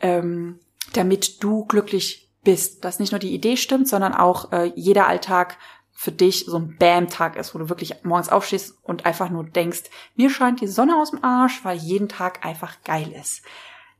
ähm, 0.00 0.58
damit 0.94 1.42
du 1.42 1.64
glücklich 1.64 2.30
bist. 2.42 2.84
Dass 2.84 2.98
nicht 2.98 3.12
nur 3.12 3.18
die 3.18 3.34
Idee 3.34 3.56
stimmt, 3.56 3.88
sondern 3.88 4.14
auch 4.14 4.52
äh, 4.52 4.72
jeder 4.74 5.06
Alltag 5.06 5.58
für 5.92 6.12
dich 6.12 6.46
so 6.46 6.56
ein 6.56 6.76
Bam-Tag 6.78 7.36
ist, 7.36 7.54
wo 7.54 7.58
du 7.58 7.68
wirklich 7.68 8.04
morgens 8.04 8.30
aufstehst 8.30 8.78
und 8.82 9.04
einfach 9.04 9.28
nur 9.28 9.44
denkst, 9.44 9.82
mir 10.16 10.30
scheint 10.30 10.62
die 10.62 10.66
Sonne 10.66 10.96
aus 10.96 11.10
dem 11.10 11.22
Arsch, 11.22 11.62
weil 11.62 11.76
jeden 11.76 12.08
Tag 12.08 12.46
einfach 12.46 12.76
geil 12.84 13.12
ist. 13.12 13.42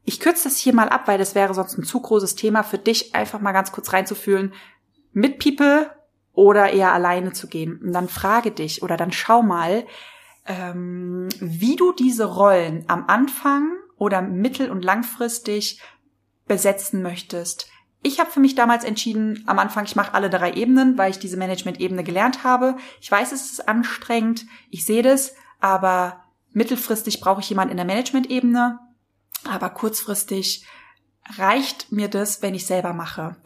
Ich 0.05 0.18
kürze 0.18 0.45
das 0.45 0.57
hier 0.57 0.74
mal 0.74 0.88
ab, 0.88 1.03
weil 1.07 1.18
das 1.18 1.34
wäre 1.34 1.53
sonst 1.53 1.76
ein 1.76 1.84
zu 1.84 2.01
großes 2.01 2.36
Thema 2.36 2.62
für 2.62 2.78
dich, 2.78 3.14
einfach 3.14 3.41
mal 3.41 3.53
ganz 3.53 3.70
kurz 3.70 3.93
reinzufühlen, 3.93 4.55
mit 5.12 5.38
People 5.38 5.91
oder 6.32 6.72
eher 6.72 6.93
alleine 6.95 7.32
zu 7.32 7.49
gehen. 7.49 7.78
Und 7.82 7.93
dann 7.93 8.09
frage 8.09 8.51
dich 8.51 8.82
oder 8.82 8.97
dann 8.97 9.12
schau 9.12 9.43
mal, 9.43 9.86
ähm, 10.47 11.28
wie 11.38 11.76
du 11.76 11.93
diese 11.93 12.24
Rollen 12.24 12.84
am 12.88 13.05
Anfang 13.09 13.76
oder 13.99 14.22
mittel- 14.22 14.70
und 14.70 14.82
langfristig 14.82 15.82
besetzen 16.51 17.03
möchtest 17.03 17.70
ich 18.03 18.18
habe 18.18 18.30
für 18.30 18.40
mich 18.40 18.55
damals 18.55 18.84
entschieden, 18.84 19.44
am 19.46 19.59
Anfang, 19.59 19.84
ich 19.84 19.96
mache 19.96 20.14
alle 20.14 20.30
drei 20.30 20.53
Ebenen, 20.55 20.96
weil 20.96 21.11
ich 21.11 21.18
diese 21.18 21.36
Management-Ebene 21.36 22.03
gelernt 22.03 22.44
habe. 22.44 22.76
Ich 23.01 23.11
weiß, 23.11 23.32
es 23.32 23.53
ist 23.53 23.68
anstrengend, 23.68 24.46
ich 24.70 24.84
sehe 24.84 25.03
das, 25.03 25.34
aber 25.61 26.24
mittelfristig 26.53 27.20
brauche 27.20 27.40
ich 27.40 27.51
jemanden 27.51 27.72
in 27.72 27.76
der 27.76 27.86
Management-Ebene, 27.86 28.78
aber 29.44 29.70
kurzfristig 29.70 30.66
reicht 31.36 31.92
mir 31.92 32.09
das, 32.09 32.40
wenn 32.40 32.55
ich 32.55 32.66
selber 32.66 32.94
mache. 32.94 33.36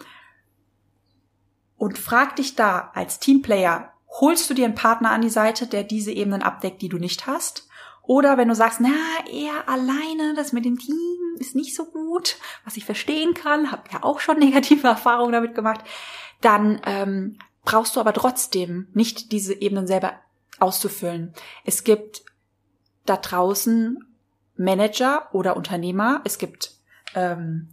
Und 1.76 1.98
frag 1.98 2.36
dich 2.36 2.54
da 2.54 2.92
als 2.94 3.18
Teamplayer, 3.18 3.92
holst 4.20 4.48
du 4.48 4.54
dir 4.54 4.64
einen 4.64 4.76
Partner 4.76 5.10
an 5.10 5.22
die 5.22 5.30
Seite, 5.30 5.66
der 5.66 5.82
diese 5.82 6.12
Ebenen 6.12 6.42
abdeckt, 6.42 6.80
die 6.80 6.88
du 6.88 6.98
nicht 6.98 7.26
hast? 7.26 7.68
Oder 8.06 8.36
wenn 8.36 8.48
du 8.48 8.54
sagst, 8.54 8.80
na, 8.80 8.90
eher 9.30 9.68
alleine, 9.68 10.34
das 10.36 10.52
mit 10.52 10.64
dem 10.64 10.78
Team 10.78 10.96
ist 11.38 11.54
nicht 11.54 11.74
so 11.74 11.86
gut, 11.86 12.36
was 12.64 12.76
ich 12.76 12.84
verstehen 12.84 13.34
kann, 13.34 13.72
habe 13.72 13.84
ja 13.92 14.02
auch 14.02 14.20
schon 14.20 14.38
negative 14.40 14.86
Erfahrungen 14.86 15.32
damit 15.32 15.54
gemacht, 15.54 15.80
dann 16.40 16.80
ähm, 16.84 17.38
brauchst 17.64 17.96
du 17.96 18.00
aber 18.00 18.12
trotzdem 18.12 18.88
nicht 18.92 19.32
diese 19.32 19.54
Ebenen 19.54 19.86
selber 19.86 20.20
auszufüllen. 20.60 21.32
Es 21.64 21.84
gibt 21.84 22.24
da 23.06 23.16
draußen 23.16 24.04
Manager 24.56 25.28
oder 25.32 25.56
Unternehmer, 25.56 26.20
es 26.24 26.38
gibt 26.38 26.72
ähm, 27.14 27.70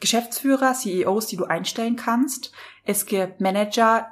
Geschäftsführer, 0.00 0.74
CEOs, 0.74 1.26
die 1.26 1.36
du 1.36 1.44
einstellen 1.44 1.96
kannst. 1.96 2.52
Es 2.84 3.06
gibt 3.06 3.40
Manager, 3.40 4.08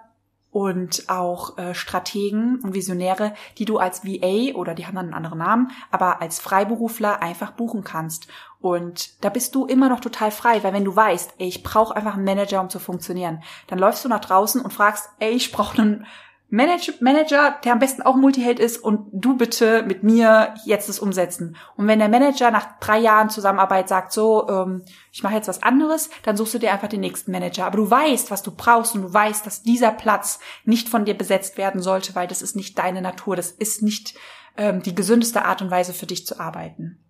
und 0.54 1.08
auch 1.08 1.58
äh, 1.58 1.74
Strategen 1.74 2.60
und 2.60 2.74
Visionäre, 2.74 3.34
die 3.58 3.64
du 3.64 3.78
als 3.78 4.04
VA 4.04 4.54
oder 4.54 4.74
die 4.74 4.86
haben 4.86 4.94
dann 4.94 5.06
einen 5.06 5.14
anderen 5.14 5.38
Namen, 5.40 5.72
aber 5.90 6.22
als 6.22 6.38
Freiberufler 6.38 7.20
einfach 7.20 7.50
buchen 7.50 7.82
kannst. 7.82 8.28
Und 8.60 9.24
da 9.24 9.30
bist 9.30 9.56
du 9.56 9.66
immer 9.66 9.88
noch 9.88 9.98
total 9.98 10.30
frei, 10.30 10.62
weil 10.62 10.72
wenn 10.72 10.84
du 10.84 10.94
weißt, 10.94 11.34
ey, 11.38 11.48
ich 11.48 11.64
brauche 11.64 11.96
einfach 11.96 12.14
einen 12.14 12.24
Manager, 12.24 12.60
um 12.60 12.70
zu 12.70 12.78
funktionieren, 12.78 13.42
dann 13.66 13.80
läufst 13.80 14.04
du 14.04 14.08
nach 14.08 14.20
draußen 14.20 14.60
und 14.60 14.72
fragst, 14.72 15.10
ey, 15.18 15.32
ich 15.32 15.50
brauche 15.50 15.82
einen 15.82 16.06
Manager, 16.50 17.56
der 17.64 17.72
am 17.72 17.78
besten 17.80 18.02
auch 18.02 18.14
Multiheld 18.14 18.60
ist 18.60 18.78
und 18.78 19.08
du 19.12 19.36
bitte 19.36 19.82
mit 19.82 20.04
mir 20.04 20.54
jetzt 20.64 20.88
das 20.88 21.00
umsetzen. 21.00 21.56
Und 21.76 21.88
wenn 21.88 21.98
der 21.98 22.08
Manager 22.08 22.50
nach 22.50 22.78
drei 22.78 22.98
Jahren 22.98 23.28
Zusammenarbeit 23.28 23.88
sagt, 23.88 24.12
so, 24.12 24.48
ähm, 24.48 24.82
ich 25.10 25.22
mache 25.22 25.34
jetzt 25.34 25.48
was 25.48 25.62
anderes, 25.64 26.10
dann 26.22 26.36
suchst 26.36 26.54
du 26.54 26.58
dir 26.58 26.72
einfach 26.72 26.88
den 26.88 27.00
nächsten 27.00 27.32
Manager. 27.32 27.66
Aber 27.66 27.78
du 27.78 27.90
weißt, 27.90 28.30
was 28.30 28.42
du 28.42 28.52
brauchst 28.52 28.94
und 28.94 29.02
du 29.02 29.12
weißt, 29.12 29.44
dass 29.44 29.62
dieser 29.62 29.90
Platz 29.90 30.38
nicht 30.64 30.88
von 30.88 31.04
dir 31.04 31.14
besetzt 31.14 31.58
werden 31.58 31.82
sollte, 31.82 32.14
weil 32.14 32.28
das 32.28 32.42
ist 32.42 32.54
nicht 32.54 32.78
deine 32.78 33.02
Natur, 33.02 33.34
das 33.34 33.50
ist 33.50 33.82
nicht 33.82 34.14
ähm, 34.56 34.82
die 34.82 34.94
gesündeste 34.94 35.44
Art 35.44 35.60
und 35.60 35.70
Weise 35.70 35.92
für 35.92 36.06
dich 36.06 36.24
zu 36.26 36.38
arbeiten. 36.38 37.00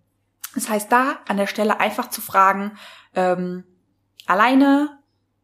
Das 0.55 0.69
heißt, 0.69 0.91
da 0.91 1.19
an 1.27 1.37
der 1.37 1.47
Stelle 1.47 1.79
einfach 1.79 2.09
zu 2.09 2.21
fragen, 2.21 2.71
ähm, 3.13 3.63
alleine 4.25 4.97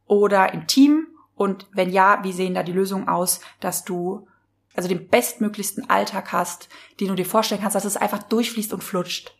oder 0.05 0.53
im 0.53 0.65
Team 0.65 1.07
und 1.41 1.65
wenn 1.73 1.89
ja, 1.89 2.19
wie 2.21 2.33
sehen 2.33 2.53
da 2.53 2.61
die 2.61 2.71
Lösungen 2.71 3.07
aus, 3.07 3.39
dass 3.61 3.83
du 3.83 4.27
also 4.75 4.87
den 4.87 5.07
bestmöglichsten 5.07 5.89
Alltag 5.89 6.31
hast, 6.31 6.69
den 6.99 7.07
du 7.07 7.15
dir 7.15 7.25
vorstellen 7.25 7.59
kannst, 7.59 7.75
dass 7.75 7.83
es 7.83 7.97
einfach 7.97 8.21
durchfließt 8.21 8.73
und 8.73 8.83
flutscht. 8.83 9.35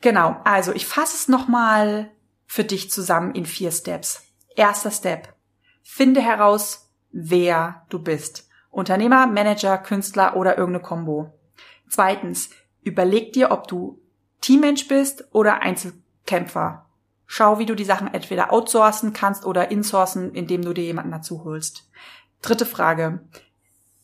Genau, 0.00 0.40
also 0.44 0.72
ich 0.72 0.86
fasse 0.86 1.14
es 1.14 1.28
nochmal 1.28 2.10
für 2.46 2.64
dich 2.64 2.90
zusammen 2.90 3.34
in 3.34 3.44
vier 3.44 3.70
Steps. 3.70 4.22
Erster 4.56 4.90
Step. 4.90 5.34
Finde 5.82 6.22
heraus, 6.22 6.88
wer 7.12 7.84
du 7.90 7.98
bist. 7.98 8.48
Unternehmer, 8.70 9.26
Manager, 9.26 9.76
Künstler 9.76 10.36
oder 10.36 10.56
irgendeine 10.56 10.84
Kombo. 10.84 11.38
Zweitens, 11.86 12.48
überleg 12.80 13.34
dir, 13.34 13.50
ob 13.50 13.68
du 13.68 14.00
Teammensch 14.40 14.88
bist 14.88 15.28
oder 15.32 15.60
Einzelkämpfer. 15.60 16.85
Schau, 17.26 17.58
wie 17.58 17.66
du 17.66 17.74
die 17.74 17.84
Sachen 17.84 18.12
entweder 18.12 18.52
outsourcen 18.52 19.12
kannst 19.12 19.44
oder 19.44 19.70
insourcen, 19.70 20.32
indem 20.32 20.62
du 20.62 20.72
dir 20.72 20.84
jemanden 20.84 21.10
dazu 21.10 21.44
holst. 21.44 21.88
Dritte 22.42 22.66
Frage. 22.66 23.20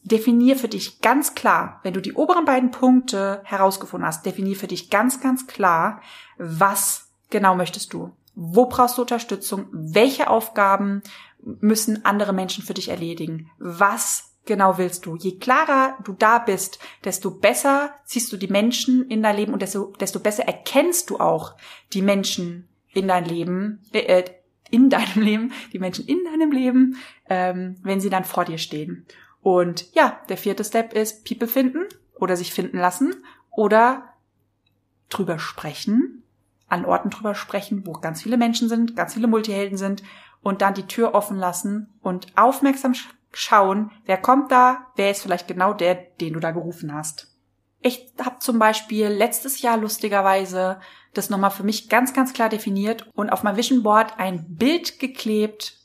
Definier 0.02 0.56
für 0.56 0.68
dich 0.68 1.00
ganz 1.00 1.34
klar, 1.34 1.78
wenn 1.84 1.94
du 1.94 2.00
die 2.00 2.14
oberen 2.14 2.44
beiden 2.44 2.72
Punkte 2.72 3.40
herausgefunden 3.44 4.06
hast, 4.06 4.26
definier 4.26 4.56
für 4.56 4.66
dich 4.66 4.90
ganz, 4.90 5.20
ganz 5.20 5.46
klar, 5.46 6.00
was 6.38 7.08
genau 7.30 7.54
möchtest 7.54 7.92
du? 7.92 8.10
Wo 8.34 8.66
brauchst 8.66 8.98
du 8.98 9.02
Unterstützung? 9.02 9.68
Welche 9.70 10.28
Aufgaben 10.28 11.02
müssen 11.38 12.04
andere 12.04 12.32
Menschen 12.32 12.64
für 12.64 12.74
dich 12.74 12.88
erledigen? 12.88 13.50
Was 13.58 14.32
genau 14.44 14.78
willst 14.78 15.06
du? 15.06 15.14
Je 15.16 15.38
klarer 15.38 15.96
du 16.04 16.14
da 16.14 16.38
bist, 16.38 16.80
desto 17.04 17.30
besser 17.30 17.90
siehst 18.04 18.32
du 18.32 18.36
die 18.36 18.48
Menschen 18.48 19.08
in 19.08 19.22
dein 19.22 19.36
Leben 19.36 19.52
und 19.52 19.62
desto, 19.62 19.92
desto 20.00 20.18
besser 20.18 20.44
erkennst 20.44 21.10
du 21.10 21.20
auch 21.20 21.54
die 21.92 22.02
Menschen 22.02 22.68
in 22.94 23.08
dein 23.08 23.24
Leben, 23.24 23.80
äh, 23.92 24.24
in 24.70 24.90
deinem 24.90 25.22
Leben, 25.22 25.52
die 25.72 25.78
Menschen 25.78 26.06
in 26.06 26.24
deinem 26.24 26.52
Leben, 26.52 26.96
ähm, 27.28 27.76
wenn 27.82 28.00
sie 28.00 28.10
dann 28.10 28.24
vor 28.24 28.44
dir 28.44 28.58
stehen. 28.58 29.06
Und 29.40 29.92
ja, 29.94 30.20
der 30.28 30.36
vierte 30.36 30.64
Step 30.64 30.92
ist 30.92 31.24
People 31.24 31.48
finden 31.48 31.84
oder 32.14 32.36
sich 32.36 32.52
finden 32.52 32.78
lassen 32.78 33.14
oder 33.50 34.14
drüber 35.08 35.38
sprechen, 35.38 36.22
an 36.68 36.84
Orten 36.84 37.10
drüber 37.10 37.34
sprechen, 37.34 37.86
wo 37.86 37.92
ganz 37.92 38.22
viele 38.22 38.36
Menschen 38.36 38.68
sind, 38.68 38.96
ganz 38.96 39.14
viele 39.14 39.26
Multihelden 39.26 39.76
sind 39.76 40.02
und 40.42 40.62
dann 40.62 40.74
die 40.74 40.86
Tür 40.86 41.14
offen 41.14 41.36
lassen 41.36 41.88
und 42.00 42.26
aufmerksam 42.36 42.94
schauen, 43.32 43.90
wer 44.04 44.16
kommt 44.16 44.52
da, 44.52 44.86
wer 44.96 45.10
ist 45.10 45.22
vielleicht 45.22 45.48
genau 45.48 45.74
der, 45.74 45.94
den 45.94 46.34
du 46.34 46.40
da 46.40 46.50
gerufen 46.50 46.94
hast. 46.94 47.28
Ich 47.80 48.12
habe 48.24 48.38
zum 48.38 48.58
Beispiel 48.58 49.08
letztes 49.08 49.60
Jahr 49.60 49.76
lustigerweise 49.76 50.80
das 51.14 51.30
nochmal 51.30 51.50
für 51.50 51.62
mich 51.62 51.88
ganz, 51.88 52.12
ganz 52.14 52.32
klar 52.32 52.48
definiert 52.48 53.06
und 53.14 53.30
auf 53.30 53.42
mein 53.42 53.56
Vision 53.56 53.82
Board 53.82 54.18
ein 54.18 54.56
Bild 54.56 54.98
geklebt, 54.98 55.78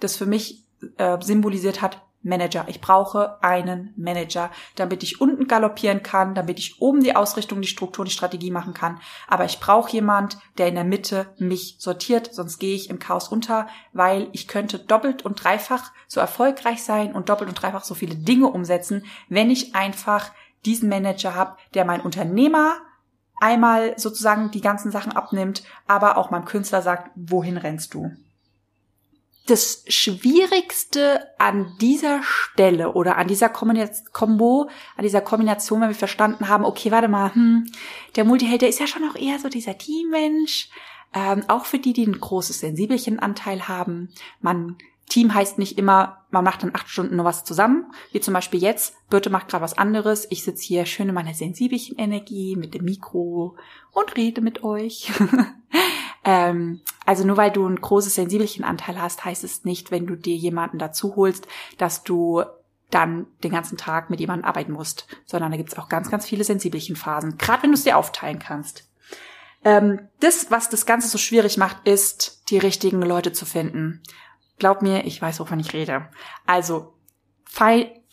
das 0.00 0.16
für 0.16 0.26
mich 0.26 0.64
äh, 0.96 1.18
symbolisiert 1.20 1.82
hat, 1.82 2.02
Manager. 2.22 2.64
Ich 2.68 2.80
brauche 2.80 3.42
einen 3.42 3.92
Manager, 3.96 4.50
damit 4.74 5.02
ich 5.02 5.20
unten 5.20 5.46
galoppieren 5.46 6.02
kann, 6.02 6.34
damit 6.34 6.58
ich 6.58 6.80
oben 6.80 7.02
die 7.02 7.14
Ausrichtung, 7.14 7.60
die 7.60 7.68
Struktur, 7.68 8.04
die 8.04 8.10
Strategie 8.10 8.50
machen 8.50 8.74
kann. 8.74 9.00
Aber 9.28 9.44
ich 9.44 9.60
brauche 9.60 9.92
jemand, 9.92 10.38
der 10.58 10.68
in 10.68 10.74
der 10.74 10.84
Mitte 10.84 11.32
mich 11.38 11.76
sortiert, 11.78 12.34
sonst 12.34 12.58
gehe 12.58 12.74
ich 12.74 12.90
im 12.90 12.98
Chaos 12.98 13.28
unter, 13.28 13.68
weil 13.92 14.28
ich 14.32 14.48
könnte 14.48 14.78
doppelt 14.78 15.24
und 15.24 15.42
dreifach 15.42 15.92
so 16.08 16.20
erfolgreich 16.20 16.82
sein 16.82 17.14
und 17.14 17.28
doppelt 17.28 17.48
und 17.48 17.60
dreifach 17.60 17.84
so 17.84 17.94
viele 17.94 18.16
Dinge 18.16 18.48
umsetzen, 18.48 19.04
wenn 19.28 19.50
ich 19.50 19.74
einfach 19.74 20.32
diesen 20.64 20.88
Manager 20.88 21.34
habe, 21.34 21.56
der 21.74 21.84
mein 21.84 22.00
Unternehmer 22.00 22.78
einmal 23.40 23.98
sozusagen 23.98 24.50
die 24.50 24.60
ganzen 24.60 24.90
Sachen 24.90 25.12
abnimmt, 25.12 25.62
aber 25.86 26.16
auch 26.16 26.30
meinem 26.30 26.44
Künstler 26.44 26.82
sagt, 26.82 27.10
wohin 27.14 27.56
rennst 27.56 27.94
du? 27.94 28.10
das 29.48 29.84
Schwierigste 29.88 31.26
an 31.38 31.72
dieser 31.80 32.22
Stelle 32.22 32.92
oder 32.92 33.16
an 33.16 33.28
dieser 33.28 33.48
Kombo, 33.48 34.68
an 34.96 35.02
dieser 35.02 35.22
Kombination, 35.22 35.80
wenn 35.80 35.88
wir 35.88 35.94
verstanden 35.94 36.48
haben, 36.48 36.64
okay, 36.64 36.90
warte 36.90 37.08
mal, 37.08 37.34
hm, 37.34 37.66
der 38.16 38.24
Multiheld, 38.24 38.62
der 38.62 38.68
ist 38.68 38.80
ja 38.80 38.86
schon 38.86 39.08
auch 39.08 39.16
eher 39.16 39.38
so 39.38 39.48
dieser 39.48 39.78
Teammensch, 39.78 40.68
ähm, 41.14 41.44
auch 41.48 41.64
für 41.64 41.78
die, 41.78 41.94
die 41.94 42.06
ein 42.06 42.20
großes 42.20 42.60
Sensibelchenanteil 42.60 43.68
haben. 43.68 44.10
Man 44.40 44.76
Team 45.08 45.34
heißt 45.34 45.58
nicht 45.58 45.78
immer, 45.78 46.24
man 46.30 46.44
macht 46.44 46.62
dann 46.62 46.74
acht 46.74 46.88
Stunden 46.88 47.16
nur 47.16 47.24
was 47.24 47.44
zusammen, 47.44 47.90
wie 48.12 48.20
zum 48.20 48.34
Beispiel 48.34 48.60
jetzt. 48.60 48.94
Birte 49.08 49.30
macht 49.30 49.48
gerade 49.48 49.64
was 49.64 49.78
anderes. 49.78 50.26
Ich 50.30 50.44
sitze 50.44 50.64
hier 50.64 50.86
schön 50.86 51.08
in 51.08 51.14
meiner 51.14 51.34
sensibelchen 51.34 51.96
Energie 51.96 52.56
mit 52.56 52.74
dem 52.74 52.84
Mikro 52.84 53.56
und 53.92 54.16
rede 54.16 54.40
mit 54.40 54.62
euch. 54.64 55.10
Ähm, 56.24 56.82
also 57.06 57.24
nur 57.24 57.38
weil 57.38 57.50
du 57.50 57.66
ein 57.66 57.80
großes 57.80 58.14
sensibelchen 58.14 58.62
Anteil 58.62 59.00
hast, 59.00 59.24
heißt 59.24 59.44
es 59.44 59.64
nicht, 59.64 59.90
wenn 59.90 60.06
du 60.06 60.14
dir 60.14 60.36
jemanden 60.36 60.78
dazu 60.78 61.16
holst, 61.16 61.46
dass 61.78 62.02
du 62.02 62.42
dann 62.90 63.26
den 63.42 63.50
ganzen 63.50 63.78
Tag 63.78 64.10
mit 64.10 64.20
jemandem 64.20 64.44
arbeiten 64.44 64.72
musst, 64.72 65.06
sondern 65.24 65.50
da 65.50 65.56
gibt 65.56 65.70
es 65.72 65.78
auch 65.78 65.88
ganz, 65.88 66.10
ganz 66.10 66.26
viele 66.26 66.44
sensibelchen 66.44 66.96
Phasen, 66.96 67.38
gerade 67.38 67.62
wenn 67.62 67.70
du 67.70 67.76
es 67.76 67.84
dir 67.84 67.96
aufteilen 67.96 68.38
kannst. 68.38 68.88
Ähm, 69.64 70.08
das, 70.20 70.50
was 70.50 70.68
das 70.68 70.84
Ganze 70.84 71.08
so 71.08 71.16
schwierig 71.16 71.56
macht, 71.56 71.86
ist, 71.86 72.42
die 72.50 72.58
richtigen 72.58 73.00
Leute 73.00 73.32
zu 73.32 73.46
finden. 73.46 74.02
Glaub 74.58 74.82
mir, 74.82 75.04
ich 75.04 75.20
weiß, 75.20 75.40
wovon 75.40 75.60
ich 75.60 75.72
rede. 75.72 76.08
Also, 76.46 76.94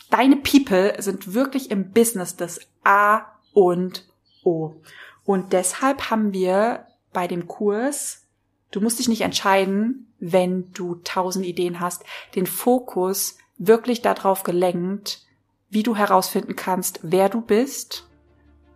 deine 0.10 0.36
People 0.38 1.02
sind 1.02 1.34
wirklich 1.34 1.72
im 1.72 1.92
Business 1.92 2.36
das 2.36 2.60
A 2.84 3.22
und 3.54 4.08
O. 4.44 4.76
Und 5.24 5.54
deshalb 5.54 6.12
haben 6.12 6.34
wir 6.34 6.88
bei 7.14 7.28
dem 7.28 7.48
Kurs, 7.48 8.28
du 8.72 8.82
musst 8.82 9.00
dich 9.00 9.08
nicht 9.08 9.22
entscheiden, 9.22 10.14
wenn 10.20 10.72
du 10.72 10.96
tausend 11.04 11.46
Ideen 11.46 11.80
hast, 11.80 12.04
den 12.36 12.46
Fokus 12.46 13.38
wirklich 13.58 14.02
darauf 14.02 14.44
gelenkt, 14.44 15.26
wie 15.70 15.84
du 15.84 15.96
herausfinden 15.96 16.56
kannst, 16.56 17.00
wer 17.02 17.30
du 17.30 17.42
bist 17.42 18.08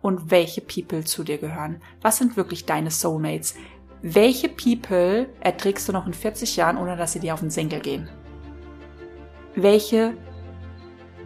und 0.02 0.30
welche 0.30 0.60
People 0.60 1.04
zu 1.04 1.22
dir 1.24 1.38
gehören. 1.38 1.82
Was 2.00 2.18
sind 2.18 2.36
wirklich 2.36 2.66
deine 2.66 2.90
Soulmates? 2.90 3.54
Welche 4.02 4.48
People 4.48 5.28
erträgst 5.40 5.86
du 5.86 5.92
noch 5.92 6.06
in 6.06 6.14
40 6.14 6.56
Jahren, 6.56 6.78
ohne 6.78 6.96
dass 6.96 7.12
sie 7.12 7.20
dir 7.20 7.34
auf 7.34 7.40
den 7.40 7.50
Senkel 7.50 7.80
gehen? 7.80 8.08
Welche 9.54 10.14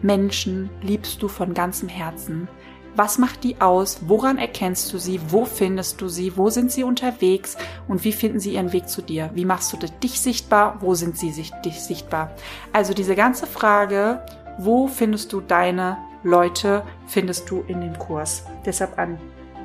Menschen 0.01 0.69
liebst 0.81 1.21
du 1.21 1.29
von 1.29 1.53
ganzem 1.53 1.87
Herzen? 1.87 2.49
Was 2.97 3.17
macht 3.17 3.45
die 3.45 3.61
aus? 3.61 3.99
Woran 4.07 4.37
erkennst 4.37 4.91
du 4.91 4.97
sie? 4.97 5.21
Wo 5.29 5.45
findest 5.45 6.01
du 6.01 6.09
sie? 6.09 6.35
Wo 6.35 6.49
sind 6.49 6.69
sie 6.69 6.83
unterwegs? 6.83 7.57
Und 7.87 8.03
wie 8.03 8.11
finden 8.11 8.41
sie 8.41 8.55
ihren 8.55 8.73
Weg 8.73 8.89
zu 8.89 9.01
dir? 9.01 9.31
Wie 9.33 9.45
machst 9.45 9.71
du 9.71 9.77
dich 9.77 10.19
sichtbar? 10.19 10.77
Wo 10.81 10.95
sind 10.95 11.17
sie 11.17 11.31
dich 11.31 11.81
sichtbar? 11.81 12.33
Also 12.73 12.93
diese 12.93 13.15
ganze 13.15 13.47
Frage, 13.47 14.21
wo 14.57 14.87
findest 14.87 15.31
du 15.31 15.39
deine 15.39 15.97
Leute, 16.23 16.83
findest 17.07 17.49
du 17.49 17.63
in 17.67 17.79
dem 17.79 17.97
Kurs. 17.97 18.43
Deshalb 18.65 18.97
an 18.97 19.17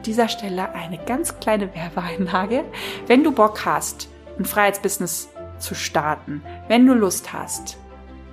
dieser 0.06 0.28
Stelle 0.28 0.72
eine 0.72 0.98
ganz 0.98 1.38
kleine 1.40 1.74
Werbeeinlage. 1.74 2.64
Wenn 3.06 3.24
du 3.24 3.32
Bock 3.32 3.64
hast, 3.64 4.08
ein 4.38 4.44
Freiheitsbusiness 4.44 5.28
zu 5.58 5.74
starten, 5.74 6.42
wenn 6.68 6.86
du 6.86 6.94
Lust 6.94 7.32
hast, 7.32 7.76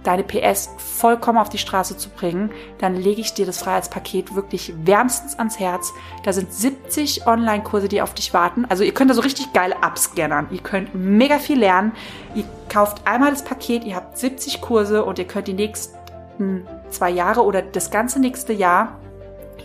deine 0.03 0.23
PS 0.23 0.69
vollkommen 0.77 1.37
auf 1.37 1.49
die 1.49 1.57
Straße 1.57 1.97
zu 1.97 2.09
bringen, 2.09 2.51
dann 2.77 2.95
lege 2.95 3.19
ich 3.19 3.33
dir 3.33 3.45
das 3.45 3.61
Freiheitspaket 3.61 4.35
wirklich 4.35 4.73
wärmstens 4.85 5.37
ans 5.37 5.59
Herz. 5.59 5.93
Da 6.23 6.31
sind 6.31 6.53
70 6.53 7.27
Online-Kurse, 7.27 7.89
die 7.89 8.01
auf 8.01 8.13
dich 8.13 8.33
warten. 8.33 8.65
Also 8.69 8.83
ihr 8.85 8.93
könnt 8.93 9.09
da 9.09 9.15
so 9.15 9.21
richtig 9.21 9.51
geile 9.51 9.83
abscannern. 9.83 10.47
Ihr 10.51 10.61
könnt 10.61 10.95
mega 10.95 11.39
viel 11.39 11.59
lernen. 11.59 11.91
Ihr 12.35 12.45
kauft 12.69 13.05
einmal 13.05 13.31
das 13.31 13.43
Paket, 13.43 13.83
ihr 13.83 13.95
habt 13.95 14.17
70 14.17 14.61
Kurse 14.61 15.03
und 15.03 15.19
ihr 15.19 15.27
könnt 15.27 15.47
die 15.47 15.53
nächsten 15.53 16.65
zwei 16.89 17.09
Jahre 17.09 17.43
oder 17.43 17.61
das 17.61 17.91
ganze 17.91 18.19
nächste 18.19 18.53
Jahr, 18.53 18.99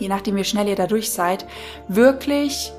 je 0.02 0.08
nachdem 0.08 0.36
wie 0.36 0.44
schnell 0.44 0.68
ihr 0.68 0.76
da 0.76 0.86
durch 0.86 1.12
seid, 1.12 1.46
wirklich 1.88 2.72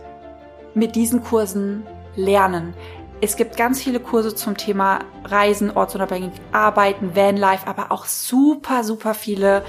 mit 0.74 0.96
diesen 0.96 1.24
Kursen 1.24 1.86
lernen. 2.16 2.74
Es 3.22 3.38
gibt 3.38 3.56
ganz 3.56 3.82
viele 3.82 4.00
Kurse 4.00 4.36
zum 4.36 4.58
Thema 4.58 5.00
Reisen, 5.24 5.72
ortsunabhängig 5.72 6.32
arbeiten, 6.52 7.16
Vanlife, 7.16 7.68
aber 7.68 7.92
auch 7.92 8.06
super, 8.06 8.84
super 8.84 9.14
viele 9.14 9.64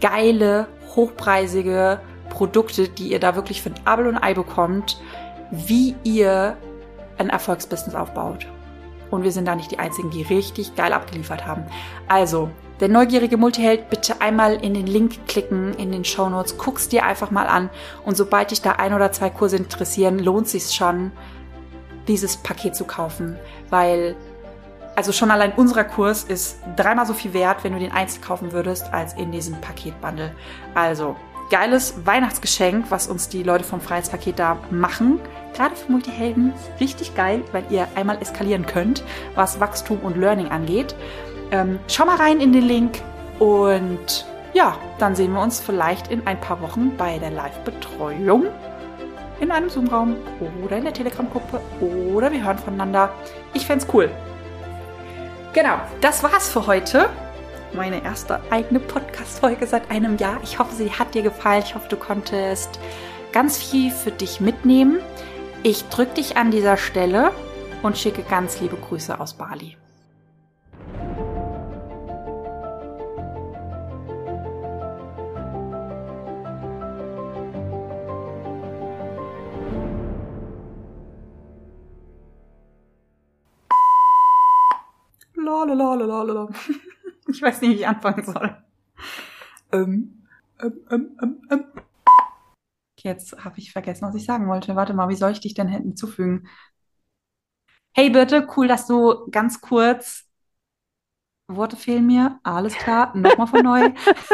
geile, 0.00 0.66
hochpreisige 0.96 2.00
Produkte, 2.30 2.88
die 2.88 3.08
ihr 3.08 3.20
da 3.20 3.36
wirklich 3.36 3.60
für 3.60 3.70
ein 3.70 3.80
Abel 3.84 4.06
und 4.06 4.16
Ei 4.16 4.32
bekommt, 4.32 4.98
wie 5.50 5.94
ihr 6.02 6.56
ein 7.18 7.28
Erfolgsbusiness 7.28 7.94
aufbaut. 7.94 8.46
Und 9.10 9.22
wir 9.22 9.32
sind 9.32 9.46
da 9.46 9.54
nicht 9.54 9.70
die 9.70 9.78
Einzigen, 9.78 10.10
die 10.10 10.22
richtig 10.22 10.74
geil 10.74 10.94
abgeliefert 10.94 11.46
haben. 11.46 11.64
Also, 12.08 12.50
der 12.80 12.88
neugierige 12.88 13.36
Multiheld, 13.36 13.90
bitte 13.90 14.20
einmal 14.20 14.54
in 14.54 14.74
den 14.74 14.86
Link 14.86 15.26
klicken 15.28 15.74
in 15.74 15.92
den 15.92 16.04
Show 16.04 16.28
Notes, 16.28 16.58
guck's 16.58 16.88
dir 16.88 17.04
einfach 17.04 17.30
mal 17.30 17.46
an 17.46 17.70
und 18.04 18.16
sobald 18.16 18.50
dich 18.50 18.62
da 18.62 18.72
ein 18.72 18.92
oder 18.94 19.12
zwei 19.12 19.30
Kurse 19.30 19.56
interessieren, 19.56 20.18
lohnt 20.18 20.48
sich's 20.48 20.74
schon, 20.74 21.12
dieses 22.08 22.36
Paket 22.36 22.74
zu 22.74 22.84
kaufen, 22.84 23.36
weil 23.70 24.16
also 24.94 25.12
schon 25.12 25.30
allein 25.30 25.52
unserer 25.52 25.84
Kurs 25.84 26.24
ist 26.24 26.58
dreimal 26.76 27.06
so 27.06 27.14
viel 27.14 27.32
wert, 27.32 27.64
wenn 27.64 27.72
du 27.72 27.78
den 27.78 27.92
einzeln 27.92 28.22
kaufen 28.22 28.52
würdest, 28.52 28.92
als 28.92 29.14
in 29.14 29.32
diesem 29.32 29.58
Paketbundle. 29.60 30.32
Also 30.74 31.16
geiles 31.50 31.94
Weihnachtsgeschenk, 32.04 32.86
was 32.90 33.06
uns 33.06 33.28
die 33.28 33.42
Leute 33.42 33.64
vom 33.64 33.80
Freiheitspaket 33.80 34.38
da 34.38 34.58
machen. 34.70 35.20
Gerade 35.54 35.76
für 35.76 35.90
Multihelden 35.90 36.52
richtig 36.80 37.14
geil, 37.14 37.42
weil 37.52 37.64
ihr 37.70 37.88
einmal 37.94 38.20
eskalieren 38.20 38.66
könnt, 38.66 39.02
was 39.34 39.60
Wachstum 39.60 39.98
und 40.00 40.16
Learning 40.16 40.48
angeht. 40.48 40.94
Ähm, 41.52 41.78
schau 41.86 42.06
mal 42.06 42.16
rein 42.16 42.40
in 42.40 42.52
den 42.52 42.66
Link 42.66 43.02
und 43.38 44.26
ja, 44.54 44.76
dann 44.98 45.14
sehen 45.14 45.34
wir 45.34 45.40
uns 45.42 45.60
vielleicht 45.60 46.10
in 46.10 46.26
ein 46.26 46.40
paar 46.40 46.60
Wochen 46.62 46.96
bei 46.96 47.18
der 47.18 47.30
Live-Betreuung 47.30 48.46
in 49.40 49.50
einem 49.50 49.68
Zoom-Raum 49.68 50.16
oder 50.64 50.78
in 50.78 50.84
der 50.84 50.94
Telegram-Gruppe 50.94 51.60
oder 51.80 52.32
wir 52.32 52.42
hören 52.42 52.58
voneinander. 52.58 53.10
Ich 53.52 53.66
fände 53.66 53.84
cool. 53.92 54.10
Genau, 55.52 55.74
das 56.00 56.22
war's 56.22 56.48
für 56.48 56.66
heute. 56.66 57.10
Meine 57.74 58.02
erste 58.02 58.40
eigene 58.50 58.80
Podcast-Folge 58.80 59.66
seit 59.66 59.90
einem 59.90 60.16
Jahr. 60.16 60.38
Ich 60.42 60.58
hoffe, 60.58 60.74
sie 60.74 60.90
hat 60.90 61.14
dir 61.14 61.22
gefallen. 61.22 61.62
Ich 61.66 61.74
hoffe, 61.74 61.88
du 61.88 61.96
konntest 61.96 62.78
ganz 63.32 63.58
viel 63.58 63.90
für 63.90 64.10
dich 64.10 64.40
mitnehmen. 64.40 65.00
Ich 65.62 65.84
drücke 65.88 66.14
dich 66.14 66.36
an 66.38 66.50
dieser 66.50 66.78
Stelle 66.78 67.32
und 67.82 67.98
schicke 67.98 68.22
ganz 68.22 68.60
liebe 68.60 68.76
Grüße 68.76 69.18
aus 69.20 69.34
Bali. 69.34 69.76
Lalalala. 85.64 86.48
Ich 87.28 87.40
weiß 87.40 87.60
nicht, 87.60 87.70
wie 87.70 87.74
ich 87.76 87.86
anfangen 87.86 88.24
soll. 88.24 88.56
Ähm, 89.70 90.26
ähm, 90.60 90.80
ähm, 90.90 91.16
ähm, 91.22 91.42
ähm. 91.50 91.64
Jetzt 92.98 93.44
habe 93.44 93.58
ich 93.58 93.72
vergessen, 93.72 94.06
was 94.06 94.16
ich 94.16 94.24
sagen 94.24 94.48
wollte. 94.48 94.74
Warte 94.74 94.92
mal, 94.92 95.08
wie 95.08 95.14
soll 95.14 95.30
ich 95.30 95.40
dich 95.40 95.54
denn 95.54 95.68
hinzufügen? 95.68 96.48
Hey 97.94 98.10
Birte, 98.10 98.48
cool, 98.56 98.66
dass 98.68 98.86
du 98.86 99.30
ganz 99.30 99.60
kurz 99.60 100.26
Worte 101.56 101.76
fehlen 101.76 102.06
mir, 102.06 102.38
alles 102.42 102.74
klar, 102.74 103.16
nochmal 103.16 103.46
von 103.46 103.62
neu. 103.62 103.90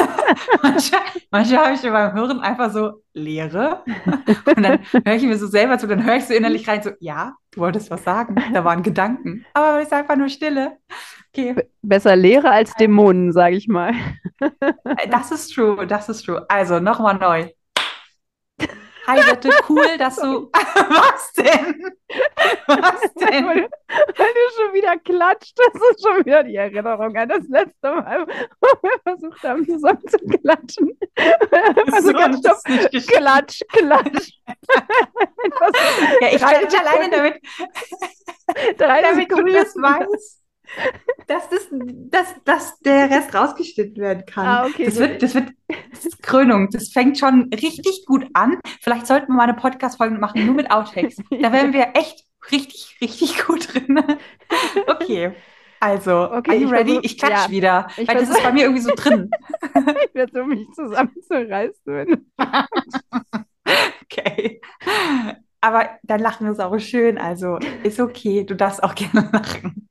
manchmal, 0.63 1.01
manchmal 1.31 1.65
habe 1.65 1.75
ich 1.75 1.83
beim 1.83 2.13
Hören 2.13 2.41
einfach 2.41 2.71
so 2.71 3.03
Leere 3.13 3.85
und 4.57 4.63
dann 4.63 4.81
höre 5.05 5.15
ich 5.15 5.23
mir 5.23 5.39
so 5.39 5.47
selber 5.47 5.79
zu, 5.79 5.87
dann 5.87 6.05
höre 6.05 6.17
ich 6.17 6.27
so 6.27 6.35
innerlich 6.35 6.69
rein, 6.69 6.83
so, 6.83 6.91
ja, 7.01 7.35
du 7.51 7.61
wolltest 7.61 7.91
was 7.91 8.05
sagen, 8.05 8.37
da 8.53 8.65
waren 8.65 8.83
Gedanken, 8.83 9.45
aber 9.55 9.81
es 9.81 9.87
ist 9.87 9.93
einfach 9.93 10.17
nur 10.17 10.29
Stille. 10.29 10.79
Okay. 11.39 11.55
Besser 11.83 12.17
Leere 12.17 12.51
als 12.51 12.75
Dämonen, 12.75 13.33
sage 13.33 13.55
ich 13.55 13.69
mal. 13.69 13.93
das 15.09 15.31
ist 15.31 15.55
true, 15.55 15.87
das 15.87 16.09
ist 16.09 16.25
true. 16.25 16.45
Also, 16.49 16.81
nochmal 16.81 17.17
neu. 17.17 17.51
Hi 19.07 19.21
Jette, 19.21 19.51
cool, 19.69 19.97
dass 19.99 20.17
du. 20.17 20.51
Was 20.53 21.33
denn? 21.35 21.93
Was 22.67 23.15
denn? 23.15 23.47
Weil, 23.47 23.69
du 23.69 24.65
schon 24.65 24.75
wieder 24.75 24.99
klatscht. 24.99 25.57
Das 25.57 25.81
ist 25.93 26.05
schon 26.05 26.27
wieder 26.27 26.43
die 26.43 26.57
Erinnerung 26.57 27.17
an 27.17 27.29
das 27.29 27.47
letzte 27.49 27.89
Mal, 27.89 28.27
wo 28.61 28.69
wir 28.83 28.99
versucht 29.05 29.43
haben, 29.45 29.65
zusammen 29.65 30.03
zu 30.09 30.19
klatschen. 30.19 30.99
Also 31.93 32.09
So 32.09 32.13
ganz 32.13 32.43
geschehen. 32.91 33.07
Klatsch, 33.07 33.63
klatsch. 33.69 34.33
Ja, 36.21 36.29
ich 36.33 36.43
nicht 36.43 36.81
alleine 36.81 37.11
damit, 37.11 37.41
drei 38.77 39.03
damit 39.03 39.31
Sekunden. 39.31 39.47
Julius 39.47 39.75
weiß, 39.77 40.39
dass, 41.27 41.49
das, 41.49 41.69
dass, 41.71 42.35
dass 42.45 42.79
der 42.81 43.11
Rest 43.11 43.35
rausgeschnitten 43.35 43.97
werden 44.03 44.25
kann. 44.27 44.47
Ah, 44.47 44.67
okay, 44.67 44.85
das, 44.87 44.95
so- 44.95 45.01
wird, 45.01 45.23
das 45.23 45.35
wird 45.35 45.51
das 45.91 46.07
ist 46.07 46.23
Krönung. 46.23 46.71
Das 46.71 46.91
fängt 46.91 47.19
schon 47.19 47.51
richtig 47.53 48.05
gut 48.07 48.27
an. 48.35 48.59
Vielleicht 48.81 49.07
sollten 49.07 49.29
wir 49.29 49.35
mal 49.37 49.45
eine 49.45 49.55
Podcast-Folge 49.55 50.19
machen, 50.19 50.45
nur 50.47 50.55
mit 50.55 50.71
Outtakes. 50.71 51.17
Da 51.31 51.53
wären 51.53 51.73
wir 51.73 51.89
echt 51.95 52.25
richtig, 52.53 52.97
richtig 53.01 53.45
gut 53.47 53.73
drin. 53.75 54.03
Okay. 54.87 55.33
Also, 55.81 56.33
Okay, 56.33 56.51
are 56.51 56.57
you 56.59 56.67
ich 56.67 56.73
ready? 56.73 56.91
versuch- 56.95 57.05
ich 57.05 57.19
klatsch 57.19 57.45
ja, 57.47 57.51
wieder, 57.51 57.87
ich 57.97 58.09
weil 58.09 58.17
das 58.17 58.25
versuch- 58.25 58.37
ist 58.39 58.43
bei 58.43 58.53
mir 58.53 58.63
irgendwie 58.65 58.83
so 58.83 58.93
drin. 58.97 59.31
Ich 60.05 60.11
versuche 60.13 60.45
mich 60.47 60.67
zusammenzureißen. 60.75 62.31
Okay. 64.03 64.61
Aber 65.61 65.91
dein 66.03 66.21
Lachen 66.21 66.47
ist 66.47 66.61
auch 66.61 66.79
schön, 66.79 67.19
also 67.19 67.59
ist 67.83 68.01
okay. 68.01 68.45
Du 68.45 68.55
darfst 68.55 68.83
auch 68.83 68.95
gerne 68.97 69.29
lachen. 69.33 69.89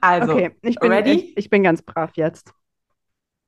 Also, 0.00 0.32
Okay, 0.32 0.50
ich 0.62 0.76
bin, 0.78 0.92
ready? 0.92 1.12
Ich, 1.12 1.36
ich 1.36 1.50
bin 1.50 1.62
ganz 1.62 1.82
brav 1.82 2.10
jetzt. 2.14 2.52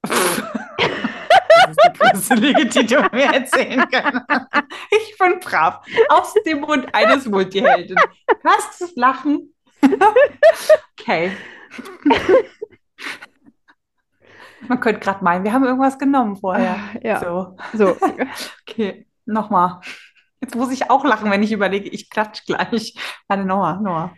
Das 0.02 1.70
ist 1.70 1.78
die 1.84 1.98
größte 1.98 2.34
Lüge, 2.34 2.66
die 2.66 2.86
du 2.86 3.00
mir 3.12 3.32
erzählen 3.32 3.84
kannst. 3.90 4.22
Ich 4.90 5.18
bin 5.18 5.40
brav. 5.40 5.80
Aus 6.08 6.34
dem 6.46 6.60
Mund 6.60 6.86
eines 6.94 7.26
Multihelden. 7.26 7.96
Du 7.96 8.38
das 8.44 8.92
Lachen? 8.94 9.52
Okay. 11.00 11.32
Man 14.68 14.80
könnte 14.80 15.00
gerade 15.00 15.22
meinen, 15.22 15.44
wir 15.44 15.52
haben 15.52 15.64
irgendwas 15.64 15.98
genommen 15.98 16.36
vorher. 16.36 16.78
Ja, 17.02 17.20
So, 17.20 17.56
so. 17.72 17.96
okay. 18.68 19.06
Nochmal. 19.24 19.80
Jetzt 20.40 20.54
muss 20.54 20.70
ich 20.70 20.90
auch 20.90 21.04
lachen, 21.04 21.30
wenn 21.30 21.42
ich 21.42 21.52
überlege, 21.52 21.88
ich 21.88 22.10
klatsch 22.10 22.44
gleich. 22.46 22.94
Warte, 23.28 23.44
nochmal, 23.44 23.76
nochmal. 23.76 24.10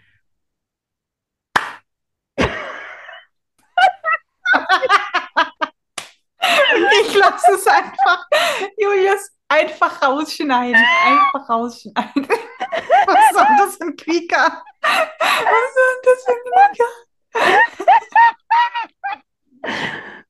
Ich 7.02 7.14
lasse 7.14 7.52
es 7.54 7.66
einfach. 7.66 8.26
Julius, 8.76 9.30
einfach 9.48 10.02
rausschneiden. 10.02 10.84
Einfach 11.04 11.48
rausschneiden. 11.48 12.28
Was 13.06 13.32
soll 13.32 13.46
das 13.58 13.76
für 13.76 13.84
ein 13.84 13.96
Quieker? 13.96 14.62
Was 14.80 15.74
soll 15.74 16.00
das 16.04 16.24
für 16.24 16.32
ein 16.32 16.42
Quieker? 16.72 16.88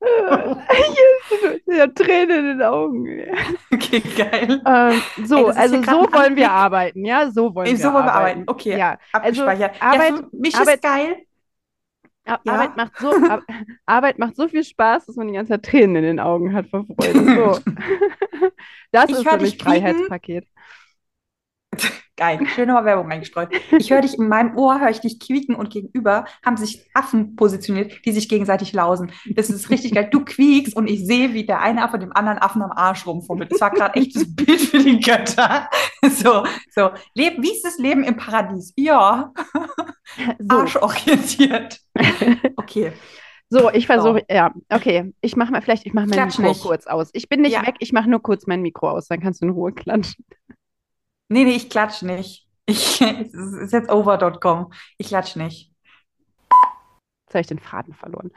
Ich 0.01 1.79
habe 1.79 1.93
Tränen 1.93 2.39
in 2.39 2.45
den 2.57 2.61
Augen. 2.63 3.07
Okay, 3.73 3.99
geil. 4.17 4.61
Ähm, 4.65 5.01
so, 5.25 5.49
Ey, 5.49 5.55
also 5.57 5.75
hier 5.77 5.85
so 5.85 6.11
wollen 6.11 6.35
wir 6.35 6.51
arbeiten, 6.51 7.05
ja? 7.05 7.29
So 7.31 7.53
wollen 7.55 7.67
Ey, 7.67 7.73
wir 7.73 7.77
so 7.79 7.93
wollen 7.93 8.05
wir 8.05 8.13
arbeiten. 8.13 8.39
arbeiten. 8.41 8.43
Okay, 8.49 8.77
Ja, 8.77 8.97
also 9.11 9.45
abgespeichert. 9.45 9.75
Ja, 9.77 9.81
Arbeit, 9.91 10.13
für 10.15 10.29
mich 10.33 10.55
Arbeit- 10.55 10.75
ist 10.75 10.83
geil. 10.83 11.17
Ar- 12.25 12.39
Ja. 12.43 12.53
Arbeit 12.53 12.77
macht 12.77 12.97
so, 12.99 13.11
Ar 13.11 13.41
Arbeit 13.85 14.19
macht 14.19 14.35
so 14.35 14.47
viel 14.47 14.63
Spaß, 14.63 15.05
dass 15.07 15.15
man 15.15 15.27
die 15.27 15.33
ganze 15.33 15.53
Zeit 15.53 15.63
Tränen 15.63 15.95
in 15.97 16.03
den 16.03 16.19
Augen 16.19 16.53
hat 16.53 16.67
vor 16.67 16.85
Freude. 16.85 17.25
So. 17.35 17.59
Das 18.91 19.09
Ich 19.09 19.17
ist 19.17 19.27
für 19.27 19.37
mich. 19.37 19.57
Freiheitspaket. 19.57 20.47
Geil, 22.19 22.37
schöne 22.53 22.73
mal 22.73 22.83
Werbung 22.83 23.09
eingestreut. 23.09 23.47
Ich 23.71 23.89
höre 23.91 24.01
dich 24.01 24.17
in 24.19 24.27
meinem 24.27 24.57
Ohr, 24.57 24.81
höre 24.81 24.89
ich 24.89 24.99
dich 24.99 25.21
quieken 25.21 25.55
und 25.55 25.69
gegenüber 25.69 26.25
haben 26.45 26.57
sich 26.57 26.85
Affen 26.93 27.37
positioniert, 27.37 28.05
die 28.05 28.11
sich 28.11 28.27
gegenseitig 28.27 28.73
lausen. 28.73 29.13
Das 29.29 29.49
ist 29.49 29.69
richtig 29.69 29.93
geil. 29.93 30.09
Du 30.11 30.25
quiekst 30.25 30.75
und 30.75 30.89
ich 30.89 31.05
sehe, 31.05 31.33
wie 31.33 31.45
der 31.45 31.61
eine 31.61 31.81
Affe 31.81 31.97
dem 31.97 32.11
anderen 32.11 32.37
Affen 32.39 32.61
am 32.61 32.71
Arsch 32.73 33.07
rumfummelt. 33.07 33.49
Das 33.53 33.61
war 33.61 33.71
gerade 33.71 33.97
echt 33.97 34.17
das 34.17 34.35
Bild 34.35 34.59
für 34.59 34.79
die 34.79 34.99
Götter. 34.99 35.69
So, 36.11 36.43
so. 36.73 36.89
Leben, 37.13 37.43
wie 37.43 37.51
ist 37.51 37.63
das 37.65 37.77
Leben 37.77 38.03
im 38.03 38.15
Paradies? 38.17 38.73
Ja, 38.77 39.33
So, 40.39 40.57
arschorientiert. 40.57 41.79
Okay. 42.55 42.93
so 43.49 43.69
ich 43.71 43.85
versuche, 43.85 44.23
ja, 44.29 44.51
okay. 44.69 45.13
Ich 45.21 45.35
mache 45.35 45.51
mal, 45.51 45.61
vielleicht, 45.61 45.85
ich 45.85 45.93
mache 45.93 46.05
mein 46.07 46.13
Klatsch 46.13 46.37
Mikro 46.39 46.51
nicht. 46.51 46.61
kurz 46.63 46.87
aus. 46.87 47.09
Ich 47.13 47.27
bin 47.29 47.41
nicht 47.41 47.51
Ja. 47.53 47.65
weg, 47.67 47.75
ich 47.79 47.91
mache 47.93 48.09
nur 48.09 48.21
kurz 48.21 48.47
mein 48.47 48.61
Mikro 48.61 48.89
aus, 48.91 49.07
dann 49.07 49.19
kannst 49.19 49.41
du 49.41 49.45
in 49.47 49.51
Ruhe 49.51 49.71
klatschen. 49.73 50.25
Nee, 51.29 51.43
nee, 51.43 51.55
ich 51.55 51.69
klatsch 51.69 52.01
nicht. 52.01 52.47
Ich, 52.65 53.01
es 53.01 53.33
ist 53.33 53.73
jetzt 53.73 53.89
over.com. 53.89 54.73
Ich 54.97 55.07
klatsch 55.07 55.35
nicht. 55.35 55.71
Jetzt 57.25 57.35
habe 57.35 57.41
ich 57.41 57.47
den 57.47 57.59
Faden 57.59 57.93
verloren. 57.93 58.31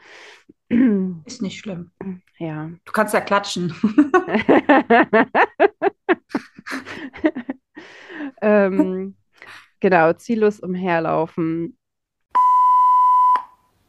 Ist 1.25 1.41
nicht 1.41 1.59
schlimm. 1.59 1.91
Ja. 2.37 2.69
Du 2.85 2.91
kannst 2.91 3.15
ja 3.15 3.21
klatschen. 3.21 3.73
ähm, 8.41 9.15
genau, 9.79 10.13
ziellos 10.13 10.59
umherlaufen. 10.59 11.77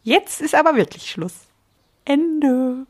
Jetzt 0.02 0.42
ist 0.42 0.54
aber 0.54 0.76
wirklich 0.76 1.10
Schluss. 1.10 1.48
Ende. 2.04 2.86